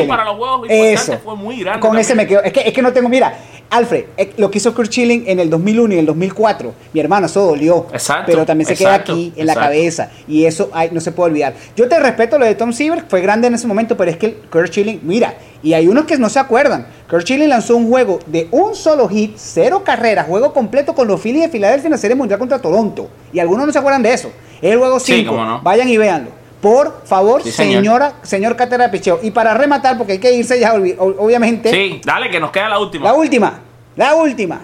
para 0.07 0.25
los 0.25 0.35
juegos 0.35 0.69
importantes 0.69 1.21
fue 1.23 1.35
muy 1.35 1.61
grande 1.61 1.79
Con 1.79 1.97
ese 1.97 2.15
me 2.15 2.27
quedo. 2.27 2.43
Es 2.43 2.53
que, 2.53 2.61
es 2.61 2.73
que 2.73 2.81
no 2.81 2.93
tengo. 2.93 3.09
Mira, 3.09 3.33
Alfred, 3.69 4.05
eh, 4.17 4.34
lo 4.38 4.49
que 4.49 4.58
hizo 4.58 4.73
Kurt 4.73 4.88
Schilling 4.89 5.25
en 5.27 5.39
el 5.39 5.49
2001 5.49 5.91
y 5.91 5.93
en 5.93 5.99
el 5.99 6.05
2004, 6.08 6.73
mi 6.93 6.99
hermano, 6.99 7.27
eso 7.27 7.43
dolió. 7.45 7.86
Exacto, 7.93 8.25
Pero 8.32 8.45
también 8.45 8.65
se 8.67 8.73
exacto, 8.73 9.13
queda 9.13 9.13
aquí 9.17 9.34
en 9.36 9.45
la 9.45 9.53
cabeza. 9.55 10.10
Y 10.27 10.45
eso 10.45 10.69
ay, 10.73 10.89
no 10.91 10.99
se 11.01 11.12
puede 11.12 11.29
olvidar. 11.32 11.53
Yo 11.75 11.88
te 11.88 11.99
respeto 11.99 12.39
lo 12.39 12.45
de 12.45 12.55
Tom 12.55 12.73
Seaver, 12.73 13.03
fue 13.08 13.21
grande 13.21 13.47
en 13.47 13.53
ese 13.53 13.67
momento, 13.67 13.95
pero 13.95 14.10
es 14.10 14.17
que 14.17 14.36
Kurt 14.51 14.67
Schilling, 14.69 15.01
mira, 15.03 15.36
y 15.62 15.73
hay 15.73 15.88
unos 15.88 16.05
que 16.05 16.17
no 16.17 16.29
se 16.29 16.39
acuerdan. 16.39 16.88
Kurt 17.10 17.23
Schilling 17.23 17.49
lanzó 17.49 17.75
un 17.75 17.88
juego 17.89 18.19
de 18.25 18.47
un 18.51 18.73
solo 18.75 19.08
hit, 19.08 19.34
cero 19.38 19.84
carreras, 19.86 20.25
juego 20.27 20.51
completo 20.53 20.95
con 20.95 21.08
los 21.08 21.21
Phillies 21.21 21.43
de 21.43 21.49
Filadelfia 21.49 21.88
en 21.88 21.91
la 21.91 21.97
Serie 21.97 22.15
Mundial 22.15 22.39
contra 22.39 22.60
Toronto. 22.60 23.10
Y 23.32 23.39
algunos 23.39 23.67
no 23.67 23.71
se 23.73 23.77
acuerdan 23.79 24.01
de 24.01 24.13
eso. 24.13 24.32
Es 24.62 24.71
el 24.71 24.79
juego 24.79 24.99
Sí, 24.99 25.13
5. 25.17 25.32
cómo 25.32 25.45
no. 25.45 25.62
Vayan 25.62 25.88
y 25.88 25.97
véanlo. 25.97 26.38
Por 26.61 27.03
favor, 27.05 27.41
Sí, 27.41 27.51
señor. 27.51 27.81
señora, 27.83 28.13
señor 28.21 28.55
cátedra 28.57 28.85
de 28.87 28.91
picheo. 28.91 29.19
Y 29.23 29.31
para 29.31 29.53
rematar, 29.53 29.97
porque 29.97 30.13
hay 30.13 30.19
que 30.19 30.33
irse 30.33 30.59
ya, 30.59 30.73
obvi- 30.75 30.97
ob- 30.97 31.15
obviamente. 31.17 31.71
Sí, 31.71 32.01
dale 32.03 32.29
que 32.29 32.39
nos 32.39 32.51
queda 32.51 32.67
la 32.69 32.79
última. 32.79 33.05
La 33.05 33.13
última, 33.13 33.59
la 33.95 34.15
última. 34.15 34.61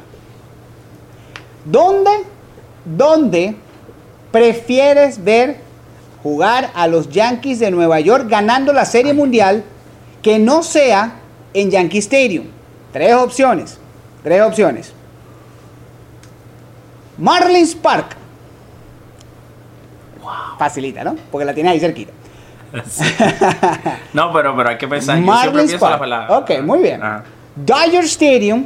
¿Dónde, 1.64 2.12
dónde 2.84 3.56
prefieres 4.32 5.24
ver 5.24 5.58
jugar 6.22 6.70
a 6.76 6.88
los 6.88 7.10
Yankees 7.10 7.60
de 7.60 7.72
Nueva 7.72 8.00
York 8.02 8.26
ganando 8.28 8.74
la 8.74 8.84
Serie 8.86 9.14
Mundial 9.14 9.64
que 10.22 10.38
no 10.38 10.64
sea 10.64 11.14
en 11.54 11.72
Yankee 11.72 12.00
Stadium? 12.00 12.48
Tres 12.92 13.14
opciones. 13.16 13.78
Tres 14.22 14.42
opciones. 14.42 14.92
Marlins 17.18 17.74
Park. 17.76 18.18
Facilita, 20.58 21.04
¿no? 21.04 21.16
Porque 21.32 21.46
la 21.46 21.54
tiene 21.54 21.70
ahí 21.70 21.80
cerquita. 21.80 22.12
No, 24.14 24.32
pero, 24.34 24.56
pero 24.56 24.70
hay 24.70 24.78
que 24.78 24.88
pensar. 24.88 25.18
Yo 25.18 25.26
Marlins 25.26 25.74
la 25.74 25.80
Park. 25.80 26.00
palabra. 26.00 26.38
Ok, 26.40 26.52
muy 26.62 26.80
bien. 26.80 27.02
Ajá. 27.04 27.24
Dodger 27.56 28.04
Stadium 28.06 28.66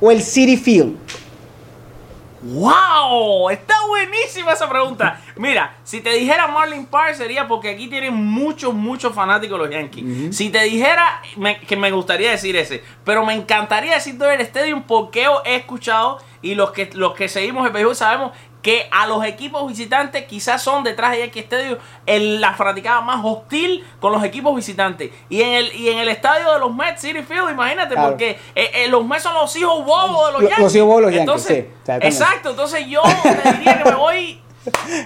o 0.00 0.10
el 0.10 0.22
City 0.22 0.56
Field. 0.56 0.96
¡Wow! 2.40 3.50
Está 3.50 3.74
buenísima 3.88 4.52
esa 4.52 4.68
pregunta. 4.68 5.20
Mira, 5.36 5.74
si 5.82 6.00
te 6.00 6.10
dijera 6.10 6.46
Marlin 6.46 6.86
Park 6.86 7.14
sería 7.16 7.48
porque 7.48 7.70
aquí 7.70 7.88
tienen 7.88 8.14
muchos, 8.14 8.72
muchos 8.74 9.12
fanáticos 9.12 9.58
los 9.58 9.68
Yankees. 9.68 10.36
Si 10.36 10.48
te 10.50 10.62
dijera, 10.62 11.20
me- 11.36 11.58
que 11.60 11.76
me 11.76 11.90
gustaría 11.90 12.30
decir 12.30 12.54
ese, 12.56 12.82
pero 13.04 13.26
me 13.26 13.34
encantaría 13.34 13.94
decir 13.94 14.16
Dodger 14.16 14.40
Stadium 14.42 14.84
porque 14.84 15.26
he 15.44 15.56
escuchado 15.56 16.18
y 16.40 16.54
los 16.54 16.70
que, 16.70 16.88
los 16.94 17.14
que 17.14 17.28
seguimos 17.28 17.66
el 17.66 17.72
béisbol 17.72 17.96
sabemos 17.96 18.30
que 18.68 18.86
a 18.90 19.06
los 19.06 19.24
equipos 19.24 19.66
visitantes 19.66 20.24
quizás 20.26 20.60
son 20.62 20.84
detrás 20.84 21.12
de 21.12 21.20
Yankee 21.20 21.38
Stadium 21.40 21.78
el- 22.04 22.38
la 22.38 22.52
fanaticada 22.52 23.00
más 23.00 23.20
hostil 23.24 23.82
con 23.98 24.12
los 24.12 24.22
equipos 24.22 24.54
visitantes. 24.54 25.10
Y 25.30 25.40
en 25.40 25.54
el, 25.54 25.72
y 25.74 25.88
en 25.88 25.96
el 25.98 26.08
estadio 26.10 26.52
de 26.52 26.58
los 26.58 26.74
Mets, 26.74 27.00
City 27.00 27.22
Field, 27.22 27.50
imagínate, 27.50 27.94
Claro. 27.94 28.10
porque 28.10 28.38
eh, 28.54 28.70
eh, 28.74 28.88
los 28.88 29.06
Mets 29.06 29.22
son 29.22 29.32
los 29.32 29.56
hijos 29.56 29.82
bobos 29.86 30.26
de 30.26 30.32
los 30.32 30.42
Yankees. 30.42 30.58
los 30.58 30.74
hijos 30.76 30.86
bobos 30.86 31.00
de 31.00 31.06
los 31.06 31.14
Yankees, 31.14 31.46
Entonces, 31.46 31.66
sí, 31.86 32.06
exacto, 32.06 32.50
entonces 32.50 32.86
yo 32.86 33.00
te 33.22 33.52
diría 33.54 33.78
que 33.82 33.84
me 33.90 33.96
voy. 33.96 34.42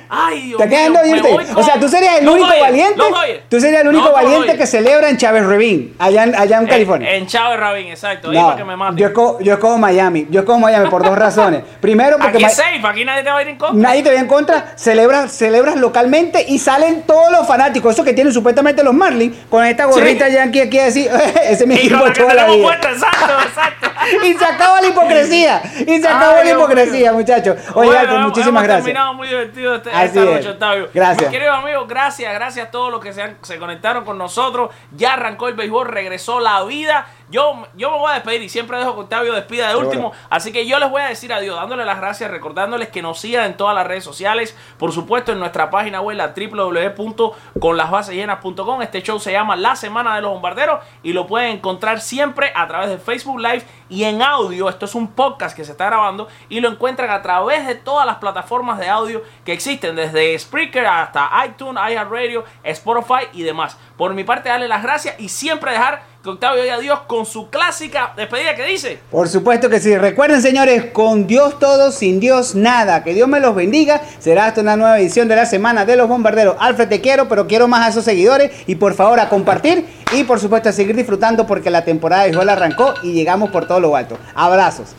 Ay, 0.09 0.42
Dios 0.48 0.61
Te 0.61 0.68
quedas 0.68 0.87
en 0.87 0.92
mío, 0.92 1.01
Dodger 1.03 1.22
me 1.22 1.31
voy 1.31 1.44
Stadium. 1.44 1.59
O 1.59 1.62
sea, 1.62 1.81
tú 1.81 1.88
serías 1.88 2.18
el 2.20 2.29
único 2.29 2.48
valiente. 2.48 3.03
Tú 3.48 3.61
serías 3.61 3.83
el 3.83 3.88
único 3.88 4.12
valiente 4.12 4.57
que 4.57 4.66
celebra 4.66 5.09
en 5.09 5.16
Chávez 5.16 5.44
Ravine, 5.46 5.92
allá 5.98 6.25
en, 6.25 6.35
allá 6.35 6.59
en 6.59 6.66
California. 6.66 7.14
En, 7.14 7.27
Chávez 7.27 7.59
Rabín, 7.61 7.88
exacto. 7.88 8.31
Ahí 8.31 8.37
No, 8.37 8.44
para 8.46 8.57
que 8.57 8.64
me 8.64 8.77
maten. 8.77 8.96
yo 8.96 9.07
escojo, 9.07 9.40
yo 9.40 9.55
escojo 9.55 9.79
Miami. 9.79 10.27
Yo 10.31 10.40
escojo 10.40 10.59
Miami 10.59 10.88
por 10.90 11.03
dos 11.05 11.16
razones. 11.16 11.62
Primero, 11.81 12.18
porque 12.18 12.37
Aquí 12.38 12.44
es 12.44 12.55
safe, 12.55 12.81
aquí 12.85 13.05
nadie 13.05 13.22
te 13.22 13.31
va 13.31 13.38
a 13.38 13.42
ir 13.42 13.48
en 13.48 13.57
contra. 13.57 13.81
nadie 13.88 14.03
te 14.03 14.11
ve 14.11 14.16
en 14.16 14.27
contra. 14.27 14.72
Celebras, 14.77 15.33
celebras 15.33 15.77
localmente 15.77 16.44
y 16.46 16.59
salen 16.59 17.03
todos 17.03 17.31
los 17.33 17.46
fanáticos, 17.46 17.92
esos 17.94 18.05
que 18.05 18.12
tienen 18.12 18.33
supuestamente 18.33 18.83
los 18.83 18.94
Marlins, 18.94 19.37
con 19.48 19.64
esta 19.64 19.85
gorrita 19.87 20.29
yankee 20.29 20.61
aquí 20.61 20.79
a 20.79 20.85
decir, 20.85 21.11
ese 21.44 21.53
es 21.64 21.66
mi 21.66 21.75
Y 21.75 21.79
equipo 21.79 22.12
toda 22.12 22.35
la 22.35 22.46
vida. 22.46 22.75
exacto, 22.75 23.33
exacto. 23.46 23.88
Y 24.27 24.35
se 24.35 24.44
acaba 24.44 24.81
la 24.81 24.88
hipocresía. 24.88 25.62
Y 25.81 25.85
se 26.01 26.09
Ay, 26.09 26.14
acabó 26.14 26.42
la 26.42 26.51
hipocresía, 26.51 27.12
muchachos. 27.12 27.57
Oye, 27.75 27.90
muchísimas 28.20 28.62
gracias. 28.64 28.96
muy 29.14 29.29
divertido 29.29 29.52
este, 29.61 29.91
Así 29.91 30.07
esta 30.07 30.21
es. 30.21 30.27
noche, 30.37 30.49
Octavio. 30.51 30.88
Gracias. 30.93 31.31
Mis 31.31 31.38
queridos 31.38 31.57
amigos, 31.59 31.88
gracias, 31.88 32.33
gracias 32.35 32.69
a 32.69 32.71
todos 32.71 32.91
los 32.91 33.01
que 33.01 33.12
se, 33.12 33.23
han- 33.23 33.38
se 33.43 33.59
conectaron 33.59 34.05
con 34.05 34.19
nosotros. 34.19 34.71
Ya 34.97 35.15
arrancó 35.15 35.49
el 35.49 35.55
béisbol, 35.55 35.88
regresó 35.88 36.41
la 36.41 36.62
vida. 36.65 37.07
Yo, 37.31 37.67
yo 37.77 37.91
me 37.91 37.97
voy 37.99 38.11
a 38.11 38.15
despedir 38.15 38.43
y 38.43 38.49
siempre 38.51 38.77
dejo 38.79 38.95
que 38.95 39.01
Octavio 39.03 39.33
despida 39.33 39.69
de 39.71 39.77
último. 39.77 40.12
Así 40.29 40.53
que 40.53 40.67
yo 40.67 40.79
les 40.79 40.91
voy 40.91 41.01
a 41.01 41.07
decir 41.07 41.33
adiós, 41.33 41.57
dándole 41.57 41.85
las 41.87 41.97
gracias, 41.99 42.31
recordándoles 42.31 42.88
que 42.91 43.01
nos 43.01 43.19
sigan 43.21 43.47
en 43.47 43.57
todas 43.57 43.75
las 43.75 43.87
redes 43.87 44.05
sociales. 44.05 44.55
Por 44.79 44.93
supuesto, 44.93 45.33
en 45.33 45.38
nuestra 45.38 45.71
página 45.71 46.03
web, 46.03 46.17
la 46.19 46.35
www.conlasbasesllenas.com. 46.37 48.83
Este 48.83 49.03
show 49.03 49.19
se 49.19 49.33
llama 49.33 49.57
La 49.57 49.77
Semana 49.77 50.15
de 50.17 50.21
los 50.23 50.31
Bombarderos 50.33 50.81
y 51.03 51.12
lo 51.15 51.27
pueden 51.27 51.53
encontrar 51.57 52.01
siempre 52.01 52.53
a 52.55 52.67
través 52.69 52.91
de 52.91 52.99
Facebook 52.99 53.41
Live 53.41 53.62
y 53.92 54.05
en 54.05 54.22
audio. 54.22 54.68
Esto 54.70 54.87
es 54.87 54.94
un 54.94 55.09
podcast 55.09 55.55
que 55.55 55.64
se 55.64 55.72
está 55.72 55.87
grabando 55.87 56.26
y 56.48 56.61
lo 56.61 56.70
encuentran 56.70 57.11
a 57.11 57.20
través 57.20 57.66
de 57.66 57.74
todas 57.74 58.07
las 58.07 58.16
plataformas 58.16 58.78
de 58.78 58.88
audio 58.88 59.22
que 59.44 59.52
existen, 59.52 59.94
desde 59.94 60.38
Spreaker 60.38 60.87
hasta 60.87 61.31
iTunes, 61.46 61.83
iHeartRadio, 61.90 62.44
Spotify 62.64 63.26
y 63.35 63.42
demás. 63.42 63.76
Por 63.98 64.14
mi 64.14 64.24
parte, 64.24 64.48
darle 64.48 64.66
las 64.66 64.83
gracias 64.83 65.20
y 65.20 65.28
siempre 65.28 65.72
dejar 65.72 66.02
que 66.22 66.31
Octavio 66.31 66.62
diga 66.62 66.76
adiós 66.76 67.00
con 67.07 67.26
su 67.26 67.50
clásica 67.50 68.12
despedida 68.16 68.55
que 68.55 68.64
dice. 68.64 69.00
Por 69.11 69.28
supuesto 69.28 69.68
que 69.68 69.81
sí. 69.81 69.96
Recuerden, 69.98 70.40
señores, 70.40 70.87
con 70.92 71.26
Dios 71.26 71.59
todo, 71.59 71.90
sin 71.90 72.20
Dios 72.20 72.55
nada. 72.55 73.02
Que 73.02 73.12
Dios 73.12 73.28
me 73.28 73.40
los 73.40 73.55
bendiga. 73.55 74.00
Será 74.20 74.46
hasta 74.46 74.61
una 74.61 74.76
nueva 74.76 75.00
edición 75.00 75.28
de 75.28 75.37
la 75.37 75.46
Semana 75.46 75.85
de 75.85 75.96
los 75.96 76.09
Bombarderos. 76.09 76.57
Alfred, 76.61 76.88
te 76.88 77.00
quiero, 77.00 77.28
pero 77.28 77.46
quiero 77.46 77.68
más 77.68 77.87
a 77.87 77.88
esos 77.90 78.05
seguidores. 78.05 78.52
Y 78.66 78.76
por 78.76 78.94
favor, 78.94 79.18
a 79.20 79.28
compartir. 79.28 80.02
Y 80.14 80.25
por 80.25 80.38
supuesto, 80.38 80.68
a 80.68 80.72
seguir 80.72 80.94
disfrutando 80.94 81.46
porque 81.46 81.70
la 81.70 81.85
temporada 81.85 82.22
de 82.22 82.29
béisbol 82.29 82.48
arrancó 82.48 82.94
y 83.03 83.12
llegamos 83.12 83.51
por 83.51 83.66
todo 83.66 83.81
lo 83.81 83.96
alto. 83.96 84.18
Abrazos. 84.35 84.94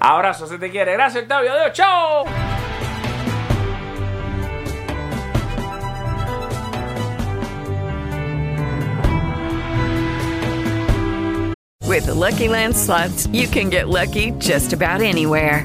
Abrazo, 0.00 0.46
se 0.46 0.58
te 0.58 0.70
quiere. 0.70 0.92
Gracias, 0.92 1.22
Octavio. 1.22 1.52
Adiós, 1.52 1.72
chao. 1.72 2.24
With 11.94 12.06
the 12.06 12.14
Lucky 12.14 12.48
Land 12.48 12.76
slots, 12.76 13.28
you 13.28 13.46
can 13.46 13.70
get 13.70 13.88
lucky 13.88 14.32
just 14.38 14.72
about 14.72 15.00
anywhere. 15.00 15.64